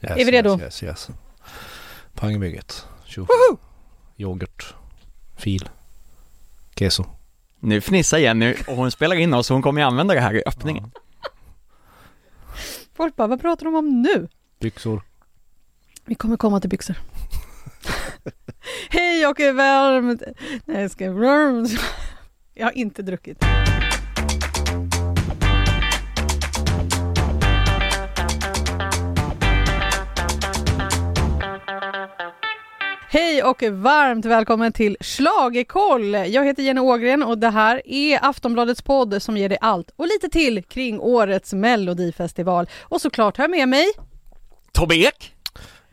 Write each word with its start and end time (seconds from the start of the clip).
Yes, 0.00 0.18
Är 0.18 0.24
vi 0.24 0.30
redo? 0.30 0.60
Yes, 0.60 0.82
yes, 0.82 0.82
yes. 0.82 1.10
Pangbygget. 2.14 2.86
Tjo. 3.04 3.26
Yoghurt. 4.16 4.74
Fil. 5.36 5.68
Keso. 6.76 7.04
Nu 7.60 7.80
fnissar 7.80 8.18
Jenny 8.18 8.54
och 8.66 8.76
hon 8.76 8.90
spelar 8.90 9.16
in 9.16 9.34
oss 9.34 9.46
så 9.46 9.54
hon 9.54 9.62
kommer 9.62 9.80
ju 9.80 9.86
använda 9.86 10.14
det 10.14 10.20
här 10.20 10.34
i 10.34 10.42
öppningen. 10.46 10.90
Folk 12.94 13.16
bara, 13.16 13.28
vad 13.28 13.40
pratar 13.40 13.64
de 13.64 13.74
om 13.74 14.02
nu? 14.02 14.28
Byxor. 14.60 15.02
Vi 16.04 16.14
kommer 16.14 16.36
komma 16.36 16.60
till 16.60 16.70
byxor. 16.70 16.96
Hej 18.90 19.26
och 19.26 19.40
varmt... 19.40 20.22
Nej, 20.64 20.82
jag 20.82 20.90
ska... 20.90 21.04
Jag 22.54 22.66
har 22.66 22.72
inte 22.72 23.02
druckit. 23.02 23.44
Hej 33.10 33.42
och 33.42 33.62
varmt 33.62 34.24
välkommen 34.24 34.72
till 34.72 34.96
Schlagerkoll. 35.00 36.14
Jag 36.14 36.44
heter 36.44 36.62
Jenny 36.62 36.80
Ågren 36.80 37.22
och 37.22 37.38
det 37.38 37.50
här 37.50 37.82
är 37.84 38.18
Aftonbladets 38.22 38.82
podd 38.82 39.22
som 39.22 39.36
ger 39.36 39.48
dig 39.48 39.58
allt 39.60 39.90
och 39.96 40.06
lite 40.06 40.28
till 40.28 40.62
kring 40.62 41.00
årets 41.00 41.52
melodifestival. 41.52 42.68
Och 42.82 43.00
såklart 43.00 43.36
har 43.36 43.44
jag 43.44 43.50
med 43.50 43.68
mig 43.68 43.86
Tobbe 44.72 44.96
Ek! 44.96 45.34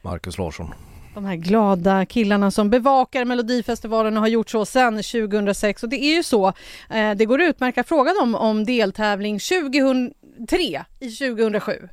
Marcus 0.01 0.37
Larsson. 0.37 0.73
de 1.13 1.25
här 1.25 1.35
glada 1.35 2.05
killarna 2.05 2.51
som 2.51 2.69
bevakar 2.69 3.25
Melodifestivalen 3.25 4.17
och 4.17 4.21
har 4.21 4.27
gjort 4.27 4.49
så 4.49 4.65
sedan 4.65 4.93
2006. 4.95 5.83
Och 5.83 5.89
det 5.89 6.03
är 6.03 6.15
ju 6.15 6.23
så, 6.23 6.47
eh, 6.89 7.11
det 7.15 7.25
går 7.25 7.41
utmärkt 7.41 7.77
att 7.77 7.87
fråga 7.87 8.13
dem 8.13 8.35
om 8.35 8.65
deltävling 8.65 9.39
2003 9.39 10.85
i 10.99 11.09
2007 11.11 11.89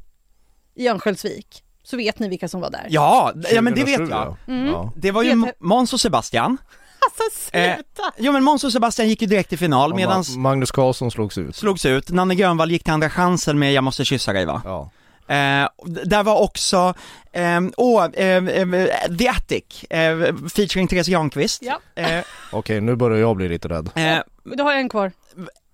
i 0.74 0.88
Örnsköldsvik. 0.88 1.62
Så 1.84 1.96
vet 1.96 2.18
ni 2.18 2.28
vilka 2.28 2.48
som 2.48 2.60
var 2.60 2.70
där. 2.70 2.86
Ja, 2.88 3.32
ja 3.52 3.60
men 3.62 3.74
det 3.74 3.84
vet 3.84 3.96
2007, 3.96 4.10
jag. 4.16 4.36
ja. 4.46 4.52
Mm. 4.52 4.66
Ja. 4.66 4.92
Det 4.96 5.10
var 5.10 5.22
ju 5.22 5.52
Måns 5.58 5.92
och 5.92 6.00
Sebastian. 6.00 6.56
Alltså 7.05 7.48
Eh, 7.56 7.75
sluta! 7.75 8.02
Jo 8.19 8.33
men 8.33 8.44
Måns 8.44 8.64
och 8.64 8.72
Sebastian 8.72 9.08
gick 9.08 9.22
ju 9.22 9.27
direkt 9.28 9.48
till 9.48 9.58
final 9.58 9.91
Och 9.91 9.97
medan 9.97 10.22
Ma- 10.22 10.38
Magnus 10.38 10.70
Karlsson 10.70 11.10
slogs 11.10 11.38
ut. 11.38 11.56
slogs 11.56 11.86
ut, 11.86 12.10
Nanne 12.10 12.34
Grönvall 12.34 12.70
gick 12.70 12.84
till 12.84 12.92
andra 12.92 13.10
chansen 13.10 13.58
med 13.58 13.72
Jag 13.72 13.84
måste 13.84 14.05
kyssa 14.05 14.33
dig 14.33 14.44
va? 14.47 14.62
Ja. 14.64 14.91
Eh, 15.34 15.69
där 16.05 16.22
var 16.22 16.41
också, 16.42 16.94
ehm, 17.33 17.72
åh, 17.77 18.05
eh, 18.05 18.27
eh, 18.44 19.16
The 19.19 19.28
Attic, 19.28 19.84
eh, 19.91 20.19
featuring 20.55 20.88
Therese 20.88 21.08
Granqvist. 21.08 21.62
Ja, 21.62 21.80
Eh, 21.94 22.20
Okej, 22.53 22.80
nu 22.80 22.97
börjar 22.97 23.19
jag 23.19 23.36
bli 23.36 23.48
lite 23.48 23.69
rädd. 23.69 23.91
eh, 23.94 24.19
du 24.44 24.62
har 24.62 24.72
en 24.72 24.88
kvar. 24.88 25.12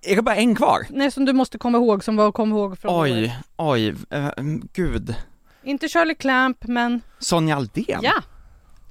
är 0.02 0.16
det 0.16 0.22
bara 0.22 0.36
en 0.36 0.54
kvar? 0.54 0.86
Nej, 0.90 1.10
som 1.10 1.24
du 1.24 1.32
måste 1.32 1.58
komma 1.58 1.78
ihåg, 1.78 2.04
som 2.04 2.16
var 2.16 2.32
kom 2.32 2.50
ihåg 2.50 2.78
från. 2.78 3.02
Oj, 3.02 3.36
oj, 3.56 3.94
eh, 4.10 4.28
gud. 4.72 5.14
Inte 5.62 5.88
Shirley 5.88 6.14
Clamp, 6.14 6.56
men 6.64 7.00
Sonja 7.18 7.56
Aldén? 7.56 8.00
ja. 8.02 8.12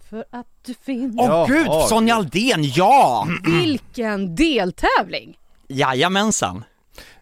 För 0.10 0.26
att 0.32 0.48
du 0.66 0.74
finns. 0.74 1.16
Åh 1.20 1.26
Ja, 1.26 1.46
gud, 1.50 1.68
ja, 1.68 1.86
Sonja 1.90 2.16
Aldén, 2.16 2.64
ja! 2.64 3.28
Vilken 3.46 4.36
deltävling! 4.36 5.38
Jajamensan. 5.68 6.64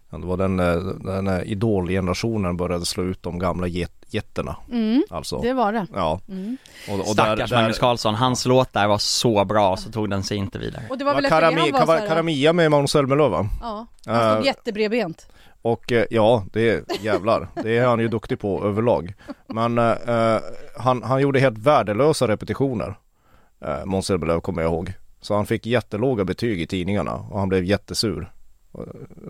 Ja, 0.09 0.17
det 0.17 0.25
var 0.27 0.38
den, 0.38 0.59
eh, 0.59 0.75
den 1.03 1.27
eh, 1.27 1.43
idolgenerationen 1.51 2.57
började 2.57 2.85
slå 2.85 3.03
ut 3.03 3.23
de 3.23 3.39
gamla 3.39 3.67
get, 3.67 3.91
getterna. 4.09 4.55
Mm, 4.71 5.03
Alltså. 5.09 5.41
det 5.41 5.53
var 5.53 5.73
det. 5.73 5.88
Ja. 5.93 6.19
Mm. 6.29 6.57
Och, 6.89 6.99
och 6.99 7.05
Stackars 7.07 7.51
Magnus 7.51 7.79
Carlsson, 7.79 8.16
hans 8.16 8.45
låt 8.45 8.73
där 8.73 8.88
var 8.88 8.97
så 8.97 9.45
bra 9.45 9.77
så 9.77 9.91
tog 9.91 10.09
den 10.09 10.23
sig 10.23 10.38
inte 10.38 10.59
vidare. 10.59 10.83
Och 10.89 10.97
det 10.97 11.03
var 11.05 11.11
var 11.13 11.21
väl 11.21 11.23
det 11.23 11.29
Karami, 11.29 12.07
Karamia 12.07 12.53
med 12.53 12.71
Måns 12.71 12.91
Zelmerlöw 12.91 13.29
va? 13.31 13.49
Ja, 13.61 13.88
han 14.05 14.16
stod 14.31 14.39
Eh, 14.39 14.45
jättebredbent. 14.45 15.27
Och 15.66 15.91
eh, 15.91 16.05
ja, 16.09 16.44
det 16.53 16.69
är 16.69 16.83
jävlar. 17.02 17.47
Det 17.63 17.77
är 17.77 17.88
han 17.88 17.99
ju 17.99 18.08
duktig 18.08 18.39
på 18.39 18.63
överlag. 18.66 19.13
Men 19.47 19.77
eh, 19.77 19.91
eh, 19.91 20.39
han, 20.77 21.03
han 21.03 21.22
gjorde 21.22 21.39
helt 21.39 21.57
värdelösa 21.57 22.27
repetitioner. 22.27 22.95
Eh, 23.66 23.85
Måns 23.85 24.05
Zelmerlöw 24.05 24.39
kommer 24.41 24.61
jag 24.61 24.72
ihåg. 24.72 24.94
Så 25.22 25.35
han 25.35 25.45
fick 25.45 25.66
jättelåga 25.66 26.23
betyg 26.25 26.61
i 26.61 26.67
tidningarna 26.67 27.13
och 27.13 27.39
han 27.39 27.50
blev 27.50 27.63
jättesur. 27.63 28.31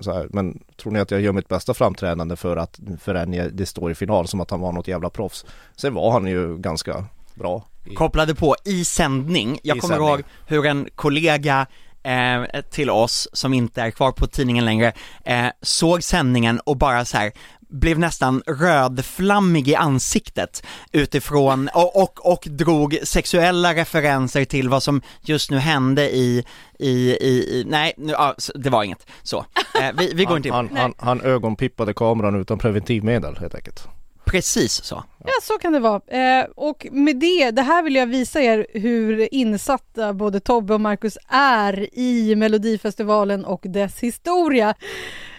Så 0.02 0.14
här, 0.14 0.28
men 0.30 0.64
tror 0.78 0.92
ni 0.92 1.00
att 1.00 1.12
jag 1.12 1.22
gör 1.22 1.32
mitt 1.32 1.48
bästa 1.48 1.74
framträdande 1.74 2.36
för 2.36 2.58
att 2.58 2.80
förrän 3.00 3.50
det 3.54 3.66
står 3.66 3.92
i 3.92 3.96
final 3.96 4.28
som 4.28 4.42
att 4.42 4.52
han 4.52 4.59
var 4.59 4.72
något 4.72 4.88
jävla 4.88 5.09
proffs. 5.09 5.46
Sen 5.76 5.94
var 5.94 6.12
han 6.12 6.28
ju 6.28 6.58
ganska 6.58 7.06
bra. 7.36 7.64
I, 7.86 7.96
Kopplade 7.96 8.36
på 8.36 8.56
i 8.66 8.86
sändning, 8.86 9.59
jag 9.64 9.78
I 9.78 9.80
kommer 9.80 9.96
sändning. 9.96 10.09
ihåg 10.14 10.24
hur 10.48 10.66
en 10.66 10.90
kollega 10.96 11.68
eh, 12.06 12.62
till 12.72 12.90
oss 12.90 13.28
som 13.34 13.54
inte 13.54 13.82
är 13.82 13.92
kvar 13.92 14.12
på 14.12 14.28
tidningen 14.28 14.66
längre 14.66 14.92
eh, 15.26 15.48
såg 15.62 16.04
sändningen 16.04 16.60
och 16.60 16.78
bara 16.78 17.06
så 17.06 17.18
här 17.18 17.32
blev 17.70 18.00
nästan 18.00 18.42
rödflammig 18.48 19.68
i 19.68 19.76
ansiktet 19.76 20.64
utifrån 20.92 21.70
och, 21.74 22.02
och, 22.04 22.32
och 22.34 22.48
drog 22.50 22.98
sexuella 23.04 23.74
referenser 23.76 24.46
till 24.46 24.70
vad 24.70 24.84
som 24.84 25.02
just 25.22 25.52
nu 25.52 25.58
hände 25.58 26.16
i, 26.16 26.44
i, 26.80 26.90
i, 27.12 27.60
i 27.60 27.66
nej, 27.68 27.94
nu, 27.98 28.14
s- 28.38 28.52
det 28.56 28.70
var 28.70 28.84
inget. 28.84 29.06
Så, 29.24 29.46
eh, 29.82 29.90
vi, 29.98 30.12
vi 30.16 30.24
går 30.24 30.30
han, 30.30 30.38
inte 30.38 30.48
in. 30.50 30.54
han, 30.54 30.70
han, 30.78 30.94
han 30.98 31.22
ögonpippade 31.22 31.94
kameran 31.94 32.42
utan 32.42 32.58
preventivmedel 32.58 33.38
helt 33.40 33.56
enkelt. 33.56 33.88
Precis 34.25 34.84
så. 34.84 35.03
Ja, 35.19 35.31
så 35.41 35.53
kan 35.53 35.74
det 35.74 35.80
vara. 35.80 36.02
Eh, 36.08 36.46
och 36.56 36.88
med 36.91 37.16
det, 37.19 37.52
det 37.52 37.62
här 37.62 37.84
vill 37.84 37.96
jag 37.96 38.08
visa 38.08 38.41
er 38.41 38.68
hur 38.74 39.34
insatta 39.34 40.13
både 40.13 40.40
Tobbe 40.40 40.74
och 40.74 40.81
Marcus 40.81 41.18
är 41.30 42.00
i 42.00 42.35
Melodifestivalen 42.35 43.46
och 43.46 43.62
dess 43.64 44.00
historia. 44.00 44.75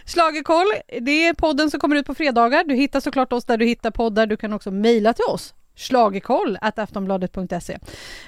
Schlagerkoll, 0.07 0.67
det 1.01 1.27
är 1.27 1.35
podden 1.35 1.71
som 1.71 1.81
kommer 1.81 1.97
ut 1.97 2.07
på 2.07 2.15
fredagar. 2.15 2.65
Du 2.65 2.75
hittar 2.75 3.01
såklart 3.01 3.33
oss 3.33 3.45
där 3.45 3.57
du 3.57 3.65
hittar 3.67 3.91
poddar. 3.91 4.27
Du 4.27 4.37
kan 4.37 4.53
också 4.53 4.71
mejla 4.71 5.13
till 5.13 5.25
oss 5.29 5.55
schlagerkoll 5.77 6.59
aftonbladet.se. 6.61 7.79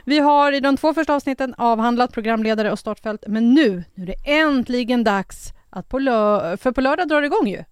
Vi 0.05 0.19
har 0.19 0.53
i 0.53 0.61
de 0.61 0.77
två 0.77 0.95
första 0.95 1.15
avsnitten 1.15 1.55
avhandlat 1.59 2.13
programledare 2.13 2.73
och 2.73 2.79
startfält, 2.79 3.25
men 3.27 3.55
nu, 3.55 3.85
nu 3.95 4.03
är 4.03 4.07
det 4.07 4.31
äntligen 4.33 5.05
dags 5.05 5.53
att 5.71 5.89
på 5.89 5.99
lö- 5.99 6.57
för 6.57 6.73
på 6.73 6.81
lördag 6.81 7.09
drar 7.09 7.21
det 7.21 7.27
igång 7.27 7.49
ju. 7.49 7.65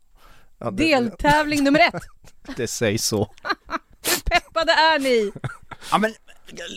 Ja, 0.59 0.71
det, 0.71 0.85
Deltävling 0.85 1.65
nummer 1.65 1.81
ett. 1.81 2.03
det 2.57 2.67
sägs 2.67 3.05
så. 3.05 3.25
Peppade 4.25 4.73
är 4.73 4.99
ni! 4.99 5.33
Ja 5.91 5.99
men, 5.99 6.15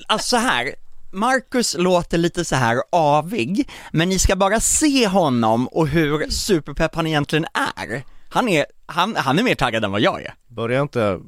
alltså 0.07 0.27
så 0.27 0.37
här. 0.37 0.75
Marcus 1.11 1.75
låter 1.77 2.17
lite 2.17 2.45
så 2.45 2.55
här 2.55 2.81
avig, 2.91 3.69
men 3.91 4.09
ni 4.09 4.19
ska 4.19 4.35
bara 4.35 4.59
se 4.59 5.07
honom 5.07 5.67
och 5.67 5.87
hur 5.87 6.29
superpepp 6.29 6.95
han 6.95 7.07
egentligen 7.07 7.45
är. 7.53 8.03
Han 8.29 8.49
är, 8.49 8.65
han, 8.85 9.15
han 9.15 9.39
är 9.39 9.43
mer 9.43 9.55
taggad 9.55 9.85
än 9.85 9.91
vad 9.91 10.01
jag 10.01 10.21
är. 10.21 10.33
Börja 10.47 10.81
inte 10.81 11.19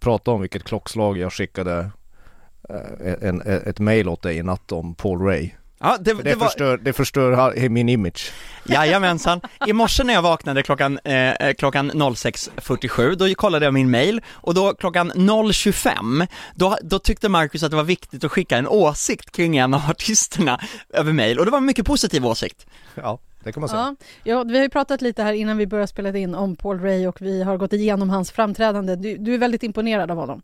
prata 0.00 0.30
om 0.30 0.40
vilket 0.40 0.64
klockslag 0.64 1.18
jag 1.18 1.32
skickade 1.32 1.90
eh, 2.68 3.28
en, 3.28 3.42
en, 3.42 3.62
ett 3.66 3.78
mail 3.78 4.08
åt 4.08 4.22
dig 4.22 4.36
i 4.36 4.42
natt 4.42 4.72
om 4.72 4.94
Paul 4.94 5.20
Ray. 5.20 5.50
Ja, 5.82 5.96
det, 6.00 6.14
För 6.16 6.22
det, 6.22 6.30
det, 6.30 6.36
var, 6.36 6.46
förstör, 6.46 6.78
det 6.78 6.92
förstör 6.92 7.68
min 7.68 7.88
image. 7.88 8.32
jajamensan. 8.64 9.40
I 9.66 9.72
morse 9.72 10.04
när 10.04 10.14
jag 10.14 10.22
vaknade 10.22 10.62
klockan, 10.62 10.98
eh, 11.04 11.54
klockan 11.58 11.90
06.47, 11.90 13.14
då 13.14 13.34
kollade 13.34 13.64
jag 13.64 13.74
min 13.74 13.90
mail 13.90 14.20
och 14.30 14.54
då 14.54 14.74
klockan 14.74 15.12
0.25, 15.12 16.26
då, 16.54 16.76
då 16.82 16.98
tyckte 16.98 17.28
Marcus 17.28 17.62
att 17.62 17.70
det 17.70 17.76
var 17.76 17.84
viktigt 17.84 18.24
att 18.24 18.32
skicka 18.32 18.56
en 18.56 18.68
åsikt 18.68 19.30
kring 19.30 19.56
en 19.56 19.74
av 19.74 19.80
artisterna 19.90 20.60
över 20.94 21.12
mail 21.12 21.38
och 21.38 21.44
det 21.44 21.50
var 21.50 21.58
en 21.58 21.66
mycket 21.66 21.86
positiv 21.86 22.26
åsikt. 22.26 22.66
Ja, 22.94 23.18
det 23.44 23.52
kan 23.52 23.60
man 23.60 23.68
säga. 23.68 23.80
Ja, 23.80 23.96
ja, 24.32 24.42
vi 24.42 24.56
har 24.56 24.62
ju 24.62 24.70
pratat 24.70 25.02
lite 25.02 25.22
här 25.22 25.32
innan 25.32 25.56
vi 25.56 25.66
började 25.66 25.86
spela 25.88 26.18
in 26.18 26.34
om 26.34 26.56
Paul 26.56 26.80
Ray 26.80 27.06
och 27.06 27.22
vi 27.22 27.42
har 27.42 27.56
gått 27.56 27.72
igenom 27.72 28.10
hans 28.10 28.30
framträdande. 28.30 28.96
Du, 28.96 29.16
du 29.16 29.34
är 29.34 29.38
väldigt 29.38 29.62
imponerad 29.62 30.10
av 30.10 30.16
honom. 30.16 30.42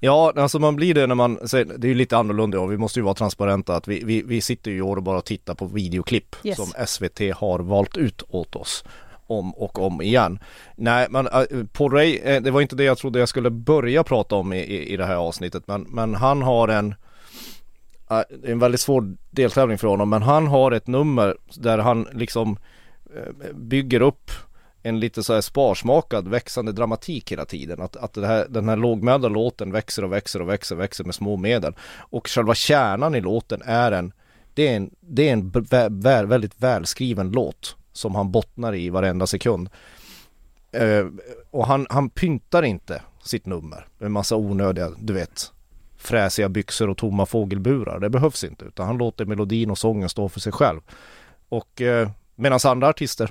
Ja, 0.00 0.32
alltså 0.36 0.58
man 0.58 0.76
blir 0.76 0.94
det 0.94 1.06
när 1.06 1.14
man, 1.14 1.34
det 1.52 1.84
är 1.84 1.88
ju 1.88 1.94
lite 1.94 2.16
annorlunda 2.16 2.60
och 2.60 2.72
vi 2.72 2.76
måste 2.76 2.98
ju 2.98 3.04
vara 3.04 3.14
transparenta 3.14 3.76
att 3.76 3.88
vi, 3.88 4.04
vi, 4.04 4.22
vi 4.22 4.40
sitter 4.40 4.70
ju 4.70 4.76
i 4.76 4.82
år 4.82 4.96
och 4.96 5.02
bara 5.02 5.20
tittar 5.20 5.54
på 5.54 5.66
videoklipp 5.66 6.36
Yes. 6.44 6.56
som 6.56 6.86
SVT 6.86 7.20
har 7.36 7.58
valt 7.58 7.96
ut 7.96 8.22
åt 8.28 8.56
oss 8.56 8.84
om 9.26 9.54
och 9.54 9.78
om 9.78 10.02
igen. 10.02 10.38
Nej, 10.76 11.06
men 11.10 11.26
äh, 11.26 11.42
Paul 11.72 11.92
Ray, 11.92 12.16
eh, 12.18 12.42
det 12.42 12.50
var 12.50 12.60
inte 12.60 12.76
det 12.76 12.84
jag 12.84 12.98
trodde 12.98 13.18
jag 13.18 13.28
skulle 13.28 13.50
börja 13.50 14.04
prata 14.04 14.34
om 14.34 14.52
i, 14.52 14.58
i, 14.58 14.92
i 14.92 14.96
det 14.96 15.06
här 15.06 15.16
avsnittet, 15.16 15.62
men, 15.66 15.82
men 15.82 16.14
han 16.14 16.42
har 16.42 16.68
en 16.68 16.94
äh, 18.10 18.20
en 18.44 18.58
väldigt 18.58 18.80
svår 18.80 19.16
deltävling 19.30 19.78
för 19.78 19.88
honom, 19.88 20.10
men 20.10 20.22
han 20.22 20.46
har 20.46 20.72
ett 20.72 20.86
nummer 20.86 21.36
där 21.54 21.78
han 21.78 22.08
liksom 22.12 22.58
eh, 23.16 23.52
bygger 23.54 24.00
upp 24.00 24.30
en 24.82 25.00
lite 25.00 25.22
så 25.22 25.34
här 25.34 25.40
sparsmakad 25.40 26.28
växande 26.28 26.72
dramatik 26.72 27.32
hela 27.32 27.44
tiden. 27.44 27.80
Att, 27.80 27.96
att 27.96 28.12
det 28.12 28.26
här, 28.26 28.46
den 28.48 28.68
här 28.68 28.76
lågmälda 28.76 29.28
låten 29.28 29.72
växer 29.72 30.04
och 30.04 30.12
växer 30.12 30.42
och 30.42 30.48
växer 30.48 30.74
och 30.74 30.80
växer 30.80 31.04
med 31.04 31.14
små 31.14 31.36
medel. 31.36 31.74
Och 31.98 32.28
själva 32.28 32.54
kärnan 32.54 33.14
i 33.14 33.20
låten 33.20 33.62
är 33.64 33.92
en, 33.92 34.12
det 34.54 34.68
är 34.68 34.76
en, 34.76 34.90
det 35.00 35.28
är 35.28 35.32
en 35.32 35.50
vä, 35.50 35.88
vä, 35.90 36.22
väldigt 36.22 36.62
välskriven 36.62 37.30
låt 37.30 37.76
som 37.92 38.14
han 38.14 38.32
bottnar 38.32 38.74
i 38.74 38.90
varenda 38.90 39.26
sekund. 39.26 39.68
Eh, 40.72 41.06
och 41.50 41.66
han, 41.66 41.86
han 41.90 42.10
pyntar 42.10 42.62
inte 42.62 43.02
sitt 43.22 43.46
nummer 43.46 43.86
med 43.98 44.10
massa 44.10 44.36
onödiga, 44.36 44.90
du 44.98 45.12
vet, 45.12 45.52
fräsiga 45.96 46.48
byxor 46.48 46.90
och 46.90 46.96
tomma 46.96 47.26
fågelburar. 47.26 48.00
Det 48.00 48.10
behövs 48.10 48.44
inte 48.44 48.64
utan 48.64 48.86
han 48.86 48.98
låter 48.98 49.24
melodin 49.24 49.70
och 49.70 49.78
sången 49.78 50.08
stå 50.08 50.28
för 50.28 50.40
sig 50.40 50.52
själv. 50.52 50.80
Och 51.48 51.82
eh, 51.82 52.10
medan 52.34 52.58
andra 52.64 52.88
artister 52.88 53.30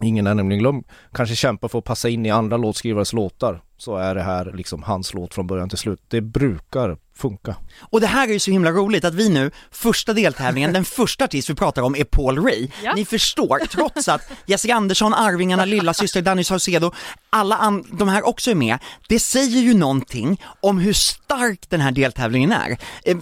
Ingen 0.00 0.26
är 0.26 0.34
nämligen 0.34 0.60
glömd. 0.60 0.84
Kanske 1.12 1.36
kämpar 1.36 1.68
för 1.68 1.78
att 1.78 1.84
passa 1.84 2.08
in 2.08 2.26
i 2.26 2.30
andra 2.30 2.56
låtskrivares 2.56 3.12
låtar 3.12 3.62
så 3.84 3.96
är 3.96 4.14
det 4.14 4.22
här 4.22 4.52
liksom 4.56 4.82
hans 4.82 5.14
låt 5.14 5.34
från 5.34 5.46
början 5.46 5.68
till 5.68 5.78
slut. 5.78 6.00
Det 6.08 6.20
brukar 6.20 6.96
funka. 7.16 7.56
Och 7.80 8.00
det 8.00 8.06
här 8.06 8.28
är 8.28 8.32
ju 8.32 8.38
så 8.38 8.50
himla 8.50 8.70
roligt 8.70 9.04
att 9.04 9.14
vi 9.14 9.28
nu, 9.28 9.50
första 9.70 10.12
deltävlingen, 10.12 10.72
den 10.78 10.84
första 10.84 11.24
artist 11.24 11.50
vi 11.50 11.54
pratar 11.54 11.82
om 11.82 11.96
är 11.96 12.04
Paul 12.04 12.38
Ray. 12.44 12.68
Ja. 12.84 12.92
Ni 12.94 13.04
förstår, 13.04 13.58
trots 13.70 14.08
att 14.08 14.30
Jessica 14.46 14.74
Andersson, 14.74 15.14
Arvingarna, 15.14 15.64
Lilla 15.64 15.94
Syster, 15.94 16.22
Danny 16.22 16.44
Saucedo, 16.44 16.92
alla 17.30 17.56
an- 17.56 17.84
de 17.98 18.08
här 18.08 18.26
också 18.26 18.50
är 18.50 18.54
med, 18.54 18.78
det 19.08 19.18
säger 19.18 19.60
ju 19.60 19.74
någonting 19.74 20.40
om 20.60 20.78
hur 20.78 20.92
stark 20.92 21.60
den 21.70 21.80
här 21.80 21.92
deltävlingen 21.92 22.52
är. 22.52 22.76
Eh, 23.04 23.16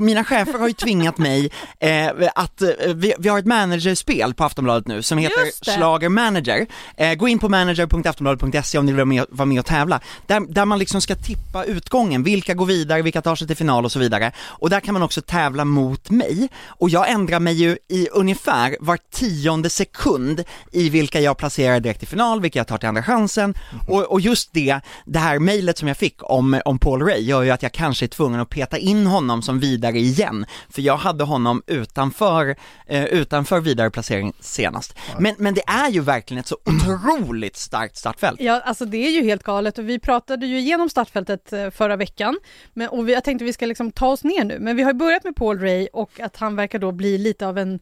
Mina 0.00 0.24
chefer 0.24 0.58
har 0.58 0.68
ju 0.68 0.74
tvingat 0.74 1.18
mig 1.18 1.50
eh, 1.80 2.10
att, 2.34 2.62
eh, 2.62 2.68
vi, 2.94 3.14
vi 3.18 3.28
har 3.28 3.38
ett 3.38 3.46
managerspel 3.46 4.34
på 4.34 4.44
Aftonbladet 4.44 4.86
nu 4.86 5.02
som 5.02 5.18
heter. 5.18 5.74
Schlager 5.74 6.08
Manager. 6.08 6.66
Eh, 6.96 7.14
gå 7.14 7.28
in 7.28 7.38
på 7.38 7.48
manager.aftonbladet.se 7.48 8.78
om 8.78 8.86
ni 8.86 8.92
vill 8.92 8.96
vara 8.96 9.04
med, 9.04 9.24
vara 9.30 9.46
med 9.46 9.58
och 9.58 9.66
tävla. 9.66 10.00
Där, 10.26 10.40
där 10.48 10.64
man 10.64 10.78
liksom 10.78 11.00
ska 11.00 11.14
tippa 11.14 11.64
utgången, 11.64 12.22
vilka 12.22 12.54
går 12.54 12.66
vidare, 12.66 13.02
vilka 13.02 13.22
tar 13.22 13.36
sig 13.36 13.46
till 13.46 13.56
final 13.56 13.84
och 13.84 13.92
så 13.92 13.98
vidare. 13.98 14.32
Och 14.38 14.70
där 14.70 14.80
kan 14.80 14.92
man 14.92 15.02
också 15.02 15.22
tävla 15.22 15.64
mot 15.64 16.10
mig. 16.10 16.48
Och 16.66 16.90
jag 16.90 17.10
ändrar 17.10 17.40
mig 17.40 17.54
ju 17.54 17.78
i 17.88 18.08
ungefär 18.08 18.76
var 18.80 18.98
tionde 19.10 19.70
sekund 19.70 20.44
i 20.72 20.88
vilka 20.88 21.20
jag 21.20 21.36
placerar 21.36 21.80
direkt 21.80 22.02
i 22.02 22.06
final, 22.06 22.40
vilka 22.40 22.58
jag 22.58 22.66
tar 22.66 22.78
till 22.78 22.88
andra 22.88 23.02
chansen. 23.02 23.54
Och, 23.88 24.02
och 24.02 24.20
just 24.20 24.52
det, 24.52 24.80
det 25.04 25.18
här 25.18 25.38
mejlet 25.38 25.78
som 25.78 25.88
jag 25.88 25.96
fick 25.96 26.16
om, 26.22 26.60
om 26.64 26.78
Paul 26.78 27.02
Ray 27.02 27.20
gör 27.20 27.42
ju 27.42 27.50
att 27.50 27.62
jag 27.62 27.72
kanske 27.72 28.04
är 28.04 28.08
tvungen 28.08 28.40
att 28.40 28.50
peta 28.50 28.78
in 28.78 29.06
honom 29.06 29.42
som 29.42 29.60
vidare 29.60 29.98
igen. 29.98 30.46
För 30.70 30.82
jag 30.82 30.96
hade 30.96 31.24
honom 31.24 31.62
utanför, 31.66 32.56
eh, 32.86 33.04
utanför 33.04 33.60
vidare 33.60 33.90
placering 33.90 34.32
senast. 34.40 34.94
Men, 35.18 35.34
men 35.38 35.54
det 35.54 35.62
är 35.66 35.90
ju 35.90 36.00
verkligen 36.00 36.40
ett 36.40 36.46
så 36.46 36.56
otroligt 36.64 37.56
starkt 37.56 37.96
startfält. 37.96 38.40
Ja, 38.40 38.60
alltså 38.64 38.84
det 38.84 39.07
är 39.08 39.12
ju 39.12 39.22
helt 39.22 39.42
galet 39.42 39.78
och 39.78 39.88
vi 39.88 39.98
pratade 39.98 40.46
ju 40.46 40.58
igenom 40.58 40.88
startfältet 40.88 41.52
eh, 41.52 41.70
förra 41.70 41.96
veckan 41.96 42.38
men, 42.72 42.88
och 42.88 43.08
vi, 43.08 43.12
jag 43.12 43.24
tänkte 43.24 43.44
vi 43.44 43.52
ska 43.52 43.66
liksom 43.66 43.90
ta 43.92 44.08
oss 44.08 44.24
ner 44.24 44.44
nu 44.44 44.58
men 44.60 44.76
vi 44.76 44.82
har 44.82 44.90
ju 44.90 44.98
börjat 44.98 45.24
med 45.24 45.36
Paul 45.36 45.58
Ray 45.60 45.88
och 45.92 46.20
att 46.20 46.36
han 46.36 46.56
verkar 46.56 46.78
då 46.78 46.92
bli 46.92 47.18
lite 47.18 47.46
av 47.46 47.58
en 47.58 47.80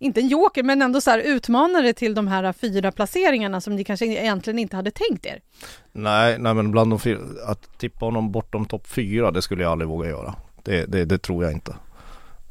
inte 0.00 0.20
en 0.20 0.28
joker 0.28 0.62
men 0.62 0.82
ändå 0.82 1.00
så 1.00 1.10
här 1.10 1.18
utmanare 1.18 1.92
till 1.92 2.14
de 2.14 2.28
här 2.28 2.52
fyra 2.52 2.92
placeringarna 2.92 3.60
som 3.60 3.76
ni 3.76 3.84
kanske 3.84 4.06
egentligen 4.06 4.58
inte 4.58 4.76
hade 4.76 4.90
tänkt 4.90 5.26
er. 5.26 5.40
Nej, 5.92 6.38
nej 6.38 6.54
men 6.54 6.70
bland 6.70 6.90
de 6.92 6.98
fyra, 6.98 7.18
att 7.46 7.78
tippa 7.78 8.04
honom 8.04 8.32
bortom 8.32 8.66
topp 8.66 8.86
fyra 8.88 9.30
det 9.30 9.42
skulle 9.42 9.62
jag 9.62 9.72
aldrig 9.72 9.88
våga 9.88 10.08
göra. 10.08 10.34
Det, 10.62 10.86
det, 10.86 11.04
det 11.04 11.18
tror 11.18 11.44
jag 11.44 11.52
inte. 11.52 11.76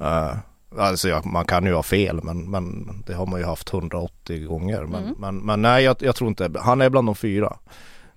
Uh, 0.01 0.37
alltså 0.77 1.09
jag, 1.09 1.25
man 1.25 1.45
kan 1.45 1.65
ju 1.65 1.73
ha 1.73 1.83
fel 1.83 2.19
men, 2.23 2.51
men 2.51 2.87
det 3.07 3.13
har 3.13 3.25
man 3.25 3.39
ju 3.39 3.45
haft 3.45 3.73
180 3.73 4.47
gånger. 4.47 4.81
Men, 4.81 5.03
Mm. 5.03 5.15
men, 5.17 5.37
men 5.37 5.61
nej 5.61 5.83
jag, 5.83 5.95
jag 5.99 6.15
tror 6.15 6.27
inte, 6.29 6.51
han 6.59 6.81
är 6.81 6.89
bland 6.89 7.07
de 7.07 7.15
fyra. 7.15 7.57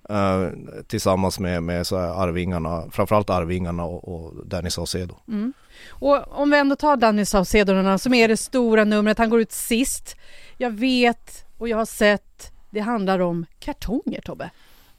Uh, 0.09 0.49
tillsammans 0.87 1.39
med, 1.39 1.63
med 1.63 1.87
så 1.87 1.97
här 1.97 2.23
Arvingarna, 2.23 2.83
framförallt 2.91 3.29
Arvingarna 3.29 3.83
och, 3.83 4.07
och 4.07 4.47
Danny 4.47 4.69
Saucedo. 4.69 5.15
Mm. 5.27 5.53
Och 5.89 6.39
om 6.41 6.51
vi 6.51 6.57
ändå 6.57 6.75
tar 6.75 6.97
Danny 6.97 7.25
Saucedo 7.25 7.97
som 7.97 8.13
är 8.13 8.27
det 8.27 8.37
stora 8.37 8.83
numret, 8.83 9.17
han 9.17 9.29
går 9.29 9.41
ut 9.41 9.51
sist. 9.51 10.15
Jag 10.57 10.71
vet 10.71 11.45
och 11.57 11.69
jag 11.69 11.77
har 11.77 11.85
sett, 11.85 12.51
det 12.69 12.79
handlar 12.79 13.19
om 13.19 13.45
kartonger 13.59 14.21
Tobbe. 14.21 14.49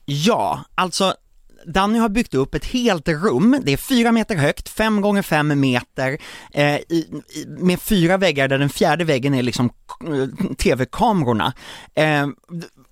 Ja, 0.04 0.64
alltså 0.75 1.14
Danny 1.67 1.99
har 1.99 2.09
byggt 2.09 2.35
upp 2.35 2.55
ett 2.55 2.64
helt 2.64 3.09
rum, 3.09 3.61
det 3.62 3.73
är 3.73 3.76
fyra 3.76 4.12
meter 4.12 4.37
högt, 4.37 4.69
fem 4.69 5.00
gånger 5.00 5.23
fem 5.23 5.61
meter, 5.61 6.19
eh, 6.53 6.76
i, 6.76 7.23
i, 7.35 7.47
med 7.47 7.81
fyra 7.81 8.17
väggar 8.17 8.49
där 8.49 8.59
den 8.59 8.69
fjärde 8.69 9.05
väggen 9.05 9.35
är 9.35 9.43
liksom 9.43 9.70
eh, 10.06 10.55
tv-kamerorna. 10.55 11.53
Eh, 11.94 12.26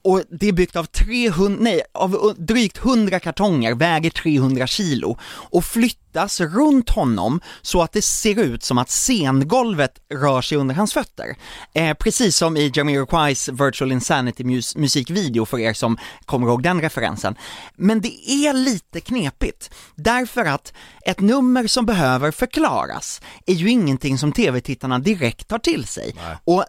och 0.02 0.22
det 0.28 0.48
är 0.48 0.52
byggt 0.52 0.76
av 0.76 0.84
300, 0.84 1.56
nej, 1.60 1.82
av 1.94 2.14
eh, 2.14 2.44
drygt 2.44 2.78
100 2.78 3.20
kartonger, 3.20 3.74
väger 3.74 4.10
300 4.10 4.66
kilo 4.66 5.18
och 5.32 5.64
flyttas 6.10 6.40
runt 6.40 6.90
honom 6.90 7.40
så 7.62 7.82
att 7.82 7.92
det 7.92 8.02
ser 8.02 8.38
ut 8.38 8.62
som 8.62 8.78
att 8.78 8.88
scengolvet 8.90 9.92
rör 10.14 10.42
sig 10.42 10.58
under 10.58 10.74
hans 10.74 10.92
fötter. 10.92 11.36
Eh, 11.74 11.94
precis 11.94 12.36
som 12.36 12.56
i 12.56 12.72
Jamiroquais 12.74 13.48
Virtual 13.48 13.92
Insanity 13.92 14.44
mus- 14.44 14.76
musikvideo 14.76 15.46
för 15.46 15.58
er 15.58 15.72
som 15.72 15.98
kommer 16.26 16.46
ihåg 16.46 16.62
den 16.62 16.80
referensen. 16.80 17.34
Men 17.76 18.00
det 18.00 18.30
är 18.30 18.52
lite 18.52 19.00
knepigt, 19.00 19.70
därför 19.94 20.44
att 20.44 20.72
ett 21.06 21.20
nummer 21.20 21.66
som 21.66 21.86
behöver 21.86 22.30
förklaras 22.30 23.20
är 23.46 23.54
ju 23.54 23.70
ingenting 23.70 24.18
som 24.18 24.32
tv-tittarna 24.32 24.98
direkt 24.98 25.48
tar 25.48 25.58
till 25.58 25.86
sig. 25.86 26.14
Nej. 26.16 26.36
Och 26.44 26.64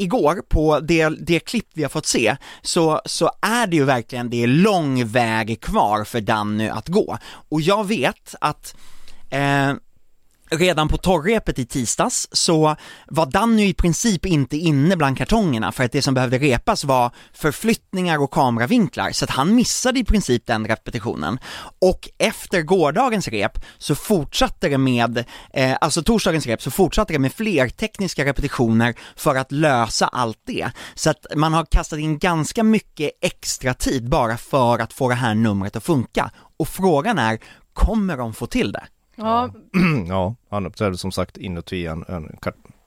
igår 0.00 0.42
på 0.48 0.80
det, 0.80 1.08
det 1.08 1.40
klipp 1.40 1.68
vi 1.74 1.82
har 1.82 1.90
fått 1.90 2.06
se 2.06 2.36
så, 2.62 3.00
så 3.04 3.30
är 3.42 3.66
det 3.66 3.76
ju 3.76 3.84
verkligen, 3.84 4.30
det 4.30 4.42
är 4.42 4.46
lång 4.46 5.06
väg 5.06 5.60
kvar 5.60 6.04
för 6.04 6.20
Danny 6.20 6.68
att 6.68 6.88
gå. 6.88 7.18
Och 7.48 7.60
jag 7.60 7.86
vet 7.86 8.34
att 8.40 8.74
eh, 9.30 9.72
Redan 10.52 10.88
på 10.88 10.96
torrrepet 10.96 11.58
i 11.58 11.66
tisdags 11.66 12.28
så 12.32 12.76
var 13.06 13.26
Danny 13.26 13.68
i 13.68 13.74
princip 13.74 14.26
inte 14.26 14.56
inne 14.56 14.96
bland 14.96 15.18
kartongerna 15.18 15.72
för 15.72 15.84
att 15.84 15.92
det 15.92 16.02
som 16.02 16.14
behövde 16.14 16.38
repas 16.38 16.84
var 16.84 17.10
förflyttningar 17.32 18.18
och 18.18 18.30
kameravinklar 18.30 19.10
så 19.12 19.24
att 19.24 19.30
han 19.30 19.54
missade 19.54 20.00
i 20.00 20.04
princip 20.04 20.46
den 20.46 20.66
repetitionen. 20.66 21.38
Och 21.78 22.08
efter 22.18 22.62
gårdagens 22.62 23.28
rep 23.28 23.58
så 23.78 23.94
fortsatte 23.94 24.68
det 24.68 24.78
med, 24.78 25.24
eh, 25.52 25.76
alltså 25.80 26.02
torsdagens 26.02 26.46
rep 26.46 26.62
så 26.62 26.70
fortsatte 26.70 27.12
det 27.12 27.18
med 27.18 27.32
fler 27.32 27.68
tekniska 27.68 28.24
repetitioner 28.24 28.94
för 29.16 29.36
att 29.36 29.52
lösa 29.52 30.06
allt 30.06 30.38
det. 30.46 30.70
Så 30.94 31.10
att 31.10 31.26
man 31.36 31.54
har 31.54 31.64
kastat 31.64 31.98
in 31.98 32.18
ganska 32.18 32.62
mycket 32.62 33.10
extra 33.20 33.74
tid 33.74 34.08
bara 34.08 34.36
för 34.36 34.78
att 34.78 34.92
få 34.92 35.08
det 35.08 35.14
här 35.14 35.34
numret 35.34 35.76
att 35.76 35.84
funka. 35.84 36.30
Och 36.56 36.68
frågan 36.68 37.18
är, 37.18 37.38
kommer 37.72 38.16
de 38.16 38.34
få 38.34 38.46
till 38.46 38.72
det? 38.72 38.84
Ja, 39.20 39.50
ja, 40.08 40.34
han 40.50 40.66
uppträdde 40.66 40.96
som 40.96 41.12
sagt 41.12 41.36
inuti 41.36 41.86
en, 41.86 42.04
en 42.08 42.28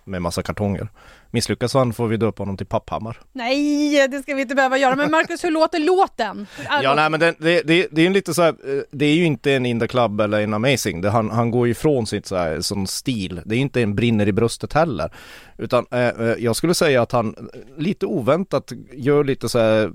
med 0.05 0.21
massa 0.21 0.43
kartonger. 0.43 0.87
Misslyckas 1.31 1.73
han 1.73 1.93
får 1.93 2.07
vi 2.07 2.17
döpa 2.17 2.41
honom 2.41 2.57
till 2.57 2.65
Papphammar. 2.65 3.19
nej 3.31 4.07
det 4.07 4.21
ska 4.21 4.35
vi 4.35 4.41
inte 4.41 4.55
behöva 4.55 4.77
göra 4.77 4.95
men 4.95 5.11
Marcus 5.11 5.43
hur 5.43 5.51
låter 5.51 5.79
låten? 5.79 6.47
Ja 6.83 6.95
nej 6.95 7.09
men 7.09 7.19
det, 7.19 7.35
det, 7.39 7.61
det, 7.61 7.87
det 7.91 8.01
är 8.01 8.07
en 8.07 8.13
lite 8.13 8.33
så 8.33 8.41
här, 8.41 8.49
eh, 8.49 8.83
det 8.91 9.05
är 9.05 9.15
ju 9.15 9.25
inte 9.25 9.53
en 9.53 9.65
In 9.65 9.79
the 9.79 9.87
Club 9.87 10.21
eller 10.21 10.41
en 10.41 10.53
Amazing. 10.53 11.01
Det, 11.01 11.09
han, 11.09 11.29
han 11.29 11.51
går 11.51 11.67
ju 11.67 11.71
ifrån 11.71 12.07
sitt 12.07 12.25
så 12.25 12.35
här, 12.35 12.61
sån 12.61 12.87
stil. 12.87 13.41
Det 13.45 13.55
är 13.55 13.59
inte 13.59 13.81
en 13.81 13.95
brinner 13.95 14.27
i 14.27 14.31
bröstet 14.31 14.73
heller. 14.73 15.13
Utan 15.57 15.85
eh, 15.91 15.99
eh, 15.99 16.35
jag 16.39 16.55
skulle 16.55 16.73
säga 16.73 17.01
att 17.01 17.11
han 17.11 17.35
eh, 17.53 17.59
lite 17.77 18.05
oväntat 18.05 18.71
gör 18.93 19.23
lite 19.23 19.49
så 19.49 19.59
här 19.59 19.91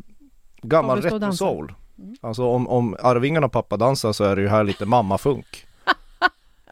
gammal 0.63 0.99
och 0.99 1.21
dansa. 1.21 1.45
retro-soul. 1.45 1.75
Alltså 2.21 2.45
om, 2.45 2.69
om 2.69 2.97
Arvingarna 3.03 3.49
pappa 3.49 3.77
dansar 3.77 4.13
så 4.13 4.25
är 4.25 4.37
det 4.37 4.43
ju 4.43 4.49
här 4.49 4.65
lite 4.65 4.87
mammafunk. 4.87 5.68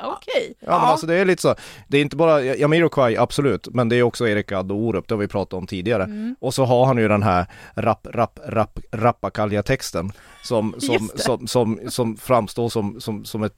Okej. 0.00 0.54
Ja, 0.60 0.66
men 0.66 0.80
alltså 0.80 1.06
det 1.06 1.14
är 1.14 1.24
lite 1.24 1.42
så, 1.42 1.54
det 1.88 1.98
är 1.98 2.02
inte 2.02 2.16
bara 2.16 2.42
Jamiroquai 2.42 3.16
absolut, 3.16 3.68
men 3.68 3.88
det 3.88 3.96
är 3.96 4.02
också 4.02 4.28
Erik 4.28 4.46
Gadd 4.46 4.72
och 4.72 4.78
Orup, 4.78 5.08
det 5.08 5.14
har 5.14 5.20
vi 5.20 5.28
pratat 5.28 5.54
om 5.54 5.66
tidigare. 5.66 6.04
Mm. 6.04 6.36
Och 6.40 6.54
så 6.54 6.64
har 6.64 6.86
han 6.86 6.98
ju 6.98 7.08
den 7.08 7.22
här 7.22 7.46
rap, 7.74 8.06
rap, 8.10 8.40
rap, 8.46 8.78
rappakalja 8.92 9.62
texten 9.62 10.12
som, 10.42 10.74
som, 10.78 11.10
som, 11.16 11.46
som, 11.46 11.80
som 11.88 12.16
framstår 12.16 12.68
som, 12.68 13.00
som, 13.00 13.24
som 13.24 13.42
ett 13.42 13.54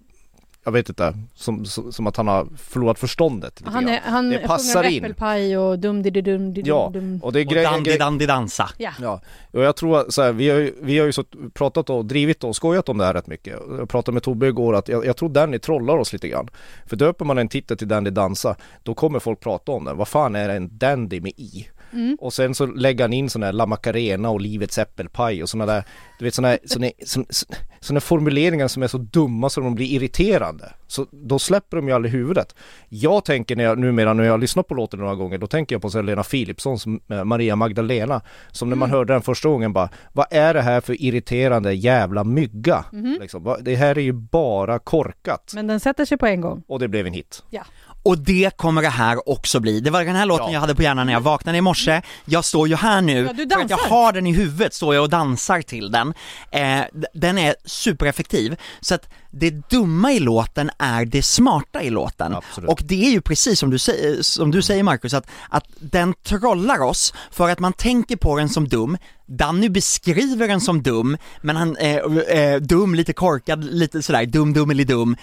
jag 0.68 0.72
vet 0.72 0.88
inte, 0.88 1.14
som, 1.34 1.64
som, 1.64 1.92
som 1.92 2.06
att 2.06 2.16
han 2.16 2.28
har 2.28 2.46
förlorat 2.56 2.98
förståndet 2.98 3.60
lite 3.60 3.70
Han, 3.70 3.88
är, 3.88 4.00
han 4.00 4.30
Det 4.30 4.38
passar 4.38 4.82
in. 4.84 5.04
äppelpaj 5.04 5.58
och 5.58 5.78
dum 5.78 6.02
di 6.02 6.10
dum 6.10 6.54
di 6.54 6.62
Ja, 6.64 6.90
dum. 6.92 7.20
och 7.22 7.32
det 7.32 7.40
är 7.40 7.46
Och 7.46 7.52
grejer, 7.52 7.70
dandy 7.70 7.96
dandy 7.96 8.26
dansa. 8.26 8.70
Ja. 8.78 8.90
Ja, 9.02 9.20
och 9.52 9.62
jag 9.62 9.76
tror 9.76 9.98
att 10.00 10.12
så 10.12 10.22
här, 10.22 10.32
vi 10.32 10.50
har 10.50 10.58
ju, 10.58 10.74
vi 10.80 10.98
har 10.98 11.06
ju 11.06 11.12
så 11.12 11.24
pratat 11.54 11.90
och 11.90 12.04
drivit 12.04 12.44
och 12.44 12.56
skojat 12.56 12.88
om 12.88 12.98
det 12.98 13.04
här 13.04 13.14
rätt 13.14 13.26
mycket. 13.26 13.58
Jag 13.78 13.88
pratade 13.88 14.14
med 14.14 14.22
Tobbe 14.22 14.46
igår 14.48 14.74
att 14.74 14.88
jag, 14.88 15.06
jag 15.06 15.16
tror 15.16 15.28
Danny 15.28 15.58
trollar 15.58 15.96
oss 15.96 16.12
lite 16.12 16.28
grann. 16.28 16.48
För 16.86 16.96
döper 16.96 17.24
man 17.24 17.38
en 17.38 17.48
titel 17.48 17.76
till 17.76 17.88
Dandy 17.88 18.10
Dansa, 18.10 18.56
då 18.82 18.94
kommer 18.94 19.18
folk 19.18 19.40
prata 19.40 19.72
om 19.72 19.84
den. 19.84 19.96
Vad 19.96 20.08
fan 20.08 20.36
är 20.36 20.48
en 20.48 20.78
dandy 20.78 21.20
med 21.20 21.32
i? 21.36 21.68
Mm. 21.92 22.16
Och 22.20 22.32
sen 22.32 22.54
så 22.54 22.66
lägger 22.66 23.04
han 23.04 23.12
in 23.12 23.30
sådana 23.30 23.46
här 23.46 23.52
La 23.52 23.66
Macarena 23.66 24.30
och 24.30 24.40
Livets 24.40 24.78
äppelpaj 24.78 25.42
och 25.42 25.48
sådana 25.48 25.72
där, 25.72 25.84
du 26.18 26.24
vet 26.24 26.34
sådana 26.34 26.56
såna, 26.66 26.90
såna, 27.06 27.26
såna 27.80 28.00
formuleringar 28.00 28.68
som 28.68 28.82
är 28.82 28.86
så 28.86 28.98
dumma 28.98 29.50
så 29.50 29.60
de 29.60 29.74
blir 29.74 29.86
irriterande. 29.86 30.72
Så 30.86 31.06
då 31.10 31.38
släpper 31.38 31.76
de 31.76 31.88
ju 31.88 31.94
aldrig 31.94 32.12
huvudet. 32.14 32.54
Jag 32.88 33.24
tänker 33.24 33.56
när 33.56 33.64
jag, 33.64 33.78
numera 33.78 34.12
när 34.14 34.24
jag 34.24 34.32
har 34.32 34.38
lyssnat 34.38 34.66
på 34.68 34.74
låten 34.74 35.00
några 35.00 35.14
gånger, 35.14 35.38
då 35.38 35.46
tänker 35.46 35.74
jag 35.74 35.82
på 35.82 35.90
så 35.90 36.02
Lena 36.02 36.22
Philipssons 36.22 36.86
eh, 37.10 37.24
Maria 37.24 37.56
Magdalena. 37.56 38.20
Som 38.52 38.68
när 38.68 38.76
man 38.76 38.90
hörde 38.90 39.12
den 39.12 39.22
första 39.22 39.48
gången 39.48 39.72
bara, 39.72 39.88
vad 40.12 40.26
är 40.30 40.54
det 40.54 40.62
här 40.62 40.80
för 40.80 41.02
irriterande 41.02 41.72
jävla 41.74 42.24
mygga? 42.24 42.84
Liksom, 43.20 43.42
vad- 43.44 43.64
det 43.64 43.74
här 43.76 43.98
är 43.98 44.02
ju 44.02 44.12
bara 44.12 44.78
korkat. 44.78 45.52
Men 45.54 45.66
den 45.66 45.80
sätter 45.80 46.04
sig 46.04 46.18
på 46.18 46.26
en 46.26 46.40
gång. 46.40 46.62
Och 46.68 46.78
det 46.78 46.88
blev 46.88 47.06
en 47.06 47.12
hit. 47.12 47.42
Ja. 47.50 47.62
Och 48.08 48.18
det 48.18 48.56
kommer 48.56 48.82
det 48.82 48.88
här 48.88 49.28
också 49.28 49.60
bli. 49.60 49.80
Det 49.80 49.90
var 49.90 50.04
den 50.04 50.16
här 50.16 50.26
låten 50.26 50.46
Ja. 50.46 50.52
jag 50.52 50.60
hade 50.60 50.74
på 50.74 50.82
hjärnan 50.82 51.06
när 51.06 51.12
jag 51.12 51.20
vaknade 51.20 51.58
i 51.58 51.60
morse. 51.60 52.02
Jag 52.24 52.44
står 52.44 52.68
ju 52.68 52.76
här 52.76 53.00
nu, 53.00 53.24
Ja, 53.26 53.32
du 53.32 53.54
för 53.54 53.60
att 53.60 53.70
jag 53.70 53.76
har 53.76 54.12
den 54.12 54.26
i 54.26 54.32
huvudet, 54.32 54.74
står 54.74 54.94
jag 54.94 55.02
och 55.02 55.10
dansar 55.10 55.62
till 55.62 55.90
den. 55.90 56.14
Eh, 56.50 56.80
den 57.14 57.38
är 57.38 57.54
supereffektiv. 57.64 58.56
Så 58.80 58.94
att 58.94 59.08
det 59.30 59.70
dumma 59.70 60.12
i 60.12 60.20
låten 60.20 60.70
är 60.78 61.04
det 61.04 61.22
smarta 61.22 61.82
i 61.82 61.90
låten. 61.90 62.34
Absolut. 62.34 62.70
Och 62.70 62.80
det 62.84 63.06
är 63.06 63.10
ju 63.10 63.20
precis 63.20 63.58
som 63.58 63.70
du 63.70 63.78
säger, 63.78 64.22
som 64.22 64.50
du 64.50 64.62
säger 64.62 64.82
Marcus, 64.82 65.14
att, 65.14 65.26
att 65.48 65.64
den 65.80 66.14
trollar 66.14 66.80
oss 66.82 67.14
för 67.30 67.48
att 67.48 67.58
man 67.58 67.72
tänker 67.72 68.16
på 68.16 68.36
den 68.38 68.48
som 68.48 68.68
dum. 68.68 68.98
Danny 69.26 69.68
beskriver 69.68 70.48
den 70.48 70.60
som 70.60 70.82
dum, 70.82 71.16
men 71.40 71.56
han 71.56 71.76
är 71.76 72.32
eh, 72.36 72.60
dum, 72.60 72.94
lite 72.94 73.12
korkad, 73.12 73.64
lite 73.64 74.02
sådär 74.02 74.26
dum, 74.26 74.52
dum 74.52 74.70
eller 74.70 74.84
dum. 74.84 75.16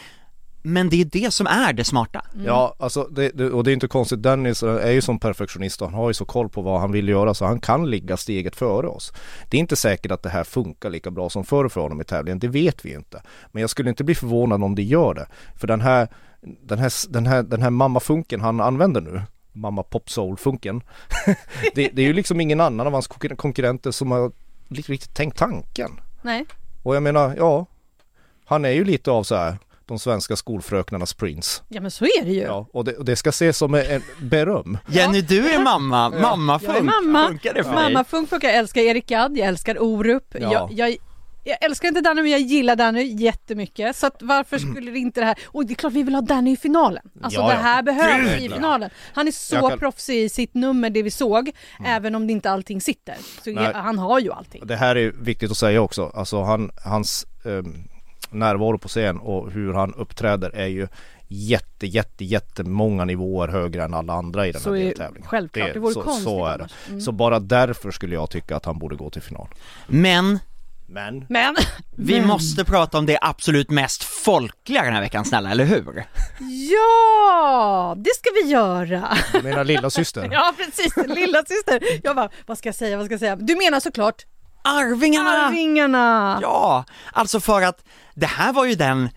Men 0.68 0.90
det 0.90 1.02
är 1.02 1.06
det 1.06 1.34
som 1.34 1.48
är 1.48 1.74
det 1.74 1.84
smarta. 1.84 2.22
Ja, 2.46 2.76
alltså 2.80 3.04
det, 3.04 3.30
det, 3.30 3.50
och 3.50 3.64
det 3.64 3.72
är 3.72 3.74
inte 3.74 3.88
konstigt, 3.88 4.24
Dennis 4.24 4.64
är 4.64 4.92
ju 4.92 5.02
som 5.02 5.20
perfektionist 5.20 5.82
och 5.82 5.88
han 5.88 6.00
har 6.00 6.10
ju 6.10 6.14
så 6.14 6.26
koll 6.26 6.50
på 6.50 6.62
vad 6.62 6.80
han 6.80 6.92
vill 6.92 7.10
göra 7.10 7.34
så 7.34 7.46
han 7.46 7.60
kan 7.60 7.90
ligga 7.90 8.18
steget 8.18 8.56
före 8.56 8.88
oss. 8.88 9.14
Det 9.50 9.58
är 9.58 9.60
inte 9.60 9.76
säkert 9.76 10.12
att 10.12 10.24
det 10.24 10.30
här 10.30 10.44
funkar 10.44 10.90
lika 10.90 11.12
bra 11.12 11.30
som 11.30 11.44
förr 11.44 11.70
för 11.70 11.82
honom 11.82 12.02
i 12.02 12.04
tävlingen, 12.04 12.40
det 12.40 12.48
vet 12.48 12.86
vi 12.86 12.94
inte. 12.94 13.22
Men 13.52 13.62
jag 13.62 13.70
skulle 13.70 13.90
inte 13.90 14.04
bli 14.04 14.16
förvånad 14.16 14.64
om 14.64 14.76
det 14.76 14.84
gör 14.84 15.14
det. 15.14 15.28
För 15.56 15.68
den 15.68 15.82
här, 15.82 16.08
den 16.42 16.80
här, 16.80 16.92
den 17.10 17.26
här, 17.26 17.44
den 17.44 17.62
här 17.62 17.70
mammafunken 17.70 18.42
han 18.42 18.62
använder 18.62 19.02
nu, 19.02 19.22
mamma 19.54 19.84
pop 19.84 20.10
soul-funken, 20.10 20.82
det, 21.76 21.90
det 21.94 22.02
är 22.02 22.08
ju 22.08 22.14
liksom 22.14 22.42
ingen 22.42 22.62
annan 22.62 22.88
av 22.88 22.94
hans 22.94 23.10
konkur- 23.10 23.36
konkurrenter 23.36 23.92
som 23.92 24.12
har 24.12 24.32
riktigt, 24.70 24.90
riktigt 24.90 25.16
tänkt 25.16 25.38
tanken. 25.38 25.92
Nej. 26.22 26.46
Och 26.84 26.96
jag 26.96 27.04
menar, 27.04 27.36
ja, 27.38 27.66
han 28.46 28.66
är 28.66 28.72
ju 28.72 28.86
lite 28.86 29.12
av 29.12 29.24
så 29.24 29.36
här 29.36 29.58
de 29.88 30.00
svenska 30.00 30.36
skolfröknarnas 30.36 31.14
prins. 31.14 31.64
Ja 31.68 31.82
men 31.82 31.92
så 31.92 32.06
är 32.06 32.26
det 32.26 32.32
ju. 32.32 32.42
Ja, 32.42 32.68
och 32.74 32.86
det, 32.86 32.94
och 32.94 33.06
det 33.06 33.16
ska 33.16 33.30
ses 33.30 33.58
som 33.58 33.74
en 33.74 34.02
beröm. 34.22 34.78
Jenny, 34.88 35.22
du 35.22 35.50
är 35.50 35.64
mamma, 35.64 36.10
mamma 36.10 36.56
är 36.68 36.82
mamma. 36.82 37.28
Funkar 37.28 37.54
det 37.54 37.64
för 37.64 37.74
Mamma 37.74 37.90
dig? 37.90 38.06
Funk 38.06 38.30
funkar, 38.30 38.48
jag 38.48 38.58
älskar 38.58 38.82
Erik 38.82 39.08
Gadd, 39.08 39.38
jag 39.38 39.48
älskar 39.48 39.84
Orup. 39.84 40.36
Ja. 40.40 40.52
Jag, 40.52 40.72
jag, 40.72 40.98
jag 41.44 41.64
älskar 41.64 41.88
inte 41.88 42.02
Danny 42.02 42.22
men 42.22 42.32
jag 42.32 42.40
gillar 42.42 42.76
Danny 42.76 43.04
jättemycket. 43.04 43.96
Så 43.96 44.08
att 44.08 44.22
varför 44.22 44.58
skulle 44.58 44.92
det 44.92 45.00
inte 45.00 45.20
det 45.20 45.26
här... 45.26 45.36
Och 45.46 45.66
det 45.66 45.74
är 45.74 45.76
klart 45.76 45.94
vi 45.94 46.04
vill 46.04 46.14
ha 46.16 46.22
Danny 46.22 46.52
i 46.52 46.58
finalen. 46.58 47.04
Alltså 47.22 47.40
Ja, 47.40 47.48
det 47.48 47.54
ja. 47.54 47.60
här 47.60 47.84
behövs 47.84 48.42
i 48.42 48.46
ja. 48.46 48.56
finalen. 48.56 48.90
Han 49.14 49.28
är 49.28 49.32
så 49.32 49.56
kan- 49.56 49.66
Mm. 49.66 49.80
proffsig 49.80 50.24
i 50.24 50.30
sitt 50.30 50.54
nummer, 50.54 50.90
det 50.90 51.04
vi 51.04 51.12
såg. 51.12 51.52
Även 51.86 52.16
om 52.16 52.28
det 52.28 52.34
inte 52.34 52.52
allting 52.52 52.82
sitter. 52.82 53.16
Så 53.44 53.52
Nej. 53.52 53.70
ja, 53.74 53.80
han 53.80 53.98
har 54.00 54.20
ju 54.20 54.32
allting. 54.32 54.62
Det 54.68 54.76
här 54.76 54.96
är 54.96 55.12
viktigt 55.12 55.52
att 55.52 55.58
säga 55.58 55.82
också. 55.82 56.12
Alltså 56.16 56.42
han, 56.42 56.72
hans 56.86 57.26
ehm, 57.46 57.84
närvaro 58.36 58.78
på 58.78 58.88
scen 58.88 59.18
och 59.20 59.52
hur 59.52 59.74
han 59.74 59.94
uppträder 59.94 60.50
är 60.56 60.68
ju 60.68 60.88
jätte, 61.28 61.88
jätte, 61.88 62.26
jättemånga 62.26 63.06
nivåer 63.06 63.48
högre 63.48 63.84
än 63.84 63.94
alla 63.94 64.14
andra 64.14 64.48
i 64.48 64.52
den 64.52 64.62
Så 64.62 64.70
här 64.74 64.82
är- 64.82 64.86
deltävlingen. 64.86 65.28
självklart. 65.30 65.74
Det 65.74 65.80
vore 65.80 65.94
så, 65.94 66.02
konstigt 66.02 66.24
så 66.24 66.46
är 66.46 66.58
det. 66.58 66.68
Mm. 66.88 67.02
Så 67.02 67.12
bara 67.12 67.40
därför 67.40 67.92
skulle 67.92 68.16
jag 68.16 68.30
tycka 68.30 68.56
att 68.56 68.66
han 68.66 68.80
borde 68.80 68.96
gå 68.96 69.10
till 69.10 69.22
final. 69.22 69.48
Men 69.88 70.40
Men 70.88 71.26
Men, 71.30 71.56
vi 71.96 72.20
men. 72.20 72.28
måste 72.28 72.66
prata 72.66 72.98
om 72.98 73.06
det 73.06 73.18
absolut 73.22 73.70
mest 73.70 74.04
folkliga 74.04 74.84
den 74.84 74.94
här 74.94 75.02
veckan 75.02 75.26
snälla, 75.26 75.52
eller 75.52 75.66
hur? 75.66 76.06
Ja, 76.72 77.96
det 77.98 78.10
ska 78.16 78.30
vi 78.44 78.52
göra. 78.52 79.18
du 79.34 79.42
menar 79.42 79.64
lilla 79.64 79.90
syster? 79.90 80.30
Ja 80.32 80.54
precis, 80.58 80.98
lilla 81.16 81.44
syster. 81.46 81.80
Jag 82.04 82.16
bara, 82.16 82.30
vad 82.46 82.58
ska 82.58 82.68
jag 82.68 82.76
säga, 82.76 82.98
vad 82.98 83.06
ska 83.06 83.14
jag 83.14 83.20
säga? 83.20 83.36
Du 83.36 83.56
menar 83.56 83.80
såklart 83.80 84.26
Arvingarna! 84.66 85.30
Arvingarna! 85.30 86.40
Ja, 86.42 86.86
alltså 87.14 87.40
för 87.40 87.62
att 87.62 87.84
det 88.16 88.26
här 88.26 88.54
var 88.54 88.66
ju 88.66 88.76
den 88.76 89.10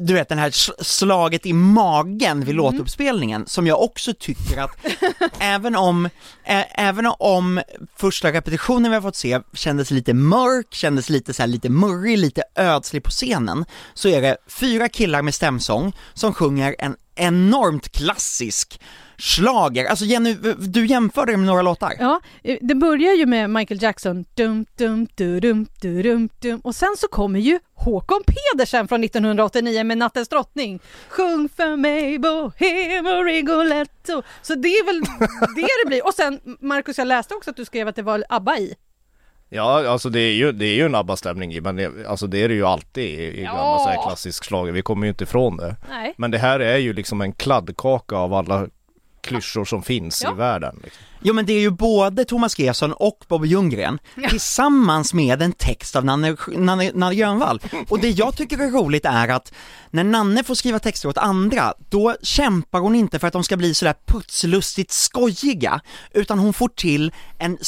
du 0.00 0.14
vet 0.14 0.28
den 0.28 0.38
här 0.38 0.50
slaget 0.82 1.46
i 1.46 1.52
magen 1.52 2.44
vid 2.44 2.54
låtuppspelningen 2.54 3.46
som 3.46 3.66
jag 3.66 3.82
också 3.82 4.14
tycker 4.18 4.60
att 4.60 4.70
även 5.38 5.76
om, 5.76 6.08
ä, 6.44 6.64
även 6.70 7.06
om 7.18 7.62
första 7.96 8.32
repetitionen 8.32 8.90
vi 8.90 8.94
har 8.94 9.02
fått 9.02 9.16
se 9.16 9.40
kändes 9.52 9.90
lite 9.90 10.14
mörk, 10.14 10.74
kändes 10.74 11.10
lite 11.10 11.34
så 11.34 11.42
här, 11.42 11.46
lite 11.46 11.68
murrig, 11.68 12.18
lite 12.18 12.42
ödslig 12.56 13.02
på 13.02 13.10
scenen 13.10 13.64
så 13.94 14.08
är 14.08 14.22
det 14.22 14.36
fyra 14.48 14.88
killar 14.88 15.22
med 15.22 15.34
stämsång 15.34 15.96
som 16.14 16.34
sjunger 16.34 16.76
en 16.78 16.96
enormt 17.14 17.92
klassisk 17.92 18.80
slager. 19.18 19.84
Alltså 19.86 20.04
Jenny, 20.04 20.34
du 20.58 20.86
jämförde 20.86 21.32
det 21.32 21.36
med 21.36 21.46
några 21.46 21.62
låtar. 21.62 21.92
Ja, 21.98 22.20
eh, 22.42 22.58
det 22.60 22.74
börjar 22.74 23.12
ju 23.14 23.26
med 23.26 23.50
Michael 23.50 23.82
Jackson, 23.82 24.24
dum, 24.34 24.66
dum, 24.76 25.06
du, 25.14 25.40
dum, 25.40 25.66
du, 25.80 26.02
dum, 26.02 26.28
dum. 26.40 26.60
och 26.64 26.74
sen 26.74 26.94
så 26.98 27.08
kommer 27.08 27.40
ju 27.40 27.58
Håkon 27.74 28.22
Pedersen 28.26 28.88
från 28.88 29.04
1989 29.04 29.84
med 29.84 29.98
Nattens 29.98 30.28
drottning. 30.28 30.80
Sjung 31.08 31.48
för 31.56 31.76
mig 31.76 32.18
Bohème 32.18 33.18
och 33.18 33.24
Rigoletto. 33.24 34.22
Så 34.42 34.54
det 34.54 34.68
är 34.68 34.84
väl 34.86 35.00
det 35.56 35.68
det 35.84 35.88
blir. 35.88 36.06
Och 36.06 36.14
sen 36.14 36.40
Markus, 36.60 36.98
jag 36.98 37.06
läste 37.08 37.34
också 37.34 37.50
att 37.50 37.56
du 37.56 37.64
skrev 37.64 37.88
att 37.88 37.96
det 37.96 38.02
var 38.02 38.24
ABBA 38.28 38.58
i. 38.58 38.74
Ja, 39.54 39.88
alltså 39.88 40.08
det 40.08 40.20
är 40.20 40.32
ju, 40.32 40.52
det 40.52 40.64
är 40.66 40.74
ju 40.74 40.86
en 40.86 40.94
ABBA-stämning 40.94 41.54
i, 41.54 41.60
men 41.60 41.76
det, 41.76 42.06
alltså 42.08 42.26
det 42.26 42.42
är 42.42 42.48
det 42.48 42.54
ju 42.54 42.66
alltid 42.66 43.04
i, 43.04 43.22
i 43.22 43.42
Ja. 43.44 43.54
gammal 43.54 43.80
så 43.80 43.88
här 43.88 44.02
klassisk 44.02 44.44
schlager. 44.44 44.72
Vi 44.72 44.82
kommer 44.82 45.06
ju 45.06 45.08
inte 45.10 45.24
ifrån 45.24 45.56
det. 45.56 45.76
Nej. 45.88 46.14
Men 46.16 46.30
det 46.30 46.38
här 46.38 46.60
är 46.60 46.76
ju 46.76 46.92
liksom 46.92 47.20
en 47.20 47.32
kladdkaka 47.32 48.16
av 48.16 48.34
alla 48.34 48.66
klyschor 49.22 49.64
som 49.64 49.82
finns 49.82 50.22
Ja. 50.22 50.32
i 50.32 50.34
världen. 50.34 50.80
Liksom. 50.84 51.02
Jo 51.24 51.34
men 51.34 51.46
det 51.46 51.52
är 51.52 51.60
ju 51.60 51.70
både 51.70 52.24
Thomas 52.24 52.58
Gesson 52.58 52.92
och 52.92 53.24
Bobby 53.28 53.48
Ljunggren 53.48 53.98
tillsammans 54.30 55.14
med 55.14 55.42
en 55.42 55.52
text 55.52 55.96
av 55.96 56.04
Nanne, 56.04 56.36
Nanne, 56.56 56.90
Nanne 56.94 57.14
Grönvall. 57.14 57.60
Och 57.88 57.98
det 58.00 58.10
jag 58.10 58.36
tycker 58.36 58.58
är 58.58 58.70
roligt 58.70 59.04
är 59.04 59.28
att 59.28 59.52
när 59.90 60.04
Nanne 60.04 60.44
får 60.44 60.54
skriva 60.54 60.78
texter 60.78 61.08
åt 61.08 61.18
andra, 61.18 61.74
då 61.90 62.16
kämpar 62.22 62.80
hon 62.80 62.94
inte 62.94 63.18
för 63.18 63.26
att 63.26 63.32
de 63.32 63.44
ska 63.44 63.56
bli 63.56 63.74
sådär 63.74 63.94
putslustigt 64.06 64.90
skojiga, 64.92 65.80
utan 66.14 66.38
hon 66.38 66.52
får 66.52 66.68
till 66.68 67.12
en 67.38 67.58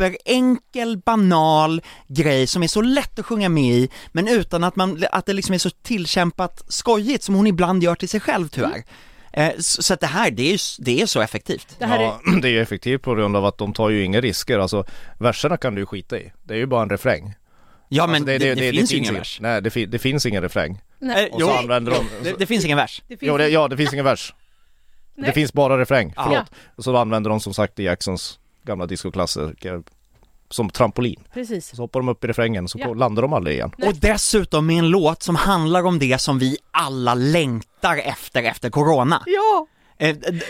superenkel, 0.00 0.98
banal 0.98 1.82
grej 2.08 2.46
som 2.46 2.62
är 2.62 2.66
så 2.66 2.80
lätt 2.80 3.18
att 3.18 3.26
sjunga 3.26 3.48
med 3.48 3.74
i, 3.74 3.88
men 4.12 4.28
utan 4.28 4.64
att, 4.64 4.76
man, 4.76 5.04
att 5.12 5.26
det 5.26 5.32
liksom 5.32 5.54
är 5.54 5.58
så 5.58 5.70
tillkämpat 5.70 6.62
skojigt 6.68 7.24
som 7.24 7.34
hon 7.34 7.46
ibland 7.46 7.82
gör 7.82 7.94
till 7.94 8.08
sig 8.08 8.20
själv 8.20 8.48
tyvärr. 8.48 8.76
Eh, 8.76 8.82
Så 9.58 9.82
så 9.82 9.94
att 9.94 10.00
det 10.00 10.06
här, 10.06 10.30
det 10.30 10.42
är, 10.42 10.52
ju- 10.52 10.84
det 10.84 11.02
är 11.02 11.06
så 11.06 11.20
effektivt. 11.20 11.76
Det 11.78 11.86
här 11.86 11.98
är, 11.98 12.02
Ja, 12.02 12.20
det 12.42 12.48
är 12.48 12.52
ju 12.52 12.60
effektivt 12.60 13.02
på 13.02 13.14
grund 13.14 13.36
av 13.36 13.44
att 13.46 13.58
de 13.58 13.72
tar 13.72 13.90
ju 13.90 14.04
inga 14.04 14.20
risker. 14.20 14.58
Alltså 14.58 14.84
verserna 15.18 15.56
kan 15.56 15.74
du 15.74 15.86
skita 15.86 16.18
i. 16.18 16.32
Det 16.42 16.54
är 16.54 16.58
ju 16.58 16.66
bara 16.66 16.82
en 16.82 16.90
refräng. 16.90 17.34
Ja 17.88 18.06
men 18.06 18.14
alltså, 18.14 18.38
det, 18.38 18.54
det, 18.54 18.70
finns 18.72 18.92
ju 18.92 18.96
ingen 18.96 19.14
vers. 19.14 19.38
Nej, 19.40 19.62
det, 19.62 19.86
det 19.86 19.98
finns 19.98 20.26
ingen 20.26 20.42
refräng. 20.42 20.80
nej, 20.98 21.26
Eh, 21.28 21.34
Och 21.34 21.40
så 21.40 21.50
använder 21.50 21.92
de... 21.92 22.06
det, 22.24 22.38
det 22.38 22.46
finns 22.46 22.64
ingen 22.64 22.76
vers. 22.76 23.02
det 23.06 23.16
finns 23.16 23.28
Jo, 23.28 23.38
det, 23.38 23.48
ja, 23.48 23.68
det 23.68 23.76
finns 23.76 23.92
ingen 23.92 24.04
vers. 24.04 24.34
Nej. 25.14 25.26
Det 25.26 25.32
finns 25.32 25.52
bara 25.52 25.78
refräng. 25.78 26.12
Ja. 26.16 26.22
Förlåt. 26.24 26.46
Och 26.76 26.84
så 26.84 26.96
använder 26.96 27.30
de 27.30 27.40
som 27.40 27.54
sagt 27.54 27.78
i 27.78 27.82
Jacksons 27.82 28.38
gamla 28.64 28.86
discoklassiker 28.86 29.82
som 30.50 30.70
trampolin. 30.70 31.24
Precis. 31.34 31.76
Så 31.76 31.82
hoppar 31.82 32.00
de 32.00 32.08
upp 32.08 32.24
i 32.24 32.26
refrängen 32.26 32.68
så 32.68 32.78
Ja. 32.78 32.94
landar 32.94 33.22
de 33.22 33.32
aldrig 33.32 33.56
igen. 33.56 33.70
Nej. 33.78 33.88
Och 33.88 33.94
dessutom 33.94 34.66
med 34.66 34.78
en 34.78 34.88
låt 34.88 35.22
som 35.22 35.36
handlar 35.36 35.86
om 35.86 35.98
det 35.98 36.20
som 36.20 36.38
vi 36.38 36.56
alla 36.70 37.14
längtar 37.14 37.96
efter 37.96 38.42
efter 38.42 38.70
corona. 38.70 39.22
Ja, 39.26 39.66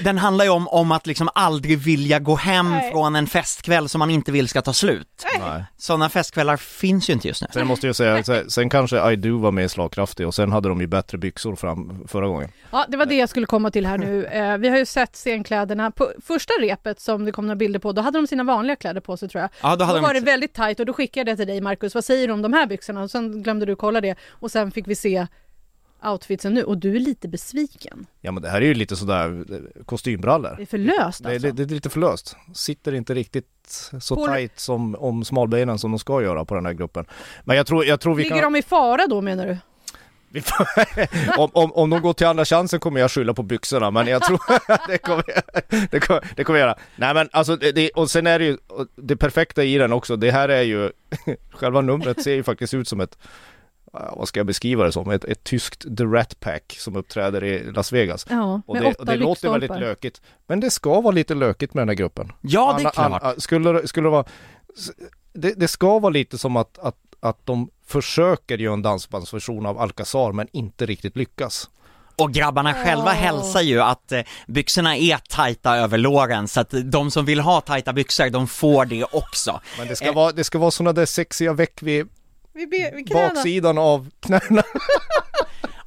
Den 0.02 0.18
handlar 0.18 0.44
ju 0.44 0.50
om, 0.50 0.68
om 0.68 0.92
att 0.92 1.06
liksom 1.06 1.28
aldrig 1.34 1.78
vilja 1.78 2.18
gå 2.18 2.36
hem 2.36 2.70
Nej. 2.70 2.92
från 2.92 3.16
en 3.16 3.26
festkväll 3.26 3.88
som 3.88 3.98
man 3.98 4.10
inte 4.10 4.32
vill 4.32 4.48
ska 4.48 4.62
ta 4.62 4.72
slut. 4.72 5.26
Nej. 5.40 5.64
Sådana 5.76 6.08
festkvällar 6.08 6.56
finns 6.56 7.10
ju 7.10 7.12
inte 7.12 7.28
just 7.28 7.42
nu. 7.42 7.48
Sen 7.52 7.66
måste 7.66 7.86
jag 7.86 7.96
säga, 7.96 8.24
sen- 8.48 8.70
kanske 8.70 9.12
I 9.12 9.16
Do 9.16 9.38
var 9.38 9.52
mer 9.52 9.68
slagkraftig 9.68 10.26
och 10.26 10.34
sen 10.34 10.52
hade 10.52 10.68
de 10.68 10.80
ju 10.80 10.86
bättre 10.86 11.18
byxor 11.18 11.56
fram 11.56 12.04
förra 12.08 12.26
gången. 12.26 12.50
Ja, 12.70 12.86
det 12.88 12.96
var 12.96 13.06
det 13.06 13.14
jag 13.16 13.28
skulle 13.28 13.46
komma 13.46 13.70
till 13.70 13.86
här 13.86 13.98
nu. 13.98 14.24
Eh, 14.24 14.58
vi 14.58 14.68
har 14.68 14.78
ju 14.78 14.86
sett 14.86 15.16
scenkläderna. 15.16 15.90
På 15.90 16.12
första 16.26 16.52
repet 16.60 17.00
som 17.00 17.24
det 17.24 17.32
kom 17.32 17.46
några 17.46 17.56
bilder 17.56 17.78
på, 17.80 17.92
då 17.92 18.02
hade 18.02 18.18
de 18.18 18.26
sina 18.26 18.44
vanliga 18.44 18.76
kläder 18.76 19.00
på 19.00 19.16
sig 19.16 19.28
tror 19.28 19.40
jag. 19.40 19.50
Ja, 19.62 19.76
då 19.76 19.84
hade 19.84 19.98
då 19.98 20.02
var 20.06 20.14
de 20.14 20.20
det 20.20 20.26
väldigt 20.26 20.54
tajt 20.54 20.80
och 20.80 20.86
då 20.86 20.92
skickade 20.92 21.30
jag 21.30 21.36
det 21.38 21.40
till 21.44 21.46
dig 21.46 21.60
Markus. 21.60 21.94
Vad 21.94 22.04
säger 22.04 22.26
du 22.26 22.32
om 22.32 22.42
de 22.42 22.52
här 22.52 22.66
byxorna? 22.66 23.02
Och 23.02 23.10
sen 23.10 23.42
glömde 23.42 23.66
du 23.66 23.76
kolla 23.76 24.00
det 24.00 24.14
och 24.30 24.50
sen 24.50 24.70
fick 24.70 24.88
vi 24.88 24.94
se 24.94 25.26
outfitsen 26.02 26.54
nu 26.54 26.64
och 26.64 26.78
du 26.78 26.96
är 26.96 27.00
lite 27.00 27.28
besviken. 27.28 28.06
Ja 28.20 28.32
men 28.32 28.42
det 28.42 28.48
här 28.48 28.60
är 28.60 28.66
ju 28.66 28.74
lite 28.74 28.96
sådär 28.96 29.44
eh, 29.52 29.84
kostymbrallor. 29.84 30.54
Det 30.56 30.62
är 30.62 30.66
för 30.66 30.78
löst 30.78 31.22
Det 31.24 31.30
är, 31.30 31.34
alltså. 31.34 31.52
det, 31.52 31.64
det 31.64 31.72
är 31.72 31.74
lite 31.74 31.90
för 31.90 32.00
löst. 32.00 32.36
Sitter 32.54 32.94
inte 32.94 33.14
riktigt 33.14 33.46
så 34.00 34.16
På- 34.16 34.26
tight 34.26 34.58
som 34.60 34.94
om 34.94 35.24
smalbenen 35.24 35.78
som 35.78 35.90
de 35.90 35.98
ska 35.98 36.22
göra 36.22 36.44
på 36.44 36.54
den 36.54 36.66
här 36.66 36.72
gruppen. 36.72 37.04
Men 37.44 37.56
jag 37.56 37.66
tror, 37.66 37.84
jag 37.84 38.00
tror 38.00 38.14
vi 38.14 38.22
Ligger 38.22 38.40
kan... 38.40 38.52
de 38.52 38.58
i 38.58 38.62
fara 38.62 39.06
då 39.06 39.20
menar 39.20 39.46
du? 39.46 39.56
Om, 41.36 41.50
om, 41.52 41.72
om 41.72 41.90
de 41.90 42.00
går 42.02 42.12
till 42.12 42.26
andra 42.26 42.44
chansen 42.44 42.80
kommer 42.80 43.00
jag 43.00 43.10
skylla 43.10 43.34
på 43.34 43.42
byxorna 43.42 43.90
men 43.90 44.06
jag 44.06 44.22
tror 44.22 44.40
det 44.88 44.98
kommer, 44.98 45.24
det 45.90 46.00
kommer, 46.00 46.32
det 46.36 46.44
kommer 46.44 46.58
jag 46.58 46.66
göra. 46.66 46.78
Nej 46.96 47.14
men 47.14 47.28
alltså 47.32 47.56
det, 47.56 47.72
det, 47.72 47.90
och 47.90 48.10
sen 48.10 48.26
är 48.26 48.38
det 48.38 48.44
ju 48.44 48.58
det 48.96 49.16
perfekta 49.16 49.64
i 49.64 49.78
den 49.78 49.92
också, 49.92 50.16
det 50.16 50.30
här 50.30 50.48
är 50.48 50.62
ju 50.62 50.90
själva 51.50 51.80
numret 51.80 52.22
ser 52.22 52.34
ju 52.34 52.42
faktiskt 52.42 52.74
ut 52.74 52.88
som 52.88 53.00
ett 53.00 53.18
vad 53.92 54.28
ska 54.28 54.40
jag 54.40 54.46
beskriva 54.46 54.84
det 54.84 54.92
som? 54.92 55.10
Ett, 55.10 55.24
ett 55.24 55.44
tyskt 55.44 55.96
The 55.96 56.04
Rat 56.04 56.40
Pack 56.40 56.76
som 56.78 56.96
uppträder 56.96 57.44
i 57.44 57.72
Las 57.72 57.92
Vegas. 57.92 58.26
Ja, 58.30 58.62
Och 58.66 58.80
det, 58.80 58.94
och 58.94 59.06
det 59.06 59.16
låter 59.16 59.50
väldigt 59.50 59.70
lökigt. 59.80 60.20
Men 60.46 60.60
det 60.60 60.70
ska 60.70 61.00
vara 61.00 61.14
lite 61.14 61.34
lökigt 61.34 61.74
med 61.74 61.82
den 61.82 61.88
här 61.88 61.94
gruppen. 61.96 62.32
Ja, 62.40 62.74
det 62.78 62.84
är 62.84 62.90
klart. 62.90 63.22
Anna- 63.22 63.40
skulle, 63.40 63.72
det- 63.72 63.88
skulle 63.88 64.06
det 64.06 64.10
vara 64.10 64.24
det, 65.32 65.54
det 65.56 65.68
ska 65.68 65.98
vara 65.98 66.10
lite 66.10 66.38
som 66.38 66.56
att, 66.56 66.78
att, 66.78 66.96
att 67.20 67.46
de 67.46 67.70
försöker 67.86 68.58
göra 68.58 68.74
en 68.74 68.82
dansbandsversion 68.82 69.66
av 69.66 69.78
Alcazar 69.78 70.32
men 70.32 70.48
inte 70.52 70.86
riktigt 70.86 71.16
lyckas. 71.16 71.70
Och 72.16 72.32
grabbarna 72.32 72.74
själva 72.74 73.10
hälsar 73.10 73.60
ju 73.60 73.80
att 73.80 74.12
eh, 74.12 74.20
byxorna 74.46 74.96
är 74.96 75.16
tajta 75.28 75.76
över 75.76 75.98
låren 75.98 76.48
så 76.48 76.60
att 76.60 76.74
de 76.84 77.10
som 77.10 77.24
vill 77.24 77.40
ha 77.40 77.60
tajta 77.60 77.92
byxor, 77.92 78.30
de 78.30 78.48
får 78.48 78.84
det 78.84 79.04
också. 79.04 79.60
Men 79.78 79.88
det 79.88 79.96
ska 79.96 80.06
Eh. 80.06 80.14
vara, 80.14 80.32
det 80.32 80.44
ska 80.44 80.58
vara 80.58 80.70
sådana 80.70 80.92
där 80.92 81.06
sexiga 81.06 81.52
veck 81.52 81.82
vid 81.82 82.08
Vi, 82.52 82.66
be, 82.66 82.90
vi 82.96 83.04
knäna. 83.04 83.28
baksidan 83.28 83.78
av 83.78 84.10
knäna. 84.20 84.62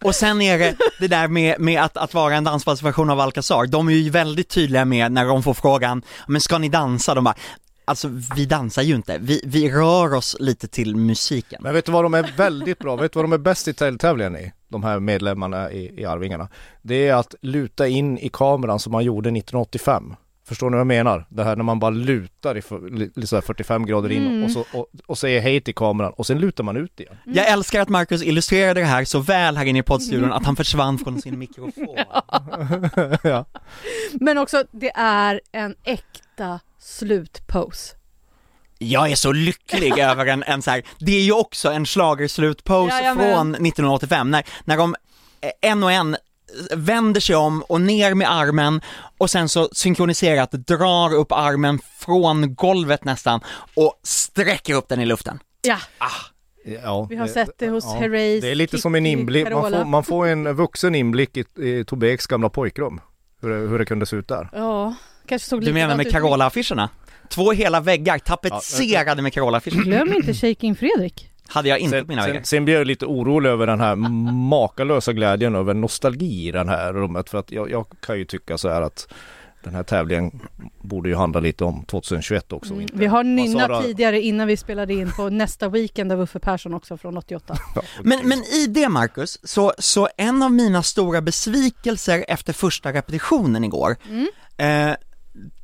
Och 0.03 0.15
sen 0.15 0.41
är 0.41 0.60
det 0.60 0.75
det 1.00 1.08
där 1.08 1.27
med, 1.27 1.60
med 1.60 1.82
att, 1.82 1.98
att 1.98 2.13
vara 2.13 2.36
en 2.36 2.43
dansbandsversion 2.43 3.10
av 3.10 3.20
Alcazar, 3.20 3.65
de 3.65 3.88
är 3.88 3.93
ju 3.93 4.10
väldigt 4.10 4.50
tydliga 4.50 4.86
med 4.86 5.12
när 5.12 5.25
de 5.25 5.43
får 5.43 5.53
frågan, 5.53 6.03
men 6.27 6.41
ska 6.41 6.58
ni 6.58 6.70
dansa? 6.70 7.15
De 7.15 7.24
bara, 7.24 7.36
alltså 7.86 8.08
vi 8.36 8.46
dansar 8.46 8.82
ju 8.82 8.96
inte, 8.96 9.17
vi, 9.17 9.41
vi 9.46 9.72
rör 9.72 10.13
oss 10.13 10.36
lite 10.39 10.67
till 10.67 10.96
musiken. 10.96 11.62
Men 11.63 11.74
vet 11.74 11.86
du 11.86 11.91
vad 11.91 12.05
de 12.05 12.13
är 12.13 12.34
väldigt 12.38 12.79
bra, 12.79 12.96
vet 12.96 13.13
du 13.13 13.17
vad 13.17 13.24
de 13.24 13.34
är 13.34 13.38
bäst 13.38 13.67
i 13.67 13.74
tävlingen 13.74 14.38
i? 14.38 14.51
De 14.67 14.84
här 14.84 15.00
medlemmarna 15.00 15.72
i, 15.72 16.01
i 16.01 16.05
Arvingarna. 16.05 16.48
Det 16.82 17.08
är 17.08 17.13
att 17.13 17.36
luta 17.41 17.88
in 17.88 18.17
i 18.17 18.29
kameran 18.34 18.79
som 18.79 18.91
man 18.91 19.03
gjorde 19.03 19.29
1985. 19.29 20.15
Förstår 20.45 20.69
ni 20.69 20.73
vad 20.73 20.79
jag 20.79 20.88
menar? 20.88 21.25
Det 21.29 21.43
här 21.43 21.55
när 21.55 21.63
man 21.63 21.79
bara 21.79 21.91
lutar 21.91 22.57
i 22.57 22.62
för, 22.62 22.89
li- 22.89 23.12
li- 23.15 23.27
så 23.27 23.35
här 23.35 23.41
45 23.41 23.85
grader 23.85 24.12
in 24.12 24.27
Mm. 24.27 24.43
och, 24.43 24.51
så, 24.51 24.65
och, 24.73 24.88
och 25.05 25.17
säger 25.17 25.41
hej 25.41 25.62
till 25.62 25.75
kameran 25.75 26.13
och 26.13 26.27
sen 26.27 26.39
lutar 26.39 26.63
man 26.63 26.77
ut 26.77 27.00
igen. 27.00 27.15
Jag 27.25 27.47
älskar 27.50 27.81
att 27.81 27.89
Marcus 27.89 28.23
illustrerade 28.23 28.79
det 28.79 28.85
här 28.85 29.05
så 29.05 29.19
väl 29.19 29.57
här 29.57 29.65
inne 29.65 29.79
i 29.79 29.83
poddstudion 29.83 30.33
att 30.33 30.45
han 30.45 30.55
försvann 30.55 30.97
från 31.00 31.21
sin 31.21 31.39
mikrofon. 31.39 31.97
ja. 33.23 33.45
Men 34.13 34.38
också, 34.38 34.63
det 34.71 34.91
är 34.95 35.41
en 35.51 35.75
äkta 35.83 36.59
slutpose. 36.79 37.95
Jag 38.77 39.12
är 39.12 39.15
så 39.15 39.31
lycklig 39.31 39.97
över 40.00 40.25
en, 40.25 40.43
en 40.43 40.62
så 40.62 40.71
här, 40.71 40.83
det 41.00 41.12
är 41.12 41.23
ju 41.23 41.31
också 41.33 41.71
en 41.71 41.85
schlagerslutpose 41.85 42.95
Jajamän. 42.95 43.33
från 43.33 43.51
1985 43.55 44.31
när, 44.31 44.43
när 44.65 44.77
de 44.77 44.95
eh, 45.41 45.69
en 45.71 45.83
och 45.83 45.91
en 45.91 46.17
vänder 46.72 47.22
sig 47.22 47.36
om 47.36 47.62
och 47.62 47.81
ner 47.81 48.13
med 48.13 48.31
armen 48.31 48.81
och 49.17 49.29
sen 49.29 49.50
så 49.50 49.69
synkroniserat 49.72 50.51
drar 50.51 51.13
upp 51.13 51.31
armen 51.31 51.79
från 52.00 52.55
golvet 52.55 53.05
nästan 53.05 53.41
och 53.75 54.00
sträcker 54.03 54.74
upp 54.74 54.88
den 54.88 55.01
i 55.01 55.05
luften. 55.05 55.39
Ja, 55.62 55.77
Ja, 56.65 57.07
vi 57.10 57.15
har 57.15 57.27
sett 57.27 57.57
det 57.57 57.69
hos 57.69 57.93
Herreys, 57.93 58.41
Det 58.41 58.51
är 58.51 58.55
lite 58.55 58.77
som 58.77 58.95
en 58.95 59.05
inblick, 59.05 59.50
man 59.51 59.72
får, 59.72 59.86
man 59.86 60.03
får 60.03 60.27
en 60.27 60.55
vuxen 60.55 60.95
inblick 60.95 61.38
i, 61.38 61.45
i 61.57 61.86
Tobbe 61.86 62.12
Eks 62.12 62.27
gamla 62.27 62.50
pojkrum. 62.50 63.01
Hur 63.41 63.50
det, 63.50 63.55
hur 63.55 63.79
det 63.79 63.86
kunde 63.86 64.05
se 64.05 64.15
ut 64.15 64.27
där. 64.27 64.50
Ja, 64.53 64.95
kanske 65.27 65.50
såg 65.50 65.60
Du 65.60 65.65
lite 65.65 65.74
menar 65.74 65.98
med 65.98 66.12
Carola-affischerna? 66.12 66.89
Två 67.29 67.51
hela 67.51 67.79
väggar 67.79 68.19
tapetserade 68.19 69.22
med 69.22 69.33
Carola-affischer. 69.33 69.83
Glöm 69.83 70.13
inte 70.13 70.33
Shaking 70.33 70.75
Fredrik. 70.75 71.32
Hade 71.53 71.69
jag 71.69 71.79
inte 71.79 71.98
Sen, 71.98 72.05
på 72.05 72.12
mina 72.12 72.22
väggar. 72.22 72.36
sen, 72.36 72.45
sen 72.45 72.65
blir 72.65 72.74
jag 72.75 72.88
lite 72.88 73.05
orolig 73.05 73.50
över 73.50 73.67
den 73.67 73.79
här 73.79 73.95
makalösa 74.50 75.13
glädjen 75.13 75.55
över 75.55 75.74
nostalgi 75.74 76.48
i 76.48 76.51
det 76.51 76.67
här 76.69 76.93
rummet. 76.93 77.29
För 77.29 77.38
att 77.38 77.51
jag, 77.51 77.72
jag 77.72 77.86
kan 78.00 78.17
ju 78.17 78.25
tycka 78.25 78.57
så 78.57 78.69
här 78.69 78.81
att 78.81 79.13
den 79.63 79.75
här 79.75 79.83
tävlingen 79.83 80.39
borde 80.81 81.10
ju 81.10 81.15
handla 81.15 81.39
lite 81.39 81.63
om 81.63 81.83
2021 81.86 82.53
också. 82.53 82.74
inte- 82.81 82.98
Vi 82.98 83.05
har 83.05 83.24
nynnat 83.24 83.81
du? 83.81 83.88
tidigare 83.88 84.22
innan 84.22 84.48
vi 84.48 84.57
spelade 84.57 84.93
in 84.93 85.12
på 85.12 85.29
nästa 85.29 85.69
weekend 85.69 86.12
av 86.12 86.22
Uffe 86.22 86.39
Persson 86.39 86.74
också 86.74 86.98
från 86.98 87.17
88. 87.17 87.55
Ja, 87.75 87.81
Men, 88.03 88.27
men 88.27 88.39
i 88.43 88.67
det 88.67 88.89
Marcus, 88.89 89.39
så, 89.43 89.74
så 89.79 90.10
en 90.17 90.43
av 90.43 90.51
mina 90.51 90.83
stora 90.83 91.22
besvikelser 91.22 92.25
efter 92.27 92.53
första 92.53 92.93
repetitionen 92.93 93.63
igår, 93.63 93.95
eh, 94.57 94.91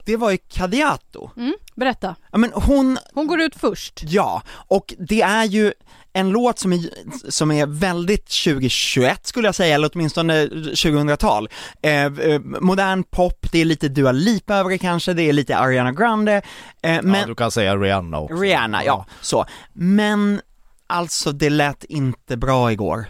det 0.06 0.18
var 0.18 0.32
ju 0.32 0.38
Kadiato. 0.38 1.30
Mm, 1.38 1.54
berätta. 1.76 2.16
Ja 2.32 2.38
men 2.38 2.52
hon, 2.54 2.98
Hon 3.14 3.28
går 3.28 3.42
ut 3.42 3.56
först. 3.56 4.04
ja, 4.04 4.42
och 4.50 4.94
det 5.00 5.22
är 5.22 5.44
ju 5.46 5.74
en 6.14 6.30
låt 6.30 6.60
som 6.60 6.74
är, 6.74 6.90
som 7.32 7.52
är 7.52 7.66
väldigt 7.66 8.26
2021 8.44 9.28
skulle 9.28 9.48
jag 9.48 9.56
säga, 9.56 9.76
eller 9.76 9.90
åtminstone 9.94 10.46
2000-tal. 10.46 11.50
Eh, 11.82 12.06
eh, 12.06 12.40
modern 12.40 13.04
pop, 13.04 13.48
det 13.52 13.62
är 13.62 13.66
lite 13.66 13.90
Dua 13.90 14.12
Lipa 14.12 14.56
över 14.56 14.70
det 14.70 14.78
kanske, 14.78 15.14
det 15.14 15.24
är 15.24 15.34
lite 15.34 15.58
Ariana 15.58 15.92
Grande, 15.92 16.42
eh, 16.82 17.02
men 17.04 17.22
ja, 17.22 17.26
du 17.26 17.36
kan 17.36 17.52
säga 17.52 17.78
Rihanna 17.78 18.20
också. 18.20 18.36
Rihanna, 18.36 18.84
ja, 18.84 19.06
så. 19.22 19.46
Men 19.74 20.42
alltså 20.88 21.32
det 21.32 21.50
lät 21.50 21.84
inte 21.84 22.38
bra 22.38 22.72
igår. 22.72 23.06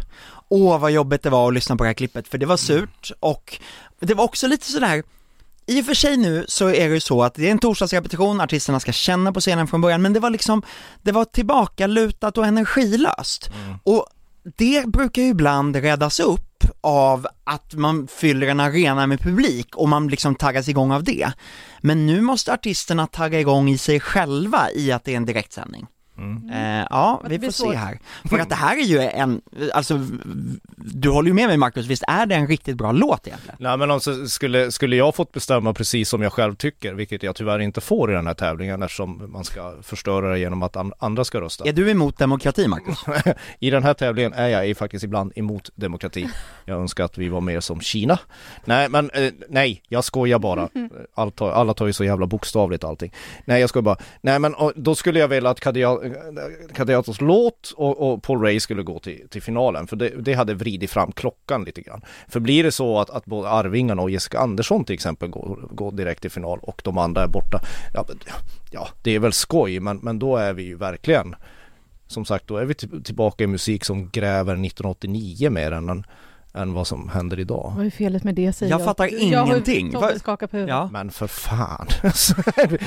Åh 0.50 0.80
vad 0.80 0.92
jobbigt 0.92 1.24
det 1.24 1.30
var 1.30 1.48
att 1.48 1.54
lyssna 1.54 1.76
på 1.76 1.84
det 1.84 1.90
här 1.90 1.94
klippet, 1.94 2.28
för 2.28 2.38
det 2.38 2.46
var 2.46 2.58
surt 2.58 3.12
och 3.20 3.60
det 4.00 4.14
var 4.14 4.24
också 4.24 4.48
lite 4.48 4.72
sådär 4.72 5.04
i 5.70 5.82
och 5.82 5.86
för 5.86 5.94
sig 5.94 6.18
nu 6.18 6.46
så 6.48 6.68
är 6.68 6.90
det 6.90 6.94
ju 6.94 7.00
så 7.00 7.24
att 7.24 7.34
det 7.34 7.48
är 7.48 7.52
en 7.52 7.60
torsdagsrepetition, 7.60 8.42
artisterna 8.42 8.80
ska 8.80 8.92
känna 8.92 9.34
på 9.34 9.40
scenen 9.40 9.68
från 9.68 9.82
början, 9.82 10.02
men 10.02 10.14
det 10.14 10.20
var 10.20 10.30
liksom, 10.30 10.62
det 11.02 11.12
var 11.12 11.26
tillbakalutat 11.26 12.38
och 12.38 12.46
energilöst. 12.46 13.50
Och 13.84 14.06
det 14.58 14.88
brukar 14.88 15.22
ju 15.22 15.28
ibland 15.28 15.76
räddas 15.76 16.20
upp 16.20 16.64
av 16.82 17.28
att 17.44 17.74
man 17.74 18.08
fyller 18.08 18.48
en 18.48 18.60
arena 18.60 19.08
med 19.08 19.20
publik 19.20 19.76
och 19.76 19.90
man 19.90 20.08
liksom 20.08 20.36
taggas 20.36 20.70
igång 20.70 20.92
av 20.92 21.04
det. 21.04 21.32
Men 21.82 22.06
nu 22.06 22.22
måste 22.22 22.54
artisterna 22.54 23.08
tagga 23.08 23.40
igång 23.40 23.70
i 23.70 23.78
sig 23.78 24.00
själva 24.00 24.72
i 24.72 24.92
att 24.92 25.04
det 25.04 25.14
är 25.14 25.18
en 25.18 25.26
direktsändning. 25.26 25.88
Eh, 26.54 26.86
ja, 26.90 27.22
vi 27.30 27.40
får 27.40 27.46
se 27.46 27.52
svårt. 27.52 27.76
här. 27.76 28.00
För 28.30 28.40
att 28.40 28.50
det 28.50 28.56
här 28.56 28.78
är 28.78 28.84
ju 28.84 29.00
en, 29.00 29.42
alltså, 29.74 30.00
du 30.78 31.10
håller 31.10 31.28
ju 31.28 31.34
med 31.34 31.48
mig 31.48 31.58
Marcus, 31.58 31.86
visst 31.86 32.04
är 32.08 32.26
det 32.26 32.36
en 32.36 32.48
riktigt 32.48 32.78
bra 32.78 32.92
låt 32.92 33.28
egentligen? 33.28 33.56
Nej 33.60 33.78
men 33.78 33.92
alltså, 33.92 34.28
skulle, 34.28 34.72
skulle 34.72 34.96
jag 34.96 35.16
fått 35.16 35.32
bestämma 35.32 35.74
precis 35.74 36.10
som 36.10 36.22
jag 36.22 36.34
själv 36.34 36.56
tycker, 36.56 36.94
vilket 36.94 37.24
jag 37.24 37.36
tyvärr 37.36 37.60
inte 37.60 37.82
får 37.82 38.12
i 38.12 38.14
den 38.14 38.28
här 38.28 38.34
tävlingen 38.34 38.82
eftersom 38.84 39.32
man 39.32 39.44
ska 39.44 39.76
förstöra 39.82 40.32
det 40.32 40.40
genom 40.40 40.64
att 40.64 40.76
an, 40.76 40.94
andra 41.00 41.24
ska 41.24 41.42
rösta. 41.42 41.68
Är 41.68 41.74
du 41.74 41.90
emot 41.92 42.18
demokrati 42.18 42.68
Marcus? 42.68 43.06
I 43.60 43.70
den 43.70 43.84
här 43.84 43.94
tävlingen 43.94 44.34
är 44.34 44.48
jag 44.48 44.70
i- 44.70 44.76
faktiskt 44.76 45.04
ibland 45.04 45.32
emot 45.36 45.70
demokrati. 45.76 46.30
Jag 46.66 46.80
önskar 46.82 47.04
att 47.06 47.18
vi 47.18 47.30
var 47.30 47.42
mer 47.42 47.60
som 47.60 47.82
Kina. 47.82 48.20
Nej 48.66 48.90
men 48.90 49.10
eh, 49.10 49.32
nej, 49.50 49.82
jag 49.88 50.04
skojar 50.04 50.40
bara. 50.40 50.70
Allt 51.16 51.42
alla 51.42 51.74
tar 51.74 51.86
ju 51.88 51.94
så 51.94 52.04
jävla 52.04 52.26
bokstavligt 52.26 52.84
allting. 52.84 53.14
Nej 53.46 53.62
jag 53.62 53.70
skojar 53.70 53.84
bara. 53.84 53.98
Nej 54.22 54.40
men 54.40 54.54
och, 54.54 54.74
då 54.76 54.96
skulle 54.96 55.20
jag 55.20 55.28
vilja 55.28 55.50
att 55.50 55.60
Kadia- 55.62 56.09
Kadiatos 56.74 57.22
låt 57.22 57.74
och, 57.78 58.14
och 58.14 58.24
Paul 58.24 58.42
Ray 58.42 58.60
skulle 58.60 58.84
gå 58.84 59.00
till, 59.00 59.28
till 59.30 59.42
finalen. 59.42 59.88
För 59.88 59.96
det, 59.96 60.10
det 60.10 60.34
hade 60.34 60.54
vridit 60.54 60.92
fram 60.92 61.12
klockan 61.12 61.64
lite 61.64 61.82
grann. 61.82 62.02
För 62.28 62.40
blir 62.40 62.64
det 62.64 62.72
så 62.72 63.00
att, 63.00 63.10
att 63.10 63.26
både 63.26 63.50
Arvingarna 63.50 64.02
och 64.02 64.10
Jessica 64.10 64.40
Andersson 64.40 64.86
till 64.86 64.94
exempel 64.94 65.30
går, 65.30 65.70
går 65.72 65.92
direkt 65.92 66.22
till 66.22 66.32
final 66.32 66.60
och 66.62 66.82
de 66.86 66.98
andra 66.98 67.24
är 67.24 67.28
borta. 67.28 67.62
Ja, 67.94 68.06
ja 68.72 68.88
det 69.02 69.16
är 69.16 69.20
väl 69.20 69.34
skoj 69.34 69.80
men, 69.80 69.98
men 69.98 70.20
då 70.20 70.38
är 70.38 70.54
vi 70.54 70.64
ju 70.64 70.76
verkligen 70.76 71.36
som 72.08 72.26
sagt, 72.26 72.48
då 72.48 72.58
är 72.58 72.66
vi 72.66 72.74
tillbaka 72.74 73.44
i 73.44 73.48
musik 73.48 73.86
som 73.86 74.10
gräver 74.10 74.54
1989 74.54 75.50
mer 75.50 75.72
än, 75.72 75.90
en 75.90 76.04
än 76.54 76.74
vad 76.74 76.88
som 76.88 77.10
händer 77.10 77.40
idag. 77.40 77.74
Vad 77.76 77.86
är 77.86 77.90
felet 77.90 78.24
med 78.24 78.36
det 78.36 78.54
säger 78.54 78.72
Jag 78.72 78.80
jag? 78.82 78.86
fattar 78.86 79.06
Jag 79.32 79.40
har 79.40 79.46
ingenting. 79.48 79.92
Tobbe 79.92 80.06
Vad- 80.08 80.18
skakar 80.20 80.48
på 80.48 80.58
huvudet. 80.58 80.76
Ja. 80.76 80.90
Men 80.94 81.12
för 81.12 81.28
fan! 81.28 81.88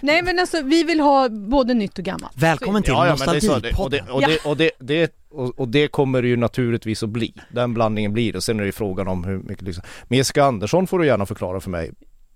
Nej 0.00 0.22
men 0.22 0.38
alltså 0.38 0.62
vi 0.62 0.82
vill 0.84 1.00
ha 1.00 1.28
både 1.28 1.74
nytt 1.74 1.98
och 1.98 2.04
gammalt. 2.04 2.32
Välkommen 2.36 2.82
till 2.82 2.92
ja, 2.92 3.06
ja, 3.06 3.12
och, 3.12 3.18
Nostalgipodden. 3.34 4.04
det, 4.06 4.12
och, 4.12 4.20
det, 4.20 4.38
och, 4.44 4.56
det, 4.56 4.70
det, 4.78 5.12
och, 5.30 5.60
och 5.60 5.68
det 5.68 5.88
kommer 5.88 6.22
det 6.22 6.28
ju 6.28 6.36
naturligtvis 6.36 7.02
att 7.02 7.08
bli. 7.08 7.34
Den 7.52 7.74
blandningen 7.74 8.12
blir 8.12 8.32
det. 8.32 8.40
Sen 8.40 8.56
är 8.56 8.60
det 8.60 8.66
ju 8.66 8.72
frågan 8.72 9.08
om 9.08 9.24
hur 9.24 9.38
mycket 9.38 9.62
liksom. 9.62 9.84
Men 10.08 10.18
Jessica 10.18 10.44
Andersson 10.44 10.86
får 10.86 10.98
du 10.98 11.06
gärna 11.06 11.26
förklara 11.26 11.60
för 11.60 11.70
mig. 11.70 11.92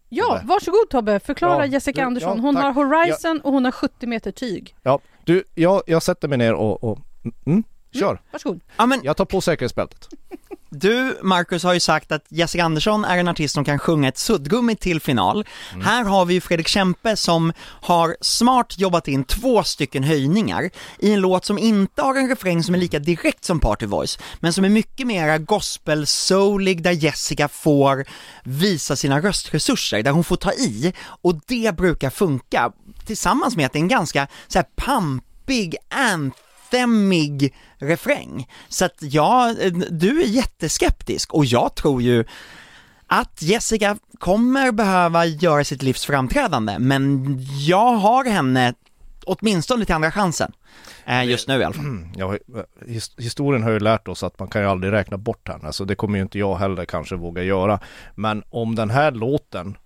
Ja, 0.09 0.25
Tobbe. 0.25 0.40
varsågod 0.44 0.90
Tobbe, 0.90 1.21
förklara 1.21 1.66
Ja, 1.66 1.73
Jessica 1.73 2.01
du- 2.01 2.07
Andersson. 2.07 2.40
Hon 2.40 2.57
har 2.57 2.73
Horizon 2.73 3.40
och 3.40 3.53
hon 3.53 3.64
har 3.64 3.73
70 3.73 4.07
meter 4.07 4.31
tyg. 4.33 4.75
Ja, 4.83 5.01
du, 5.25 5.44
jag, 5.55 5.83
jag 5.87 6.03
sätter 6.03 6.29
mig 6.29 6.38
ner 6.38 6.55
och, 6.55 6.85
och 6.85 6.99
mm, 7.47 7.64
kör. 7.92 8.21
Varsågod. 8.33 8.61
Ja 8.77 8.87
men 8.87 9.01
Jag 9.03 9.16
tar 9.16 9.25
på 9.25 9.40
säkerhetsbältet. 9.40 10.09
Du 10.70 11.18
Marcus 11.22 11.62
har 11.62 11.74
ju 11.74 11.81
sagt 11.81 12.12
att 12.12 12.24
Jessica 12.28 12.64
Andersson 12.64 13.04
är 13.04 13.18
en 13.18 13.28
artist 13.28 13.54
som 13.54 13.64
kan 13.64 13.78
sjunga 13.78 14.09
ett 14.09 14.18
suddgummi 14.18 14.76
till 14.76 15.00
final. 15.00 15.46
Här 15.83 16.04
har 16.04 16.24
vi 16.24 16.35
ju 16.35 16.40
Fredrik 16.40 16.68
Kempe 16.68 17.16
som 17.16 17.52
har 17.62 18.16
smart 18.20 18.78
jobbat 18.78 19.09
in 19.09 19.24
två 19.24 19.62
stycken 19.62 20.04
höjningar 20.04 20.70
i 20.98 21.12
en 21.12 21.20
låt 21.20 21.44
som 21.44 21.59
inte 21.59 22.02
har 22.02 22.14
en 22.14 22.28
refräng 22.28 22.62
som 22.62 22.74
är 22.74 22.78
lika 22.78 22.98
direkt 22.98 23.44
som 23.44 23.61
Party 23.61 23.87
Voice, 23.87 24.18
men 24.40 24.52
som 24.52 24.64
är 24.64 24.68
mycket 24.68 25.07
mera 25.07 25.38
gospel 25.38 26.07
soulig 26.07 26.83
där 26.83 26.92
Jessica 26.92 27.48
får 27.48 28.04
visa 28.44 28.96
sina 28.96 29.20
röstresurser, 29.20 30.02
där 30.02 30.11
hon 30.11 30.24
får 30.24 30.37
ta 30.37 30.52
i 30.52 30.92
och 31.00 31.40
det 31.46 31.76
brukar 31.76 32.11
funka 32.11 32.72
tillsammans 33.07 33.57
med 33.57 33.66
att 33.66 33.72
det 33.72 33.78
är 33.78 33.81
en 33.81 33.88
ganska 33.88 34.28
så 34.48 34.59
här 34.59 34.66
pampig 34.76 35.76
stämmig 36.68 37.54
refräng. 37.78 38.48
Så 38.68 38.85
att 38.85 38.96
ja, 39.00 39.54
du 39.90 40.22
är 40.22 40.26
jätteskeptisk 40.26 41.35
och 41.35 41.44
jag 41.44 41.74
tror 41.74 42.02
ju 42.02 42.24
att 43.07 43.42
Jessica 43.42 43.96
kommer 44.18 44.72
behöva 44.72 45.26
göra 45.26 45.64
sitt 45.64 45.83
livs 45.83 46.07
framträdande, 46.07 46.78
men 46.78 47.37
jag 47.66 47.94
har 47.94 48.24
henne 48.24 48.74
åtminstone 49.26 49.85
till 49.85 49.94
andra 49.94 50.11
chansen. 50.11 50.52
Eh, 51.04 51.24
just 51.24 51.48
nu 51.48 51.61
i 51.61 51.64
alla 51.64 51.74
fall. 51.74 51.85
Mm, 51.85 52.09
ja, 52.16 52.37
historien 53.18 53.62
har 53.62 53.70
ju 53.70 53.81
lärt 53.81 54.09
oss 54.09 54.22
att 54.22 54.38
man 54.38 54.48
kan 54.48 54.62
ju 54.62 54.68
aldrig 54.68 54.92
räkna 54.92 55.18
bort 55.18 55.48
henne, 55.48 55.72
så 55.72 55.85
det 55.85 55.94
kommer 55.94 56.18
ju 56.18 56.22
inte 56.22 56.38
jag 56.38 56.57
heller 56.57 56.85
kanske 56.85 57.16
våga 57.16 57.42
göra. 57.42 57.81
Men 58.14 58.42
om 58.50 58.74
den 58.74 58.90
här 58.90 59.11
låten 59.11 59.76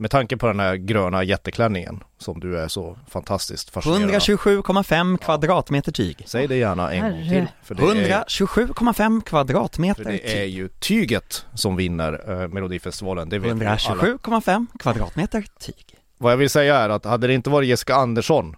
med 0.00 0.10
tanke 0.10 0.36
på 0.36 0.46
den 0.46 0.60
här 0.60 0.76
gröna 0.76 1.24
jätteklänningen 1.24 2.02
som 2.18 2.40
du 2.40 2.58
är 2.58 2.68
så 2.68 2.98
fantastiskt 3.08 3.70
fascinerad 3.70 4.02
av. 4.02 4.10
127,5 4.10 5.18
kvadratmeter 5.18 5.92
tyg. 5.92 6.22
Säg 6.26 6.46
det 6.46 6.56
gärna 6.56 6.92
en 6.92 7.12
gång 7.12 7.28
till. 7.28 7.46
För 7.62 7.74
det, 7.74 7.82
är, 7.82 8.24
127,5 8.24 9.20
för 9.20 9.26
kvadratmeter 9.26 10.04
det 10.04 10.32
är 10.32 10.44
tyg. 10.44 10.54
ju 10.54 10.68
tyget 10.68 11.46
som 11.54 11.76
vinner 11.76 12.42
eh, 12.42 12.48
Melodifestivalen, 12.48 13.28
det 13.28 13.38
vet 13.38 13.56
vi 13.56 13.66
alla. 13.66 13.76
127,5 13.76 14.66
kvadratmeter 14.78 15.46
tyg. 15.58 15.98
Vad 16.18 16.32
jag 16.32 16.36
vill 16.36 16.50
säga 16.50 16.76
är 16.76 16.88
att 16.88 17.04
hade 17.04 17.26
det 17.26 17.34
inte 17.34 17.50
varit 17.50 17.68
Jessica 17.68 17.94
Andersson 17.94 18.56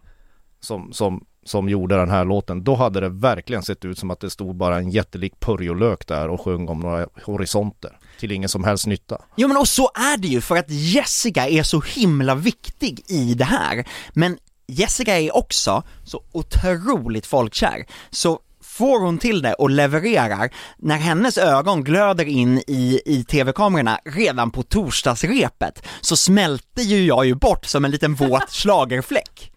som, 0.61 0.93
som, 0.93 1.25
som 1.45 1.69
gjorde 1.69 1.97
den 1.97 2.11
här 2.11 2.25
låten, 2.25 2.65
då 2.65 2.75
hade 2.75 3.01
det 3.01 3.09
verkligen 3.09 3.63
sett 3.63 3.85
ut 3.85 3.99
som 3.99 4.11
att 4.11 4.21
det 4.21 4.31
stod 4.31 4.57
bara 4.57 4.77
en 4.77 4.91
jättelik 4.91 5.41
purjolök 5.41 6.07
där 6.07 6.29
och 6.29 6.41
sjöng 6.41 6.69
om 6.69 6.81
några 6.81 7.07
horisonter. 7.25 7.99
Till 8.21 8.33
ingen 8.33 8.49
som 8.49 8.65
helst 8.65 8.87
nytta. 8.87 9.19
Jo 9.37 9.49
men 9.49 9.57
och 9.57 9.69
så 9.69 9.91
är 9.95 10.17
det 10.17 10.29
ju 10.29 10.41
för 10.41 10.57
att 10.57 10.71
Jessica 10.71 11.49
är 11.49 11.63
så 11.63 11.81
himla 11.81 12.35
viktig 12.35 13.05
i 13.09 13.35
det 13.35 13.45
här. 13.45 13.89
Men 14.13 14.39
Jessica 14.67 15.21
är 15.21 15.37
också 15.37 15.83
så 16.05 16.23
otroligt 16.33 17.27
folkkär. 17.27 17.87
Så 18.11 18.41
får 18.63 19.01
hon 19.01 19.19
till 19.19 19.43
det 19.43 19.55
och 19.55 19.71
levererar, 19.71 20.51
när 20.79 20.97
hennes 20.97 21.39
ögon 21.39 21.85
glöder 21.85 22.25
in 22.25 22.59
i, 22.59 23.01
i 23.05 23.25
tv-kamerorna 23.25 23.99
redan 24.05 24.51
på 24.51 24.63
torsdagsrepet, 24.63 25.83
så 26.01 26.17
smälter 26.17 26.83
ju 26.83 27.07
jag 27.07 27.27
ju 27.27 27.35
bort 27.35 27.67
som 27.67 27.85
en 27.85 27.91
liten 27.91 28.15
våt 28.15 28.51
schlagerfläck. 28.53 29.53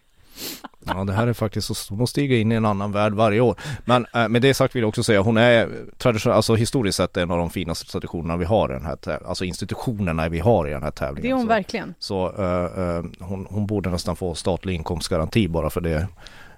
Ja 0.88 1.04
det 1.04 1.13
här 1.13 1.28
är 1.28 1.34
faktiskt 1.34 1.76
så, 1.76 1.95
hon 1.95 2.08
stiga 2.08 2.38
in 2.38 2.52
i 2.52 2.56
en 2.56 2.65
annan 2.65 2.91
värld 2.91 3.13
varje 3.13 3.41
år. 3.41 3.56
Men 3.86 4.06
eh, 4.13 4.28
med 4.28 4.41
det 4.41 4.54
sagt 4.54 4.76
vill 4.76 4.82
jag 4.82 4.89
också 4.89 5.04
säga, 5.04 5.21
hon 5.21 5.38
är 5.38 5.69
traditionellt, 5.98 6.36
alltså 6.36 6.56
historiskt 6.56 6.98
sett 6.98 7.17
en 7.17 7.32
av 7.32 7.38
de 7.38 7.50
finaste 7.50 7.91
traditionerna 7.91 8.38
vi 8.38 8.45
har 8.45 8.69
i 8.69 8.74
den 8.74 8.86
här 8.86 8.95
tävlingen, 8.95 9.30
alltså 9.30 9.45
institutionerna 9.45 10.30
vi 10.30 10.39
har 10.39 10.67
i 10.67 10.71
den 10.71 10.84
här 10.84 10.91
tävlingen. 10.91 11.21
Det 11.21 11.30
är 11.30 11.34
hon 11.34 11.41
så, 11.41 11.48
verkligen. 11.48 11.93
så 12.00 12.34
eh, 12.38 12.84
eh, 12.84 13.04
hon, 13.19 13.48
hon 13.50 13.67
borde 13.67 13.89
nästan 13.89 14.15
få 14.15 14.36
statlig 14.36 14.74
inkomstgaranti 14.74 15.48
bara 15.48 15.69
för 15.69 15.82
det, 15.82 16.08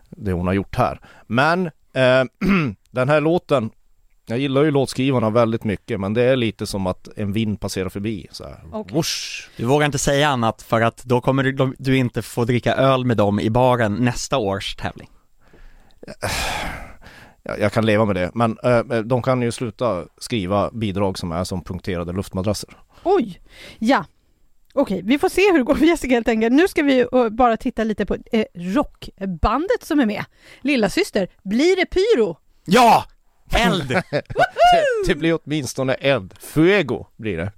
det 0.09 0.31
hon 0.31 0.47
har 0.47 0.53
gjort 0.53 0.75
här. 0.75 0.99
Men 1.27 1.65
eh, 1.93 2.23
den 2.91 3.09
här 3.09 3.21
låten, 3.21 3.69
jag 4.29 4.39
gillar 4.39 4.63
ju 4.63 4.71
låtskrivarna 4.71 5.29
väldigt 5.29 5.63
mycket 5.63 5.99
men 5.99 6.13
det 6.13 6.23
är 6.23 6.35
lite 6.35 6.67
som 6.67 6.87
att 6.87 7.07
en 7.15 7.33
vind 7.33 7.59
passerar 7.59 7.89
förbi 7.89 8.27
så 8.31 8.43
här. 8.43 8.63
Okej. 8.71 8.93
Whoosh. 8.93 9.49
Du 9.57 9.65
vågar 9.65 9.85
inte 9.85 9.97
säga 9.97 10.29
annat 10.29 10.61
för 10.61 10.81
att 10.81 11.03
då 11.03 11.21
kommer 11.21 11.43
du, 11.43 11.73
du 11.77 11.97
inte 11.97 12.21
få 12.21 12.45
dricka 12.45 12.75
öl 12.75 13.05
med 13.05 13.17
dem 13.17 13.39
i 13.39 13.49
baren 13.49 13.95
nästa 13.95 14.37
års 14.37 14.75
tävling. 14.75 15.09
Jag, 17.43 17.59
jag 17.59 17.73
kan 17.73 17.85
leva 17.85 18.05
med 18.05 18.15
det 18.15 18.31
men 18.33 18.57
eh, 18.63 18.79
de 18.99 19.21
kan 19.21 19.41
ju 19.41 19.51
sluta 19.51 20.05
skriva 20.17 20.71
bidrag 20.71 21.17
som 21.17 21.31
är 21.31 21.43
som 21.43 21.63
punkterade 21.63 22.13
luftmadrasser. 22.13 22.69
Oj! 23.03 23.41
Ja. 23.79 24.05
Okej, 24.73 25.01
vi 25.03 25.19
får 25.19 25.29
se 25.29 25.41
hur 25.51 25.57
det 25.57 25.63
går 25.63 25.75
för 25.75 25.85
Jessica 25.85 26.13
helt 26.15 26.27
enkelt. 26.27 26.53
Nu 26.53 26.67
ska 26.67 26.83
vi 26.83 26.99
eh, 26.99 27.29
bara 27.29 27.57
titta 27.57 27.83
lite 27.83 28.05
på 28.05 28.17
rockbandet 28.55 29.83
som 29.83 29.99
är 29.99 30.05
med. 30.05 30.25
Lilla 30.61 30.89
syster, 30.89 31.27
blir 31.43 31.75
det 31.75 31.85
pyro? 31.85 32.37
Ja! 32.65 33.05
Eld! 33.51 33.87
det, 33.87 34.03
det 35.07 35.15
blir 35.15 35.39
åtminstone 35.43 35.93
eld. 35.93 36.33
Fuego 36.39 37.05
blir 37.17 37.37
det. 37.37 37.51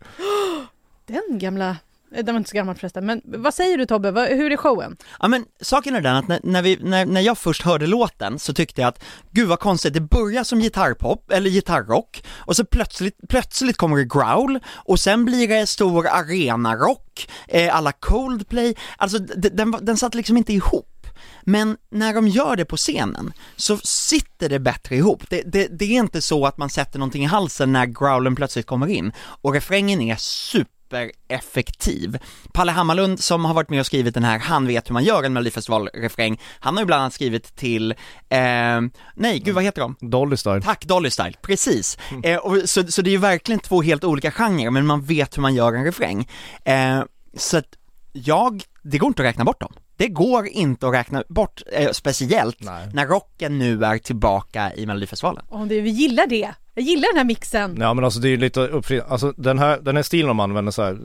Den 1.08 1.40
gamla... 1.40 1.70
eh, 2.16 2.26
Den 2.26 2.36
var 2.36 2.38
inte 2.38 2.50
så 2.50 2.56
gammal 2.56 2.76
förresten, 2.76 3.06
men 3.06 3.22
vad 3.26 3.54
säger 3.54 3.78
du 3.78 3.86
Tobbe? 3.86 4.28
Hur 4.32 4.52
är 4.52 4.58
showen? 4.58 4.98
Ja 5.20 5.28
men 5.28 5.46
saken 5.62 5.96
är 5.96 6.02
den 6.02 6.16
att 6.16 6.28
när, 6.28 6.40
när, 6.44 6.62
vi, 6.62 6.78
när, 6.82 7.06
när 7.06 7.22
jag 7.22 7.38
först 7.38 7.62
hörde 7.62 7.88
låten 7.88 8.40
så 8.40 8.54
tyckte 8.54 8.82
jag 8.82 8.88
att 8.88 9.04
gud 9.32 9.48
vad 9.48 9.60
konstigt, 9.60 9.94
det 9.94 10.02
börjar 10.02 10.44
som 10.44 10.60
gitarrpop 10.60 11.32
eller 11.32 11.50
gitarrrock 11.50 12.24
och 12.38 12.56
så 12.56 12.66
plötsligt, 12.66 13.18
plötsligt 13.30 13.78
kommer 13.78 13.98
det 13.98 14.06
growl 14.06 14.60
och 14.76 15.00
sen 15.00 15.26
blir 15.26 15.48
det 15.48 15.68
stor 15.68 16.08
arenarock, 16.08 17.30
eh, 17.48 17.76
alla 17.76 17.92
Coldplay, 17.92 18.76
alltså 18.98 19.18
den, 19.20 19.72
var- 19.72 19.82
den 19.82 19.98
satt 19.98 20.16
liksom 20.16 20.38
inte 20.38 20.54
ihop. 20.54 20.99
Men 21.42 21.78
när 21.92 22.14
de 22.14 22.28
gör 22.28 22.56
det 22.56 22.66
på 22.66 22.78
scenen 22.78 23.34
så 23.56 23.78
sitter 23.78 24.50
det 24.50 24.60
bättre 24.60 24.96
ihop. 24.96 25.24
Det, 25.30 25.42
det, 25.42 25.68
det 25.80 25.86
är 25.86 26.00
inte 26.00 26.22
så 26.22 26.46
att 26.46 26.58
man 26.58 26.70
sätter 26.70 27.00
någonting 27.00 27.24
i 27.24 27.28
halsen 27.28 27.74
när 27.74 27.86
growlen 27.86 28.36
plötsligt 28.36 28.66
kommer 28.66 28.88
in 28.88 29.12
och 29.18 29.54
refrängen 29.54 30.02
är 30.02 30.16
supereffektiv. 30.16 32.18
Palle 32.54 32.72
Hammarlund 32.72 33.20
som 33.20 33.46
har 33.46 33.54
varit 33.54 33.70
med 33.70 33.80
och 33.80 33.86
skrivit 33.86 34.14
den 34.14 34.24
här, 34.24 34.40
han 34.40 34.68
vet 34.68 34.90
hur 34.90 34.94
man 34.94 35.04
gör 35.04 35.24
en 35.24 35.34
melodifestivalrefräng, 35.34 36.42
han 36.60 36.76
har 36.76 36.82
ju 36.82 36.86
bland 36.86 37.02
annat 37.02 37.14
skrivit 37.14 37.56
till, 37.56 37.92
eh, 38.30 38.82
nej 39.16 39.40
gud 39.40 39.56
vad 39.56 39.64
heter 39.64 39.82
de? 39.82 39.96
Dolly 40.10 40.38
Style. 40.38 40.62
Tack 40.62 40.86
Dolly 40.86 41.10
Style, 41.10 41.34
precis. 41.42 41.98
Eh, 42.24 42.38
och 42.38 42.70
så, 42.70 42.88
så 42.88 43.02
det 43.02 43.10
är 43.10 43.12
ju 43.12 43.18
verkligen 43.18 43.60
två 43.60 43.82
helt 43.82 44.04
olika 44.04 44.32
genrer, 44.32 44.70
men 44.70 44.86
man 44.86 45.02
vet 45.02 45.38
hur 45.38 45.42
man 45.42 45.56
gör 45.56 45.74
en 45.74 45.84
refräng. 45.84 46.28
Eh, 46.66 47.04
så 47.38 47.58
att 47.58 47.66
jag, 48.14 48.64
det 48.84 48.98
går 48.98 49.08
inte 49.08 49.22
att 49.22 49.28
räkna 49.28 49.44
bort 49.44 49.62
dem. 49.62 49.74
Det 50.00 50.08
går 50.08 50.48
inte 50.48 50.88
att 50.88 50.94
räkna 50.94 51.24
bort, 51.28 51.62
eh, 51.72 51.92
speciellt 51.92 52.58
Nej. 52.60 52.88
när 52.94 53.08
rocken 53.08 53.60
nu 53.60 53.86
är 53.86 53.98
tillbaka 53.98 54.74
i 54.76 54.86
Melodifestivalen. 54.86 55.44
Om 55.50 55.68
det, 55.68 55.82
vi 55.82 55.90
gillar 55.90 56.28
det. 56.28 56.54
Jag 56.74 56.84
gillar 56.86 57.08
den 57.14 57.18
här 57.18 57.26
mixen. 57.26 57.78
Ja 57.80 57.94
men 57.94 58.06
alltså 58.06 58.20
det 58.20 58.28
är 58.28 58.30
ju 58.30 58.38
lite 58.38 58.60
uppfri... 58.60 59.02
alltså 59.08 59.34
den 59.38 59.60
här, 59.60 59.80
den 59.82 59.96
här 59.96 60.04
stilen 60.04 60.28
de 60.28 60.40
använder 60.40 60.72
så 60.72 60.84
här 60.84 60.98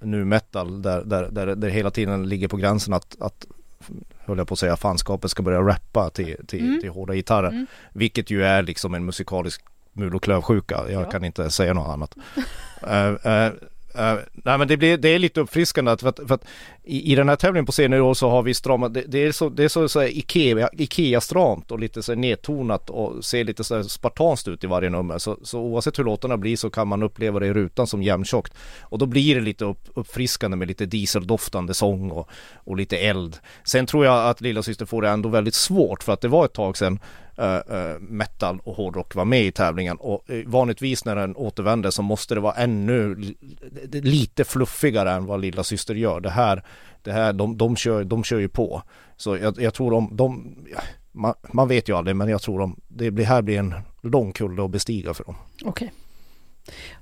nu 0.00 0.24
metal 0.24 0.82
där, 0.82 1.02
där, 1.04 1.28
där 1.30 1.46
det 1.56 1.70
hela 1.70 1.90
tiden 1.90 2.28
ligger 2.28 2.48
på 2.48 2.56
gränsen 2.56 2.94
att, 2.94 3.16
att 3.20 3.46
höll 4.18 4.38
jag 4.38 4.48
på 4.48 4.52
att 4.54 4.58
säga, 4.58 4.76
fanskapet 4.76 5.30
ska 5.30 5.42
börja 5.42 5.60
rappa 5.60 6.10
till, 6.10 6.36
till, 6.46 6.60
Mm. 6.66 6.80
till 6.80 6.90
hårda 6.90 7.14
gitarrer. 7.14 7.48
Mm. 7.48 7.66
Vilket 7.92 8.30
ju 8.30 8.44
är 8.44 8.62
liksom 8.62 8.94
en 8.94 9.04
musikalisk 9.04 9.60
mul 9.92 10.14
och 10.14 10.22
klövsjuka, 10.22 10.80
jag 10.90 11.02
Ja. 11.02 11.10
kan 11.10 11.24
inte 11.24 11.50
säga 11.50 11.74
något 11.74 11.88
annat. 11.88 12.14
Eh, 12.82 13.32
eh, 13.32 13.52
Uh, 13.98 14.18
nej 14.32 14.58
men 14.58 14.68
det, 14.68 14.76
blir, 14.76 14.96
det 14.96 15.08
är 15.08 15.18
lite 15.18 15.40
uppfriskande 15.40 15.90
att, 15.90 16.00
för 16.00 16.08
att, 16.08 16.20
för 16.28 16.34
att 16.34 16.44
i, 16.84 17.12
i 17.12 17.14
den 17.14 17.28
här 17.28 17.36
tävlingen 17.36 17.66
på 17.66 17.72
senare 17.72 18.00
år 18.00 18.14
så 18.14 18.28
har 18.28 18.42
vi 18.42 18.54
stramat, 18.54 18.94
det, 18.94 19.02
det 19.06 19.18
är 19.18 19.32
så, 19.32 19.48
det 19.48 19.64
är 19.64 19.68
så, 19.68 19.88
så 19.88 20.00
här 20.00 20.08
Ikea, 20.18 20.68
Ikea-stramt 20.72 21.70
och 21.70 21.78
lite 21.78 22.02
så 22.02 22.12
här 22.12 22.16
nedtonat 22.16 22.90
och 22.90 23.24
ser 23.24 23.44
lite 23.44 23.64
så 23.64 23.76
här 23.76 23.82
spartanskt 23.82 24.48
ut 24.48 24.64
i 24.64 24.66
varje 24.66 24.90
nummer. 24.90 25.18
Så, 25.18 25.38
så 25.42 25.60
oavsett 25.60 25.98
hur 25.98 26.04
låtarna 26.04 26.36
blir 26.36 26.56
så 26.56 26.70
kan 26.70 26.88
man 26.88 27.02
uppleva 27.02 27.40
det 27.40 27.46
i 27.46 27.52
rutan 27.52 27.86
som 27.86 28.02
jämntjockt. 28.02 28.54
Och 28.80 28.98
då 28.98 29.06
blir 29.06 29.34
det 29.34 29.40
lite 29.40 29.64
upp, 29.64 29.88
uppfriskande 29.94 30.56
med 30.56 30.68
lite 30.68 30.86
dieseldoftande 30.86 31.74
sång 31.74 32.10
och, 32.10 32.30
och 32.54 32.76
lite 32.76 32.98
eld. 32.98 33.38
Sen 33.64 33.86
tror 33.86 34.04
jag 34.04 34.30
att 34.30 34.40
Lilla 34.40 34.62
Syster 34.62 34.86
får 34.86 35.02
det 35.02 35.08
ändå 35.08 35.28
väldigt 35.28 35.54
svårt 35.54 36.02
för 36.02 36.12
att 36.12 36.20
det 36.20 36.28
var 36.28 36.44
ett 36.44 36.52
tag 36.52 36.76
sedan 36.76 36.98
uh, 37.40 38.00
metal 38.00 38.60
och 38.64 38.74
hårdrock 38.74 39.14
var 39.14 39.24
med 39.24 39.46
i 39.46 39.52
tävlingen 39.52 39.96
och 39.96 40.30
eh, 40.30 40.46
vanligtvis 40.46 41.04
när 41.04 41.16
den 41.16 41.36
återvänder 41.36 41.90
så 41.90 42.02
måste 42.02 42.34
det 42.34 42.40
vara 42.40 42.54
ännu 42.54 43.34
lite 43.92 44.44
fluffigare 44.44 45.12
än 45.12 45.26
vad 45.26 45.40
Lilla 45.40 45.64
Syster 45.64 45.94
gör. 45.94 46.20
Det 46.20 46.30
här, 46.30 46.62
det 47.02 47.12
här 47.12 47.32
de, 47.32 47.56
de, 47.56 47.76
kör, 47.76 48.04
de 48.04 48.24
kör 48.24 48.38
ju 48.38 48.48
på. 48.48 48.82
Så 49.16 49.36
jag, 49.36 49.60
jag 49.60 49.74
tror 49.74 49.90
de, 49.90 50.16
de 50.16 50.56
man, 51.12 51.34
man 51.52 51.68
vet 51.68 51.88
ju 51.88 51.96
aldrig 51.96 52.16
men 52.16 52.28
jag 52.28 52.42
tror 52.42 52.58
de, 52.58 52.80
det 52.88 53.10
blir, 53.10 53.24
här 53.24 53.42
blir 53.42 53.58
en 53.58 53.74
lång 54.02 54.32
kulle 54.32 54.64
att 54.64 54.70
bestiga 54.70 55.14
för 55.14 55.24
dem. 55.24 55.34
Okej. 55.64 55.92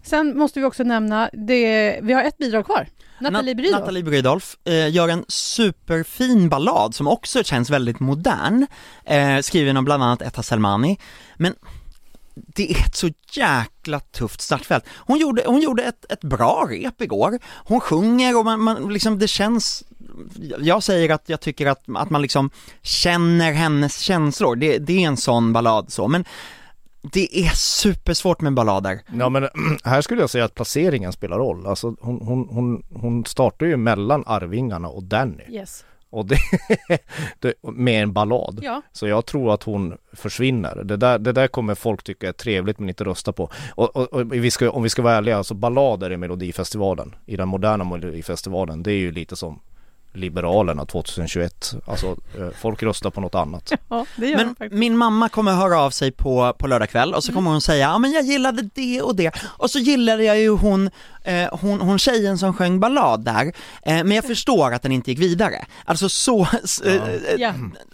Sen 0.03 0.39
måste 0.39 0.61
vi 0.61 0.67
också 0.67 0.83
nämna, 0.83 1.31
det, 1.33 1.99
vi 2.03 2.13
har 2.13 2.23
ett 2.23 2.39
bidrag 2.39 2.67
kvar. 2.67 2.89
Nathalie 3.21 3.55
Nat- 3.55 3.57
Brydolf. 3.57 3.81
Nathalie 3.81 4.03
Brydolf 4.03 4.57
eh, 4.65 4.89
gör 4.89 5.09
en 5.09 5.25
superfin 5.29 6.49
ballad 6.49 6.95
som 6.95 7.09
också 7.09 7.45
känns 7.45 7.71
väldigt 7.71 8.01
modern, 8.01 8.67
eh, 9.05 9.39
skriven 9.41 9.77
av 9.77 9.85
bland 9.85 10.03
annat 10.03 10.23
Etta 10.23 10.43
Selmani, 10.43 10.99
men 11.37 11.55
det 12.35 12.71
är 12.73 12.77
ett 12.87 12.97
så 12.97 13.11
jäkla 13.33 14.01
tufft 14.01 14.41
startfält. 14.41 14.85
Hon 14.97 15.19
gjorde, 15.19 15.43
hon 15.47 15.61
gjorde 15.61 15.83
ett, 15.83 16.13
ett 16.13 16.21
bra 16.21 16.67
rep 16.71 17.03
igår, 17.03 17.39
hon 17.65 17.81
sjunger 17.81 18.39
och 18.39 18.45
man, 18.45 18.61
man 18.61 18.93
liksom, 18.93 19.19
det 19.19 19.29
känns 19.29 19.85
jag 20.61 20.83
säger 20.83 21.11
att 21.11 21.23
jag 21.27 21.41
tycker 21.41 21.67
att, 21.67 21.85
att 21.97 22.11
man 22.11 22.23
liksom 22.23 22.51
känner 22.83 23.53
hennes 23.53 23.99
känslor, 23.99 24.57
det, 24.57 24.79
det 24.79 25.05
är 25.05 25.07
en 25.07 25.17
sån 25.17 25.53
ballad 25.53 25.93
så, 25.93 26.09
men 26.09 26.25
det 27.13 27.39
är 27.39 27.51
supersvårt 27.55 28.41
med 28.41 28.55
ballader. 28.55 29.01
Ja 29.19 29.29
men 29.29 29.49
här 29.85 30.01
skulle 30.01 30.21
jag 30.21 30.31
säga 30.31 30.45
att 30.45 30.55
placeringen 30.55 31.13
spelar 31.13 31.39
roll. 31.39 31.67
Alltså 31.67 31.97
hon, 32.01 32.21
hon, 32.23 32.49
hon, 32.51 32.83
hon 32.95 33.25
startar 33.25 33.67
ju 33.67 33.77
mellan 33.77 34.25
Arvingarna 34.27 34.89
och 34.89 35.03
Danny. 35.03 35.45
Yes. 35.49 35.85
Och 36.11 36.27
det, 36.27 36.39
det, 37.39 37.55
med 37.63 38.03
en 38.03 38.13
ballad. 38.13 38.61
Ja. 38.63 38.83
Så 38.93 39.07
jag 39.07 39.27
tror 39.27 39.55
att 39.55 39.63
hon 39.63 39.97
försvinner. 40.13 40.83
Det 40.85 40.97
där, 40.97 41.19
det 41.19 41.33
där 41.33 41.49
kommer 41.49 41.75
folk 41.75 42.03
tycka 42.03 42.29
är 42.29 42.33
trevligt 42.33 42.79
men 42.79 42.89
inte 42.89 43.05
rösta 43.05 43.33
på. 43.33 43.51
Och, 43.75 43.97
och, 43.97 44.13
och 44.13 44.33
vi 44.33 44.51
ska, 44.51 44.71
om 44.71 44.83
vi 44.83 44.89
ska 44.89 45.03
vara 45.03 45.15
ärliga, 45.15 45.37
alltså 45.37 45.55
ballader 45.55 46.13
i 46.13 46.17
Melodifestivalen, 46.17 47.15
i 47.27 47.37
den 47.37 47.49
moderna 47.49 47.85
Melodifestivalen, 47.85 48.83
det 48.83 48.93
är 48.93 48.99
ju 48.99 49.13
lite 49.13 49.37
som 49.37 49.61
Liberalerna 50.15 50.85
2021. 50.87 51.75
Alltså 51.87 52.07
eh, 52.39 52.49
folk 52.61 52.83
röstar 52.83 53.11
på 53.11 53.21
något 53.21 53.35
annat. 53.35 53.73
Ja, 53.89 54.07
det 54.17 54.27
gör 54.27 54.37
Men 54.37 54.49
faktiskt. 54.49 54.73
min 54.73 54.97
mamma 54.97 55.29
kommer 55.29 55.53
höra 55.53 55.81
av 55.81 55.91
sig 55.91 56.13
på, 56.13 56.53
på 56.59 56.67
lördag 56.67 56.89
kväll 56.91 57.15
och 57.15 57.25
så 57.25 57.33
kommer 57.33 57.51
hon 57.51 57.61
säga, 57.61 57.87
ja 57.89 57.99
men 57.99 58.13
jag 58.13 58.25
gillade 58.25 58.69
det 58.75 59.03
och 59.03 59.17
det, 59.17 59.35
och 59.45 59.71
så 59.71 59.79
gillade 59.79 60.25
jag 60.25 60.39
ju 60.41 60.49
hon, 60.51 60.91
eh, 61.25 61.49
hon, 61.61 61.81
hon 61.81 61.99
tjejen 61.99 62.39
som 62.39 62.55
sjöng 62.55 62.81
ballad 62.81 63.25
där, 63.25 63.45
eh, 63.83 64.05
men 64.05 64.11
jag 64.11 64.25
förstår 64.25 64.73
att 64.73 64.83
den 64.83 64.93
inte 64.93 65.11
gick 65.11 65.21
vidare. 65.21 65.65
Alltså 65.85 66.09
så, 66.09 66.47
s- 66.65 66.81
eh, 66.81 66.95
eh, 66.95 67.21
Ja. 67.39 67.53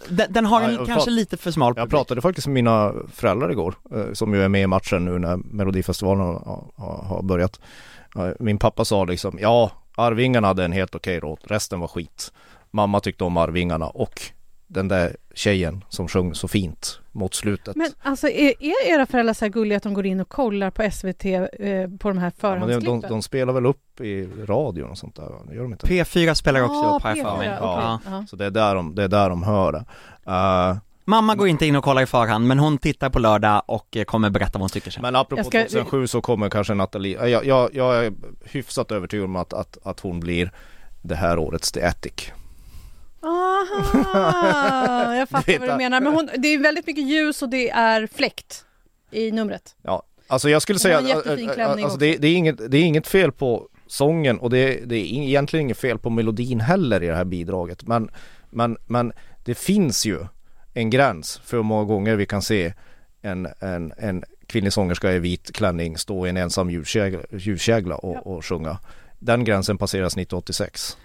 den, 0.09 0.33
den 0.33 0.45
har 0.45 0.61
Ja, 0.61 0.67
en 0.67 0.73
jag 0.75 0.85
kanske 0.87 1.09
lite 1.09 1.37
för 1.37 1.51
smal 1.51 1.67
Jag 1.67 1.75
publik. 1.75 1.91
pratade 1.91 2.21
faktiskt 2.21 2.47
med 2.47 2.53
mina 2.53 2.93
föräldrar 3.15 3.51
igår, 3.51 3.75
eh, 3.95 4.13
som 4.13 4.33
ju 4.33 4.43
är 4.43 4.49
med 4.49 4.61
i 4.61 4.67
matchen 4.67 5.05
nu 5.05 5.19
när 5.19 5.37
Melodifestivalen 5.37 6.21
har, 6.25 6.65
har, 7.03 7.21
börjat. 7.23 7.59
Ja, 8.15 8.33
Min 8.39 8.57
pappa 8.57 8.85
sa 8.85 9.05
liksom, 9.05 9.37
ja 9.41 9.71
Arvingarna 9.95 10.47
hade 10.47 10.65
en 10.65 10.71
helt 10.71 10.95
okej 10.95 11.19
låt, 11.21 11.39
resten 11.43 11.79
var 11.79 11.87
skit. 11.87 12.33
Mamma 12.71 12.99
tyckte 12.99 13.23
om 13.23 13.37
Arvingarna 13.37 13.87
och 13.87 14.21
den 14.67 14.87
där 14.87 15.15
tjejen 15.33 15.83
som 15.89 16.07
sjöng 16.07 16.35
så 16.35 16.47
fint 16.47 16.99
mot 17.11 17.33
slutet. 17.33 17.75
Men 17.75 17.91
alltså 18.01 18.27
är, 18.27 18.53
är 18.63 18.93
era 18.93 19.05
föräldrar 19.05 19.33
så 19.33 19.45
här 19.45 19.49
gulliga 19.49 19.77
att 19.77 19.83
de 19.83 19.93
går 19.93 20.05
in 20.05 20.19
och 20.19 20.29
kollar 20.29 20.71
på 20.71 20.91
SVT 20.91 21.25
eh, 21.25 21.41
på 21.99 22.07
de 22.07 22.17
här 22.17 22.31
Ja, 22.41 22.49
men 22.49 22.59
de, 22.59 22.67
förhandsklippen? 22.67 23.01
de, 23.01 23.07
de 23.07 23.21
spelar 23.21 23.53
väl 23.53 23.65
upp 23.65 24.01
i 24.01 24.29
radion 24.45 24.89
och 24.89 24.97
sånt 24.97 25.15
där, 25.15 25.53
gör 25.53 25.61
de 25.61 25.71
inte? 25.71 25.87
P4 25.87 26.33
spelar 26.33 26.61
också 26.61 26.73
Ah, 26.79 26.95
upp 26.95 27.03
här 27.03 27.15
för 27.15 27.21
P4, 27.21 27.37
mig. 27.37 27.47
Ja. 27.47 27.99
Ja. 28.05 28.25
Så 28.29 28.35
det 28.35 28.45
är 28.45 28.51
där 28.51 28.75
de, 28.75 28.95
det 28.95 29.03
är 29.03 29.07
där 29.07 29.29
de 29.29 29.43
hör 29.43 29.71
det. 29.71 29.85
Eh, 30.27 30.77
Mamma 31.11 31.35
går 31.35 31.47
inte 31.47 31.65
in 31.65 31.75
och 31.75 31.83
kollar 31.83 32.01
i 32.01 32.05
förhand, 32.05 32.47
men 32.47 32.59
hon 32.59 32.77
tittar 32.77 33.09
på 33.09 33.19
lördag 33.19 33.63
och 33.65 33.97
eh, 33.97 34.03
kommer 34.03 34.29
berätta 34.29 34.51
vad 34.53 34.61
hon 34.61 34.69
tycker 34.69 34.91
sen. 34.91 35.01
Men 35.01 35.15
apropå 35.15 35.43
ska- 35.43 35.63
2007 35.63 36.07
så 36.07 36.21
kommer 36.21 36.49
kanske 36.49 36.73
Nathalie, 36.73 37.27
jag, 37.27 37.45
jag, 37.45 37.69
jag 37.73 38.05
är 38.05 38.13
hyfsat 38.45 38.91
övertygad 38.91 39.25
om 39.25 39.35
att, 39.35 39.53
att, 39.53 39.77
att 39.83 39.99
hon 39.99 40.19
blir 40.19 40.51
det 41.01 41.15
här 41.15 41.39
årets 41.39 41.71
The 41.71 41.83
Attic. 41.83 42.13
Aha, 43.21 45.15
jag 45.15 45.29
fattar 45.29 45.59
vad 45.59 45.69
du 45.69 45.75
menar. 45.77 46.01
Men 46.01 46.13
hon, 46.13 46.29
det 46.37 46.47
är 46.47 46.59
väldigt 46.59 46.87
mycket 46.87 47.03
ljus 47.03 47.41
och 47.41 47.49
det 47.49 47.69
är 47.69 48.07
fläkt 48.07 48.65
i 49.11 49.31
numret. 49.31 49.75
Ja, 49.81 50.03
alltså 50.27 50.49
jag 50.49 50.61
skulle 50.61 50.79
säga 50.79 50.97
att 50.97 51.25
äh, 51.27 51.33
äh, 51.33 51.53
klänning 51.53 51.83
alltså 51.85 51.99
det, 51.99 52.17
det, 52.17 52.27
är 52.27 52.35
inget, 52.35 52.71
det 52.71 52.77
är 52.77 52.83
inget 52.83 53.07
fel 53.07 53.31
på 53.31 53.67
sången 53.87 54.39
och 54.39 54.49
det, 54.49 54.79
det 54.85 54.95
är 54.95 55.05
egentligen 55.05 55.65
inget 55.65 55.77
fel 55.77 55.97
på 55.97 56.09
melodin 56.09 56.59
heller 56.59 57.03
i 57.03 57.07
det 57.07 57.15
här 57.15 57.25
bidraget. 57.25 57.87
Men, 57.87 58.09
men, 58.49 58.77
men 58.87 59.13
det 59.45 59.55
finns 59.55 60.05
ju 60.05 60.25
en 60.73 60.89
gräns 60.89 61.41
för 61.43 61.57
hur 61.57 61.63
många 61.63 61.83
gånger 61.83 62.15
vi 62.15 62.25
kan 62.25 62.41
se 62.41 62.73
en, 63.21 63.47
en, 63.59 63.93
en 63.97 64.23
kvinnlig 64.47 64.73
sångerska 64.73 65.11
i 65.13 65.19
vit 65.19 65.51
klänning 65.53 65.97
stå 65.97 66.25
i 66.25 66.29
en 66.29 66.37
ensam 66.37 66.69
ljuskägla, 67.31 67.95
och, 67.95 68.15
Ja. 68.15 68.19
och 68.19 68.45
sjunga. 68.45 68.79
Den 69.19 69.43
gränsen 69.43 69.77
passeras 69.77 70.13
1986. 70.13 70.97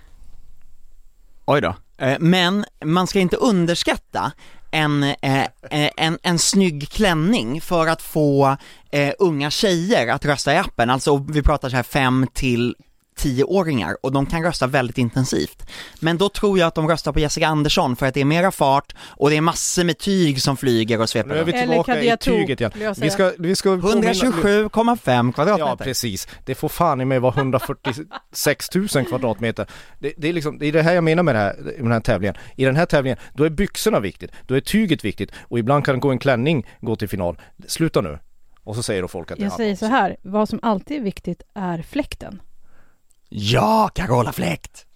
Oj 1.45 1.61
då. 1.61 1.77
Eh, 1.99 2.17
Men 2.21 2.65
man 2.85 3.07
ska 3.07 3.21
inte 3.21 3.37
underskatta 3.37 4.33
en, 4.71 5.03
eh, 5.03 5.43
eh, 5.71 5.91
en, 5.97 6.19
en 6.23 6.39
snygg 6.39 6.89
klänning 6.89 7.61
för 7.61 7.87
att 7.87 8.03
få 8.03 8.57
unga 9.19 9.51
tjejer 9.51 10.09
att 10.09 10.25
rösta 10.25 10.55
i 10.55 10.57
appen, 10.57 10.91
alltså 10.91 11.17
vi 11.17 11.43
pratar 11.43 11.69
så 11.69 11.77
här 11.77 11.83
5 11.83 12.27
till 12.33 12.77
10-åringar 13.19 13.97
och 14.03 14.13
de 14.13 14.27
kan 14.27 14.43
rösta 14.43 14.67
väldigt 14.67 14.99
intensivt. 14.99 15.67
Men 16.01 16.19
då 16.19 16.29
tror 16.29 16.59
jag 16.59 16.67
att 16.67 16.75
de 16.75 16.89
röstar 16.89 17.13
på 17.13 17.21
Jessica 17.21 17.47
Andersson 17.47 17.97
för 17.97 18.07
att 18.07 18.15
det 18.15 18.21
är 18.21 18.25
mera 18.25 18.51
fart 18.51 18.95
och 19.01 19.31
det 19.31 19.37
är 19.37 19.41
massor 19.41 19.85
med 19.85 19.99
tyg 19.99 20.43
som 20.43 20.57
flyger 20.57 21.01
och 21.01 21.09
sveper 21.09 21.29
Nu 21.29 21.37
är 21.37 21.45
vi 21.45 21.53
tillbaka 21.53 22.03
i 22.03 22.17
tyget 22.17 22.61
igen. 22.61 22.73
jag 22.81 22.95
Vi 22.95 23.11
ska, 23.11 23.33
vi 23.39 23.57
ska 23.57 23.71
påminna- 23.71 24.13
127,5 24.13 25.33
kvadratmeter. 25.33 25.71
Ja 25.71 25.77
precis, 25.77 26.29
det 26.45 26.55
får 26.55 26.69
fan 26.69 27.01
i 27.01 27.05
mig 27.05 27.19
vara 27.19 27.35
146 27.35 28.75
000 28.75 28.89
kvadratmeter. 28.89 29.67
Det, 29.99 30.13
det 30.17 30.29
är 30.29 30.33
liksom, 30.33 30.59
det 30.59 30.67
är 30.67 30.73
det 30.73 30.83
här 30.83 30.95
jag 30.95 31.05
menar 31.05 31.23
med, 31.23 31.35
det 31.35 31.39
här, 31.39 31.55
med 31.57 31.77
den 31.79 31.93
här 31.93 32.01
tävlingen. 32.01 32.37
I 32.57 32.65
den 32.65 32.77
här 32.77 32.87
tävlingen, 32.87 33.19
då 33.35 33.45
är 33.45 33.51
byxorna 33.51 34.01
viktigt, 34.01 34.31
då 34.47 34.55
är 34.55 34.61
tyget 34.61 35.05
viktigt 35.05 35.31
och 35.43 35.59
ibland 35.59 35.85
kan 35.85 36.01
gå 36.01 36.11
en 36.11 36.19
klänning 36.19 36.67
gå 36.81 36.97
till 36.97 37.09
final. 37.09 37.41
Sluta 37.67 38.01
nu! 38.01 38.19
Och 38.65 38.75
så 38.77 38.83
säger 38.83 39.03
då 39.03 39.09
folk 39.09 39.31
att 39.31 39.39
Jag 39.39 39.47
ja, 39.53 39.57
säger 39.57 39.77
så 39.77 39.87
här, 39.87 40.17
vad 40.23 40.49
som 40.49 40.59
alltid 40.63 40.97
är 40.97 41.01
viktigt 41.01 41.43
är 41.55 41.83
fläkten. 41.83 42.43
Ja, 43.29 43.91
Carola 43.95 44.33
Fläkt! 44.33 44.87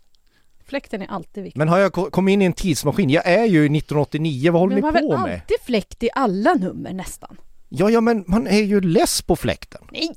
Fläkten 0.67 1.03
är 1.03 1.07
alltid 1.07 1.43
viktig. 1.45 1.59
Men 1.59 1.69
har 1.69 1.79
jag 1.79 1.93
ko- 1.93 2.11
kommit 2.11 2.33
in 2.33 2.43
i 2.43 2.45
en 2.45 2.53
tidsmaskin? 2.53 3.11
Jag 3.11 3.27
är 3.27 3.45
ju 3.45 3.59
i 3.63 3.79
1989, 3.79 4.53
vad 4.53 4.61
håller 4.61 4.75
Men 4.75 4.83
man 4.83 4.95
har 4.95 5.01
ni 5.03 5.09
väl 5.09 5.17
på 5.19 5.27
med? 5.27 5.35
alltid 5.35 5.57
fläkt 5.65 6.03
i 6.03 6.11
alla 6.15 6.55
nummer 6.55 6.93
nästan? 6.93 7.37
Ja, 7.69 7.91
ja 7.91 8.01
men 8.01 8.25
man 8.27 8.47
är 8.47 8.61
ju 8.63 8.81
less 8.81 9.23
på 9.23 9.37
fläkten. 9.37 9.83
Nej! 9.93 10.17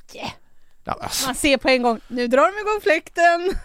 Ja, 0.84 0.98
alltså. 1.02 1.26
Man 1.26 1.36
ser 1.36 1.58
på 1.58 1.70
en 1.70 1.82
gång, 1.82 2.00
nu 2.08 2.28
drar 2.28 2.42
de 2.42 2.60
igång 2.62 2.82
fläkten! 2.84 3.60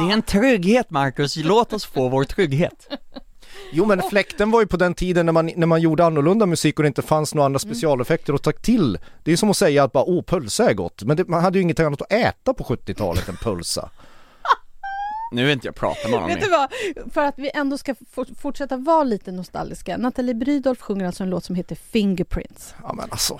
Det 0.00 0.10
är 0.10 0.12
en 0.12 0.22
trygghet 0.22 0.90
Marcus, 0.90 1.36
låt 1.36 1.72
oss 1.72 1.84
få 1.86 2.08
vår 2.08 2.24
trygghet. 2.24 2.88
Jo 3.72 3.86
men 3.86 4.02
fläkten 4.02 4.50
var 4.50 4.60
ju 4.60 4.66
på 4.66 4.76
den 4.76 4.94
tiden 4.94 5.26
när 5.26 5.32
man, 5.32 5.50
när 5.56 5.66
man 5.66 5.80
gjorde 5.80 6.04
annorlunda 6.04 6.46
musik 6.46 6.78
och 6.78 6.82
det 6.82 6.86
inte 6.86 7.02
fanns 7.02 7.34
några 7.34 7.46
andra 7.46 7.58
Mm. 7.64 7.74
specialeffekter 7.74 8.34
att 8.34 8.42
ta 8.42 8.52
till. 8.52 8.98
Det 9.24 9.32
är 9.32 9.36
som 9.36 9.50
att 9.50 9.56
säga 9.56 9.84
att 9.84 9.92
bara 9.92 10.04
åh 10.04 10.22
pölsa 10.22 10.70
är 10.70 10.74
gott, 10.74 11.02
men 11.02 11.16
det, 11.16 11.28
man 11.28 11.42
hade 11.42 11.58
ju 11.58 11.62
inget 11.62 11.80
annat 11.80 12.02
att 12.02 12.12
äta 12.12 12.54
på 12.54 12.64
70-talet 12.64 13.28
än 13.28 13.36
pölsa. 13.36 13.90
Nu 15.32 15.42
vill 15.44 15.52
inte 15.52 15.68
jag 15.68 15.74
prata 15.74 16.08
med 16.08 16.20
honom 16.20 16.28
Vet 16.36 16.40
du 16.44 16.50
vad? 16.50 16.68
För 17.12 17.20
att 17.24 17.34
vi 17.38 17.50
ändå 17.54 17.78
ska 17.78 17.94
for- 18.12 18.34
fortsätta 18.40 18.76
vara 18.76 19.04
lite 19.04 19.32
nostalgiska. 19.32 19.96
Nathalie 19.96 20.34
Brydolf 20.34 20.80
sjunger 20.80 21.06
alltså 21.06 21.22
en 21.22 21.30
låt 21.30 21.44
som 21.44 21.54
heter 21.54 21.74
Fingerprints. 21.74 22.74
Ja 22.82 22.92
men 22.92 23.08
alltså. 23.10 23.38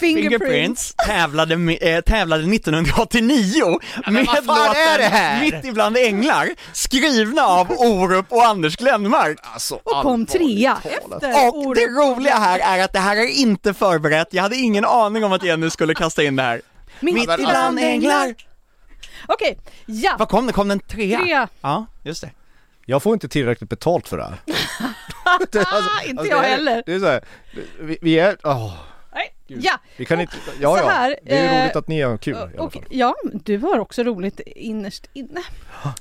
Fingerprints 0.00 0.94
tävlade, 1.06 1.56
med, 1.56 1.78
äh, 1.80 2.00
tävlade 2.00 2.42
1989 2.54 3.78
med 4.10 4.26
vad 4.26 4.44
fan 4.44 4.76
är 4.76 4.98
det 4.98 5.04
här? 5.04 5.40
Mitt 5.40 5.64
ibland 5.64 5.96
änglar, 5.96 6.48
skrivna 6.72 7.42
av 7.42 7.70
Orup 7.72 8.26
och 8.32 8.44
Anders 8.44 8.76
Glenmark. 8.76 9.38
alltså 9.42 9.74
Och 9.74 10.02
kom 10.02 10.26
trea 10.26 10.78
efter 10.84 11.46
Och 11.48 11.56
Orup. 11.58 11.74
det 11.76 11.86
roliga 11.86 12.34
här 12.34 12.58
är 12.78 12.84
att 12.84 12.92
det 12.92 12.98
här 12.98 13.16
är 13.16 13.28
inte 13.28 13.74
förberett, 13.74 14.28
jag 14.30 14.42
hade 14.42 14.56
ingen 14.56 14.84
aning 14.84 15.24
om 15.24 15.32
att 15.32 15.42
Jenny 15.44 15.70
skulle 15.70 15.94
kasta 15.94 16.22
in 16.22 16.36
det 16.36 16.42
här. 16.42 16.60
Mitt 17.00 17.14
Mitt 17.14 17.22
ibland 17.22 17.56
alltså- 17.56 17.84
änglar. 17.84 18.34
Okej, 19.28 19.58
ja. 19.86 20.16
Vad 20.18 20.28
kom 20.28 20.46
det? 20.46 20.52
Kom 20.52 20.68
den 20.68 20.80
trea? 20.80 21.18
Trea. 21.20 21.48
Ja, 21.60 21.86
just 22.04 22.20
det. 22.20 22.30
Jag 22.86 23.02
får 23.02 23.12
inte 23.12 23.28
tillräckligt 23.28 23.70
betalt 23.70 24.08
för 24.08 24.16
det 24.16 24.24
här. 24.24 24.36
Det 25.52 25.58
alltså- 25.58 25.90
Inte 26.08 26.20
alltså, 26.20 26.26
jag 26.34 26.42
det 26.42 26.46
är- 26.46 26.50
heller. 26.50 26.82
Det 26.86 26.92
är 26.94 26.98
så 27.00 27.06
här, 27.06 27.24
vi, 27.80 27.98
vi 28.02 28.18
är, 28.18 28.36
åh. 28.44 28.72
Gud. 29.48 29.64
Ja, 29.64 29.78
vi 29.96 30.04
kan 30.04 30.20
inte, 30.20 30.36
ja 30.60 30.76
Så 30.76 30.82
ja, 30.84 30.88
här, 30.88 31.16
det 31.22 31.38
är 31.38 31.42
ju 31.42 31.48
eh, 31.58 31.62
roligt 31.62 31.76
att 31.76 31.88
ni 31.88 32.00
har 32.02 32.16
kul 32.18 32.34
i 32.34 32.38
alla 32.38 32.62
och, 32.62 32.72
fall. 32.72 32.84
ja, 32.90 33.14
du 33.44 33.58
har 33.58 33.78
också 33.78 34.02
roligt 34.02 34.40
innerst 34.46 35.06
inne. 35.12 35.40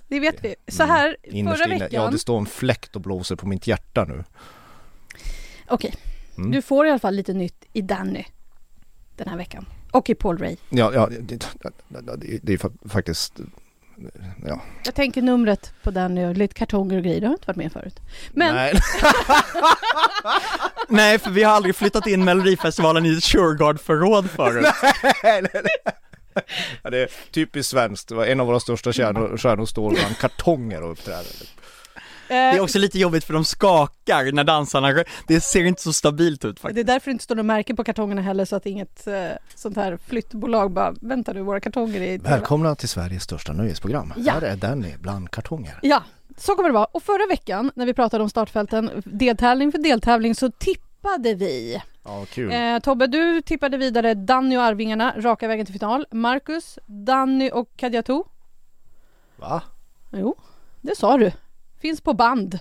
Det 0.08 0.20
vet 0.20 0.44
vi. 0.44 0.56
Så 0.68 0.84
här, 0.84 1.18
Innerst 1.24 1.58
förra 1.64 1.66
inne, 1.74 1.84
veckan. 1.86 2.04
ja 2.04 2.12
det 2.12 2.20
står 2.20 2.38
en 2.38 2.46
fläkt 2.46 2.96
och 2.96 3.02
blåser 3.02 3.36
på 3.36 3.48
mitt 3.48 3.68
hjärta 3.68 4.06
nu. 4.06 4.24
Okej, 5.68 5.94
Mm. 6.38 6.52
du 6.52 6.62
får 6.62 6.86
i 6.88 6.90
alla 6.90 7.00
fall 7.00 7.16
lite 7.16 7.34
nytt 7.34 7.66
i 7.74 7.82
Danny 7.82 8.26
den 9.16 9.28
här 9.28 9.38
veckan. 9.38 9.66
Och 9.92 10.10
i 10.10 10.16
Paul 10.16 10.38
Ray. 10.38 10.56
Ja, 10.70 10.92
ja 10.94 11.08
det, 11.08 11.18
det, 11.20 11.46
det, 12.18 12.40
det 12.44 12.54
är 12.54 12.58
fa- 12.58 12.90
faktiskt, 12.90 13.40
ja. 14.46 14.62
Jag 14.86 14.96
tänker 14.96 15.22
numret 15.22 15.74
på 15.84 15.92
Danny 15.92 16.26
och 16.26 16.34
lite 16.38 16.54
kartonger 16.54 16.98
och 16.98 17.04
grejer. 17.04 17.22
Det 17.22 17.28
har 17.28 17.32
jag 17.32 17.38
inte 17.38 17.48
varit 17.48 17.58
med 17.58 17.72
förut. 17.72 18.00
Men 18.34 18.56
Nej. 18.56 18.74
Nej, 20.90 21.20
för 21.20 21.32
vi 21.32 21.44
har 21.44 21.54
aldrig 21.54 21.76
flyttat 21.76 22.08
in 22.08 22.24
Melodifestivalen 22.24 23.06
i 23.06 23.18
ett 23.18 23.24
Sureguard-förråd 23.24 24.30
förut. 24.30 24.66
Ja, 26.82 26.90
det 26.90 26.98
är 26.98 27.10
typiskt 27.32 27.72
svenskt. 27.72 28.12
En 28.12 28.40
av 28.40 28.48
våra 28.48 28.60
största 28.60 28.94
stjärnor 28.94 29.66
står 29.66 29.90
bland 29.90 30.18
kartonger 30.18 30.82
och 30.82 30.92
uppträder. 30.92 31.26
Det 32.28 32.36
är 32.36 32.58
eh, 32.58 32.64
också 32.64 32.80
lite 32.80 33.00
jobbigt 33.00 33.24
för 33.24 33.34
de 33.34 33.46
skakar 33.46 34.32
när 34.32 34.44
dansarna, 34.44 35.04
det 35.28 35.42
ser 35.42 35.66
inte 35.66 35.82
så 35.82 35.94
stabilt 35.94 36.46
ut 36.46 36.60
faktiskt. 36.60 36.76
det 36.76 36.92
är 36.92 36.94
därför 36.94 37.06
det 37.06 37.12
inte 37.12 37.24
står 37.24 37.36
något 37.36 37.46
märke 37.46 37.76
på 37.76 37.84
kartongerna 37.84 38.22
heller 38.22 38.46
så 38.46 38.56
att 38.56 38.66
inget 38.66 39.08
eh, 39.08 39.14
sånt 39.56 39.76
här 39.76 39.98
flyttbolag 40.08 40.72
bara 40.72 40.96
vänta 41.02 41.34
nu 41.34 41.42
våra 41.42 41.60
kartonger 41.60 42.02
är 42.02 42.20
Välkomna 42.20 42.76
till 42.76 42.90
Sveriges 42.90 43.24
största 43.24 43.54
nöjesprogram. 43.54 44.14
Ja. 44.18 44.34
Här 44.34 44.42
är 44.42 44.56
Danny 44.56 44.94
bland 45.00 45.32
kartonger. 45.32 45.80
Ja, 45.82 46.04
så 46.38 46.56
kommer 46.56 46.70
det 46.70 46.74
vara. 46.74 46.86
Och 46.86 47.04
förra 47.04 47.28
veckan 47.28 47.72
när 47.76 47.86
vi 47.86 47.94
pratade 47.94 48.24
om 48.24 48.30
startfälten, 48.30 49.04
deltävling 49.06 49.72
för 49.72 49.80
deltävling, 49.80 50.36
så 50.36 50.52
tippade 50.52 51.34
vi. 51.34 51.82
Ja, 52.04 52.26
kul. 52.30 52.52
Eh, 52.52 52.80
Tobbe, 52.80 53.08
du 53.08 53.42
tippade 53.42 53.78
vidare 53.78 54.14
Danny 54.14 54.58
och 54.58 54.62
Arvingarna 54.64 55.14
raka 55.18 55.48
vägen 55.48 55.66
till 55.66 55.74
final. 55.74 56.06
Marcus, 56.12 56.80
Danny 56.86 57.52
och 57.54 57.70
Kadiatou. 57.76 58.24
Va? 59.36 59.62
Jo, 60.12 60.36
det 60.82 60.98
sa 60.98 61.18
du. 61.18 61.32
Finns 61.86 62.02
på 62.02 62.14
band. 62.14 62.60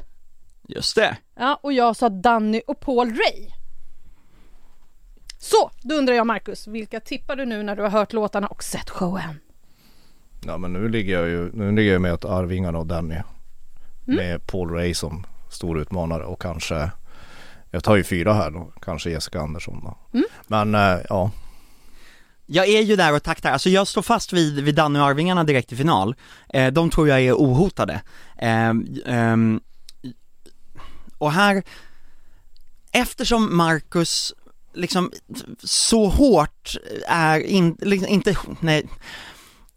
Just 0.69 0.97
det. 0.97 1.17
Ja, 1.35 1.61
och 1.63 1.73
jag 1.73 1.97
sa 1.97 2.09
Danny 2.09 2.63
och 2.67 2.81
Paul 2.81 3.09
Ray. 3.09 3.51
Så, 5.39 5.71
då 5.83 5.95
undrar 5.95 6.15
jag 6.15 6.27
Marcus, 6.27 6.67
vilka 6.67 7.01
tippar 7.01 7.37
du 7.37 7.45
nu 7.45 7.63
när 7.63 7.77
du 7.77 7.83
har 7.83 7.91
hört 7.91 8.13
låtarna 8.13 8.47
och 8.47 8.65
sett 8.65 8.91
showen? 8.91 9.39
Ja 10.47 10.59
men 10.59 10.73
nu 10.73 10.89
ligger 10.89 11.21
jag 11.21 11.29
ju, 11.29 11.53
nu 11.53 11.73
ligger 11.73 11.93
jag 11.93 12.03
med 12.03 12.13
att 12.13 12.25
Arvingarna 12.25 12.79
och 12.79 12.87
Danny. 12.87 13.17
Med 14.05 14.47
Paul 14.47 14.71
Ray 14.71 14.95
som 14.95 15.27
stor 15.51 15.79
utmanare 15.79 16.25
och 16.25 16.41
kanske 16.41 16.91
Jag 17.71 17.85
tar 17.85 17.97
ju 17.97 18.05
fyra 18.05 18.33
här 18.33 18.51
då, 18.51 18.73
kanske 18.81 19.11
Jessica 19.11 19.41
Andersson 19.41 19.81
då. 19.85 20.21
Men 20.47 20.75
eh, 20.75 20.99
ja, 21.09 21.31
jag 22.47 22.69
är 22.69 22.81
ju 22.81 22.97
där 22.97 23.15
och 23.15 23.23
taktar, 23.23 23.53
alltså 23.53 23.71
jag 23.71 23.89
står 23.89 24.03
fast 24.03 24.33
vid, 24.33 24.61
vid 24.65 24.75
Danny 24.75 24.99
och 24.99 25.05
Arvingarna 25.05 25.45
direkt 25.45 25.73
i 25.73 25.77
final. 25.77 26.15
Eh, 26.49 26.73
de 26.73 26.91
tror 26.91 27.09
jag 27.09 27.21
är 27.21 27.33
ohotade. 27.33 28.03
Eh, 28.39 28.69
eh, 29.07 29.37
och 31.19 31.33
här, 31.33 31.63
eftersom 32.93 33.57
Marcus 33.57 34.33
liksom 34.75 35.13
så 35.65 36.09
hårt 36.09 36.77
är 37.09 37.41
in, 37.41 37.77
liksom, 37.81 38.09
inte, 38.09 38.37
nej, 38.61 38.89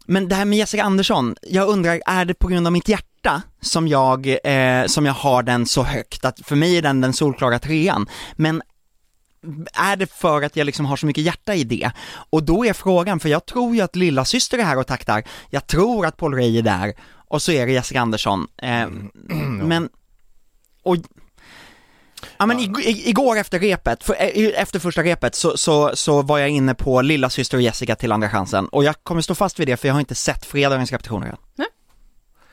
men 0.06 0.28
det 0.28 0.34
här 0.34 0.44
med 0.44 0.58
Jessica 0.58 0.82
Andersson, 0.82 1.36
jag 1.42 1.68
undrar, 1.68 2.00
är 2.06 2.24
det 2.24 2.34
på 2.34 2.48
grund 2.48 2.66
av 2.66 2.72
mitt 2.72 2.88
hjärta 2.88 3.42
som 3.60 3.88
jag, 3.88 4.36
eh, 4.44 4.86
som 4.86 5.06
jag 5.06 5.12
har 5.12 5.42
den 5.42 5.66
så 5.66 5.82
högt, 5.82 6.24
att 6.24 6.40
för 6.44 6.56
mig 6.56 6.76
är 6.76 6.82
den 6.82 7.00
den 7.00 7.12
solklara 7.12 7.58
trean, 7.58 8.06
men 8.36 8.62
är 9.72 9.96
det 9.96 10.12
för 10.12 10.42
att 10.42 10.56
jag 10.56 10.64
liksom 10.64 10.86
har 10.86 10.96
så 10.96 11.06
mycket 11.06 11.24
hjärta 11.24 11.54
i 11.54 11.64
det? 11.64 11.90
Och 12.30 12.42
då 12.42 12.66
är 12.66 12.72
frågan, 12.72 13.20
för 13.20 13.28
jag 13.28 13.46
tror 13.46 13.74
ju 13.74 13.80
att 13.80 13.96
lilla 13.96 14.24
syster 14.24 14.58
är 14.58 14.64
här 14.64 14.78
och 14.78 14.86
taktar, 14.86 15.22
jag 15.50 15.66
tror 15.66 16.06
att 16.06 16.16
Paul 16.16 16.34
Rey 16.34 16.58
är 16.58 16.62
där, 16.62 16.94
och 17.10 17.42
så 17.42 17.52
är 17.52 17.66
det 17.66 17.72
Jessica 17.72 18.00
Andersson, 18.00 18.46
eh, 18.56 18.88
men, 19.62 19.88
och 20.82 20.96
Ja 22.36 22.46
men 22.46 22.58
igår 22.84 23.36
efter 23.36 23.58
repet, 23.58 24.04
för, 24.04 24.14
eh, 24.14 24.60
efter 24.60 24.78
första 24.78 25.02
repet 25.02 25.34
så, 25.34 25.56
så, 25.56 25.96
så 25.96 26.22
var 26.22 26.38
jag 26.38 26.48
inne 26.48 26.74
på 26.74 27.02
lilla 27.02 27.30
syster 27.30 27.56
och 27.56 27.62
Jessica 27.62 27.96
till 27.96 28.12
andra 28.12 28.30
chansen. 28.30 28.68
Och 28.68 28.84
jag 28.84 28.94
kommer 29.02 29.20
stå 29.20 29.34
fast 29.34 29.60
vid 29.60 29.68
det 29.68 29.76
för 29.76 29.88
jag 29.88 29.94
har 29.94 30.00
inte 30.00 30.14
sett 30.14 30.44
fredagens 30.44 30.92
repetitioner 30.92 31.26
än. 31.26 31.36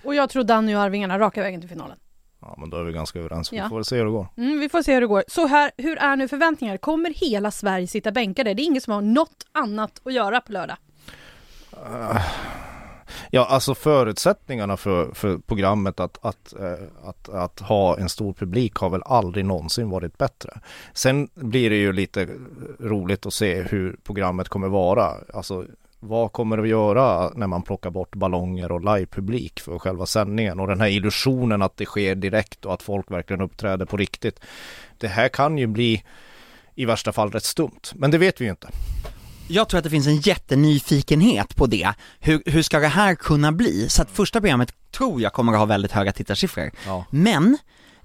Och 0.03 0.15
jag 0.15 0.29
tror 0.29 0.43
Danny 0.43 0.75
och 0.75 0.79
Arvingarna 0.79 1.19
raka 1.19 1.41
vägen 1.41 1.61
till 1.61 1.69
finalen. 1.69 1.97
Ja 2.45 2.55
men 2.57 2.69
då 2.69 2.77
är 2.77 2.83
vi 2.83 2.91
ganska 2.93 3.19
överens, 3.19 3.53
vi 3.53 3.57
Ja. 3.57 3.69
får 3.69 3.83
se 3.83 3.97
hur 3.97 4.05
det 4.05 4.11
går. 4.11 4.27
Mm, 4.37 4.59
vi 4.59 4.69
får 4.69 4.81
se 4.81 4.93
hur 4.93 5.01
det 5.01 5.07
går. 5.07 5.23
Så 5.27 5.47
här, 5.47 5.71
hur 5.77 5.97
är 5.97 6.15
nu 6.15 6.27
förväntningar? 6.27 6.77
Kommer 6.77 7.09
hela 7.13 7.51
Sverige 7.51 7.87
sitta 7.87 8.11
bänkade? 8.11 8.53
Det 8.53 8.61
är 8.61 8.65
ingen 8.65 8.81
som 8.81 8.93
har 8.93 9.01
något 9.01 9.45
annat 9.51 10.01
att 10.05 10.13
göra 10.13 10.41
på 10.41 10.51
lördag. 10.51 10.77
Ja, 13.31 13.45
alltså 13.45 13.75
förutsättningarna 13.75 14.77
för, 14.77 15.13
för 15.13 15.37
programmet 15.37 15.99
att, 15.99 16.25
att, 16.25 16.53
eh, 16.59 17.09
att, 17.09 17.29
att 17.29 17.59
ha 17.59 17.97
en 17.99 18.09
stor 18.09 18.33
publik 18.33 18.75
har 18.75 18.89
väl 18.89 19.01
aldrig 19.05 19.45
någonsin 19.45 19.89
varit 19.89 20.17
bättre. 20.17 20.59
Sen 20.93 21.29
blir 21.33 21.69
det 21.69 21.75
ju 21.75 21.93
lite 21.93 22.27
roligt 22.79 23.25
att 23.25 23.33
se 23.33 23.61
hur 23.61 23.97
programmet 24.03 24.49
kommer 24.49 24.67
vara. 24.67 25.11
Alltså 25.33 25.65
vad 26.07 26.31
kommer 26.31 26.57
det 26.57 26.63
att 26.63 26.69
göra 26.69 27.31
när 27.35 27.47
man 27.47 27.61
plockar 27.61 27.89
bort 27.89 28.15
ballonger 28.15 28.71
och 28.71 28.95
livepublik 28.95 29.59
för 29.59 29.79
själva 29.79 30.05
sändningen 30.05 30.59
och 30.59 30.67
den 30.67 30.81
här 30.81 30.87
illusionen 30.87 31.61
att 31.61 31.77
det 31.77 31.85
sker 31.85 32.15
direkt 32.15 32.65
och 32.65 32.73
att 32.73 32.83
folk 32.83 33.11
verkligen 33.11 33.41
uppträder 33.41 33.85
på 33.85 33.97
riktigt. 33.97 34.39
Det 34.97 35.07
här 35.07 35.29
kan 35.29 35.57
ju 35.57 35.67
bli 35.67 36.03
i 36.75 36.85
värsta 36.85 37.11
fall 37.13 37.31
rätt 37.31 37.43
stumt, 37.43 37.81
men 37.95 38.11
det 38.11 38.17
vet 38.17 38.41
vi 38.41 38.45
ju 38.45 38.51
inte. 38.51 38.67
Jag 39.47 39.69
tror 39.69 39.77
att 39.77 39.83
det 39.83 39.89
finns 39.89 40.07
en 40.07 40.19
jättenyfikenhet 40.19 41.55
på 41.55 41.65
det, 41.67 41.93
hur, 42.19 42.41
hur 42.45 42.61
ska 42.61 42.79
det 42.79 42.87
här 42.87 43.15
kunna 43.15 43.51
bli? 43.51 43.89
Så 43.89 44.01
att 44.01 44.11
första 44.11 44.41
programmet 44.41 44.73
tror 44.91 45.21
jag 45.21 45.33
kommer 45.33 45.53
att 45.53 45.59
ha 45.59 45.65
väldigt 45.65 45.91
höga 45.91 46.11
tittarsiffror. 46.11 46.71
Ja. 46.85 47.05
Men 47.09 47.57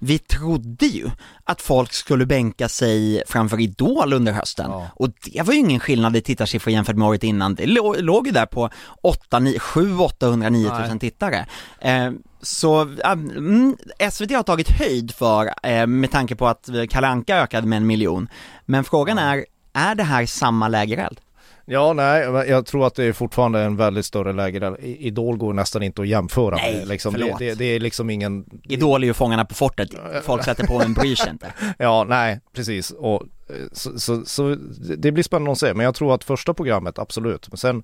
vi 0.03 0.19
trodde 0.19 0.85
ju 0.85 1.09
att 1.43 1.61
folk 1.61 1.93
skulle 1.93 2.25
bänka 2.25 2.69
sig 2.69 3.23
framför 3.27 3.59
Idol 3.59 4.13
under 4.13 4.31
hösten 4.31 4.65
Ja. 4.69 4.87
och 4.95 5.09
det 5.33 5.41
var 5.41 5.53
ju 5.53 5.59
ingen 5.59 5.79
skillnad 5.79 6.15
i 6.15 6.21
tittarsiffror 6.21 6.73
jämfört 6.73 6.95
med 6.95 7.07
året 7.07 7.23
innan. 7.23 7.55
Det 7.55 7.65
lå- 7.65 8.01
låg 8.01 8.27
ju 8.27 8.33
där 8.33 8.45
på 8.45 8.69
8, 9.01 9.39
9, 9.39 9.59
7, 9.59 9.97
800, 9.97 10.49
9000 10.49 10.87
Nej. 10.89 10.99
tittare. 10.99 11.45
Eh, 11.79 12.11
så 12.41 12.81
mm, 12.81 13.77
SVT 14.11 14.31
har 14.35 14.43
tagit 14.43 14.69
höjd 14.69 15.11
för, 15.15 15.53
eh, 15.63 15.87
med 15.87 16.11
tanke 16.11 16.35
på 16.35 16.47
att 16.47 16.69
Kalle 16.89 17.07
Anka 17.07 17.37
ökade 17.37 17.67
med 17.67 17.77
en 17.77 17.87
miljon. 17.87 18.27
Men 18.65 18.83
frågan 18.83 19.17
är, 19.17 19.45
är 19.73 19.95
det 19.95 20.03
här 20.03 20.25
samma 20.25 20.67
lägereld? 20.67 21.19
Ja, 21.65 21.93
nej, 21.93 22.21
jag 22.49 22.65
tror 22.65 22.87
att 22.87 22.95
det 22.95 23.03
är 23.03 23.13
fortfarande 23.13 23.59
en 23.59 23.75
väldigt 23.77 24.05
större 24.05 24.33
läge. 24.33 24.75
I- 24.79 25.07
Idol 25.07 25.37
går 25.37 25.53
nästan 25.53 25.83
inte 25.83 26.01
att 26.01 26.07
jämföra 26.07 26.55
Nej, 26.55 26.75
med. 26.77 26.87
Liksom, 26.87 27.13
det, 27.13 27.19
förlåt. 27.19 27.39
det, 27.39 27.53
det 27.53 27.65
är 27.65 27.79
liksom 27.79 28.09
ingen... 28.09 28.45
Idol 28.63 29.03
är 29.03 29.07
ju 29.07 29.13
Fångarna 29.13 29.45
på 29.45 29.53
fortet, 29.55 29.89
folk 30.23 30.43
sätter 30.43 30.67
på 30.67 30.77
men 30.77 30.93
bryr 30.93 31.15
sig 31.15 31.29
inte. 31.29 31.53
Ja, 31.77 32.05
nej, 32.09 32.39
precis. 32.53 32.91
Och, 32.91 33.21
eh, 33.49 33.55
så, 33.71 33.99
så, 33.99 34.25
så 34.25 34.55
det 34.97 35.11
blir 35.11 35.23
spännande 35.23 35.51
att 35.51 35.57
se. 35.57 35.73
Men 35.73 35.83
jag 35.83 35.95
tror 35.95 36.13
att 36.15 36.23
första 36.23 36.53
programmet, 36.53 36.99
absolut. 36.99 37.47
Men 37.51 37.57
sen, 37.57 37.83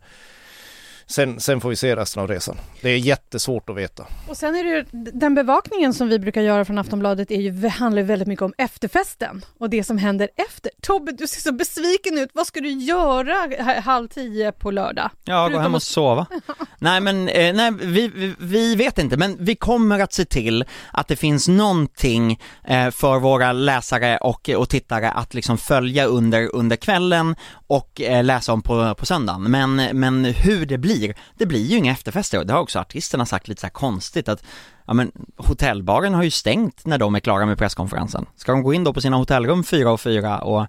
sen, 1.08 1.39
sen 1.39 1.62
får 1.62 1.70
vi 1.70 1.76
se 1.76 1.96
resten 1.96 2.24
av 2.24 2.28
resan. 2.30 2.58
Det 2.82 2.89
är 2.89 2.98
jättesvårt 2.98 3.70
att 3.70 3.76
veta. 3.76 4.06
Och 4.28 4.38
sen 4.38 4.56
är 4.56 4.63
det 4.63 4.70
ju, 4.70 4.86
den 5.13 5.36
bevakningen 5.36 5.93
som 5.93 6.10
vi 6.10 6.20
brukar 6.20 6.41
göra 6.41 6.65
från 6.65 6.78
Aftonbladet 6.78 7.32
är 7.32 7.41
ju, 7.41 7.67
handlar 7.67 8.02
ju 8.02 8.08
väldigt 8.08 8.28
mycket 8.28 8.43
om 8.43 8.54
efterfesten 8.58 9.46
och 9.60 9.70
det 9.70 9.84
som 9.84 9.98
händer 9.98 10.30
efter. 10.36 10.72
Tobbe, 10.82 11.12
du 11.12 11.28
ser 11.28 11.41
så 11.41 11.52
besviken 11.52 12.17
ut. 12.17 12.30
Vad 12.34 12.48
ska 12.48 12.60
du 12.62 12.70
göra 12.72 13.36
halv 13.82 14.08
tio 14.08 14.52
på 14.52 14.72
lördag? 14.72 15.10
Ja, 15.24 15.50
gå 15.50 15.60
hem 15.60 15.72
och 15.72 15.78
att- 15.78 15.84
sova. 15.84 16.26
nej 16.80 17.02
men, 17.02 17.30
eh, 17.30 17.54
nej 17.56 17.72
vi, 17.82 18.08
vi, 18.08 18.34
vi 18.39 18.76
vet 18.76 18.98
inte, 19.00 19.17
men 19.17 19.36
vi 19.39 19.56
kommer 19.56 20.00
att 20.00 20.13
se 20.13 20.26
till 20.26 20.65
att 20.91 21.08
det 21.08 21.15
finns 21.15 21.48
någonting 21.48 22.39
eh, 22.63 22.89
för 22.91 23.20
våra 23.20 23.52
läsare 23.52 24.17
och, 24.17 24.50
och 24.50 24.70
tittare 24.70 25.12
att 25.12 25.34
liksom 25.34 25.58
följa 25.58 26.06
under, 26.06 26.56
under 26.56 26.76
kvällen 26.76 27.36
och 27.68 28.02
eh, 28.02 28.24
läsa 28.24 28.54
om 28.54 28.62
på, 28.62 28.96
på 28.96 29.06
söndagen. 29.06 29.44
Men, 29.44 29.76
men 30.00 30.26
hur 30.26 30.66
det 30.66 30.78
blir, 30.78 31.16
det 31.38 31.46
blir 31.46 31.66
ju 31.66 31.78
inga 31.78 31.92
efterfester 31.92 32.40
och 32.40 32.46
det 32.46 32.54
har 32.54 32.60
också 32.60 32.80
artisterna 32.80 33.26
sagt 33.26 33.48
lite 33.48 33.62
så 33.62 33.68
här 33.68 33.72
konstigt 33.72 34.30
att 34.30 34.44
Ja 34.88 34.94
men 34.94 35.12
hotellbaren 35.38 36.14
har 36.14 36.24
ju 36.24 36.32
stängt 36.32 36.86
när 36.86 36.98
de 36.98 37.16
är 37.16 37.20
klara 37.20 37.46
med 37.46 37.58
presskonferensen. 37.58 38.26
Ska 38.36 38.52
de 38.52 38.64
gå 38.64 38.74
in 38.74 38.84
då 38.84 38.94
på 38.94 39.02
sina 39.02 39.18
hotellrum 39.18 39.64
fyra 39.64 39.92
och 39.92 40.02
fyra 40.02 40.40
och, 40.40 40.68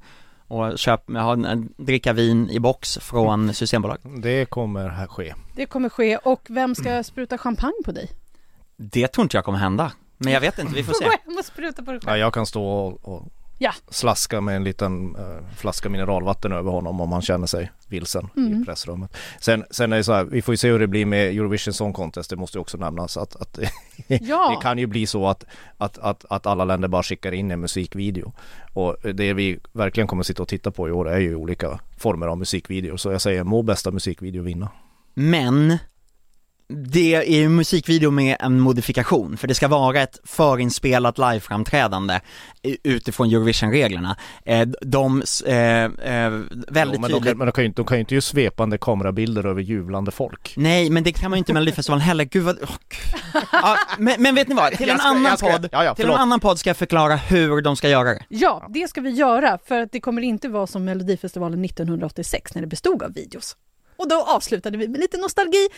och 0.49 0.79
köpa, 0.79 1.13
ha, 1.13 1.37
dricka 1.77 2.13
vin 2.13 2.51
i 2.51 2.61
box 2.61 2.99
från 2.99 3.55
Systembolaget? 3.55 4.03
Det 4.23 4.45
kommer 4.45 4.89
här 4.89 5.07
ske. 5.07 5.35
Det 5.57 5.67
kommer 5.67 5.89
ske 5.89 6.17
och 6.17 6.47
vem 6.49 6.75
ska 6.75 7.03
spruta 7.03 7.39
champagne 7.39 7.83
på 7.85 7.93
dig? 7.93 8.11
Det 8.77 9.09
tror 9.09 9.23
inte 9.23 9.37
jag 9.37 9.45
kommer 9.45 9.59
hända. 9.59 9.93
Men 10.17 10.33
jag 10.33 10.41
vet 10.41 10.59
inte, 10.59 10.75
vi 10.75 10.85
får 10.85 10.93
se. 10.93 11.05
dig 11.93 12.01
Ja, 12.07 12.17
jag 12.17 12.35
kan 12.35 12.47
stå 12.47 12.69
och, 12.69 13.09
och 13.09 13.27
Ja. 13.61 13.73
slaska 13.91 14.41
med 14.41 14.57
en 14.57 14.65
liten 14.65 15.17
eh, 15.17 15.57
flaska 15.57 15.89
mineralvatten 15.89 16.53
över 16.53 16.71
honom 16.71 17.01
om 17.01 17.13
han 17.13 17.23
känner 17.23 17.47
sig 17.47 17.71
vilsen 17.89 18.29
Mm. 18.37 18.63
i 18.63 18.65
pressrummet. 18.65 19.17
Sen, 19.41 19.65
sen 19.71 19.93
är 19.93 19.97
det 19.97 20.05
så 20.05 20.13
här, 20.13 20.25
vi 20.25 20.43
får 20.43 20.53
ju 20.53 20.57
se 20.57 20.71
hur 20.71 20.79
det 20.79 20.87
blir 20.87 21.07
med 21.07 21.29
Eurovision 21.29 21.75
Song 21.75 21.93
Contest, 21.93 22.31
det 22.31 22.37
måste 22.37 22.59
ju 22.59 22.61
också 22.63 22.77
nämnas 22.77 23.17
att, 23.17 23.37
att 23.37 23.59
Ja. 24.07 24.51
det 24.57 24.63
kan 24.63 24.79
ju 24.79 24.87
bli 24.87 25.07
så 25.07 25.27
att, 25.29 25.45
att, 25.79 25.99
att, 25.99 26.25
att 26.31 26.47
alla 26.47 26.65
länder 26.65 26.89
bara 26.89 27.03
skickar 27.03 27.33
in 27.33 27.51
en 27.51 27.61
musikvideo. 27.61 28.33
Och 28.73 28.97
det 29.15 29.33
vi 29.33 29.59
verkligen 29.73 30.07
kommer 30.07 30.23
sitta 30.23 30.43
och 30.43 30.49
titta 30.49 30.71
på 30.71 30.89
i 30.89 30.93
år 30.93 31.09
är 31.11 31.19
ju 31.19 31.35
olika 31.35 31.81
former 31.99 32.27
av 32.27 32.39
musikvideo. 32.39 32.99
Så 32.99 33.13
jag 33.13 33.21
säger 33.21 33.45
må 33.45 33.63
bästa 33.63 33.91
musikvideo 33.91 34.43
vinna. 34.43 34.69
Men 35.15 35.79
det 36.69 37.15
är 37.15 37.39
ju 37.41 37.49
musikvideo 37.49 38.11
med 38.11 38.37
en 38.41 38.61
modifikation, 38.61 39.37
för 39.37 39.49
det 39.49 39.55
ska 39.55 39.69
vara 39.69 40.01
ett 40.03 40.19
förinspelat 40.25 41.19
liveframträdande 41.19 42.21
i- 42.63 42.79
utifrån 42.83 43.29
Eurovision-reglerna. 43.31 44.17
Eh, 44.45 44.69
De, 44.83 45.23
eh, 45.47 45.55
eh, 45.57 45.91
väldigt 46.69 46.95
Jo, 46.95 47.01
men 47.01 47.01
de, 47.01 47.07
tydligt 47.09 47.25
kan, 47.25 47.39
men 47.39 47.47
de 47.47 47.53
kan 47.53 47.65
ju 47.65 47.69
inte, 47.69 47.83
de 47.83 47.87
kan 47.87 47.97
ju 47.97 48.01
inte 48.01 48.15
göra 48.15 48.23
svepande 48.23 48.79
kamerabilder 48.79 49.47
över 49.47 49.63
jublande 49.63 50.11
folk. 50.11 50.55
Nej, 50.57 50.91
men 50.91 51.03
det 51.05 51.13
kan 51.13 51.31
man 51.31 51.37
ju 51.37 51.39
inte 51.39 51.53
med 51.53 51.61
Melodifestivalen 51.61 52.01
heller, 52.03 52.25
gud 52.25 52.45
vad, 52.45 52.59
åh, 52.63 52.77
gud. 52.89 53.43
ja, 53.53 53.77
men, 53.99 54.23
men 54.23 54.35
vet 54.35 54.49
ni 54.49 54.55
vad, 54.55 54.73
till 54.73 54.91
en 54.91 54.99
ska- 54.99 55.09
annan 55.09 55.37
ska- 55.37 55.53
podd, 55.53 55.69
ja, 55.73 55.85
ja, 55.85 55.95
till 55.95 56.05
en 56.05 56.11
annan 56.13 56.41
podd 56.41 56.59
ska 56.59 56.71
jag 56.71 56.77
förklara 56.77 57.17
hur 57.17 57.63
de 57.63 57.77
ska 57.77 57.89
göra 57.89 58.09
det. 58.15 58.25
Ja, 58.29 58.67
det 58.75 58.89
ska 58.89 59.01
vi 59.01 59.11
göra 59.11 59.59
för 59.69 59.81
att 59.81 59.93
det 59.93 60.01
kommer 60.01 60.23
inte 60.23 60.49
vara 60.49 60.67
som 60.67 60.85
Melodifestivalen 60.85 61.65
1986 61.65 62.55
när 62.55 62.63
det 62.63 62.69
bestod 62.69 63.03
av 63.03 63.13
videos. 63.15 63.57
Och 63.97 64.09
då 64.09 64.23
avslutade 64.23 64.79
vi 64.79 64.89
med 64.89 65.01
lite 65.01 65.17
nostalgi. 65.17 65.69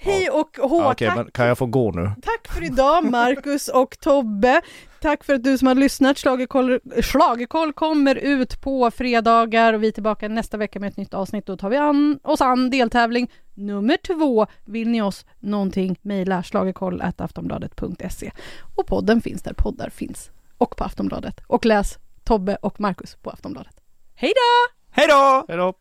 Hej 0.00 0.30
och 0.30 0.58
hå, 0.62 0.80
Ja, 0.82 0.92
Okej, 0.92 1.10
tack, 1.14 1.32
kan 1.32 1.46
jag 1.46 1.58
få 1.58 1.66
gå 1.66 1.90
nu? 1.90 2.10
tack 2.22 2.48
för 2.54 2.64
idag 2.64 3.04
Marcus 3.04 3.68
och 3.74 3.98
Tobbe. 4.00 4.60
Tack 5.00 5.24
för 5.24 5.34
att 5.34 5.44
du 5.44 5.58
som 5.58 5.68
har 5.68 5.74
lyssnat. 5.74 6.18
Schlagerkoll, 6.18 6.80
Schlagerkoll 7.02 7.72
kommer 7.72 8.14
ut 8.14 8.60
på 8.60 8.90
fredagar 8.90 9.72
och 9.72 9.82
vi 9.82 9.88
är 9.88 9.92
tillbaka 9.92 10.28
nästa 10.28 10.56
vecka 10.56 10.80
med 10.80 10.88
ett 10.88 10.96
nytt 10.96 11.14
avsnitt. 11.14 11.46
Då 11.46 11.56
tar 11.56 11.70
vi 11.70 11.76
an, 11.76 12.18
oss 12.22 12.40
an 12.40 12.70
deltävling 12.70 13.30
nummer 13.54 13.96
två. 13.96 14.46
Vill 14.64 14.88
ni 14.88 15.02
oss 15.02 15.26
någonting, 15.38 15.98
mejla 16.02 16.42
schlagerkoll.aftonbladet.se. 16.42 18.30
Och 18.76 18.86
podden 18.86 19.20
finns 19.20 19.42
där 19.42 19.52
poddar 19.52 19.90
finns. 19.90 20.30
Och 20.58 20.76
på 20.76 20.84
Aftonbladet. 20.84 21.40
Och 21.46 21.66
läs 21.66 21.98
Tobbe 22.24 22.56
och 22.56 22.80
Marcus 22.80 23.16
på 23.16 23.30
Aftonbladet. 23.30 23.76
Hej 24.14 24.32
då! 24.34 24.74
Hej 24.90 25.06
då! 25.08 25.44
Hej 25.48 25.56
då! 25.56 25.74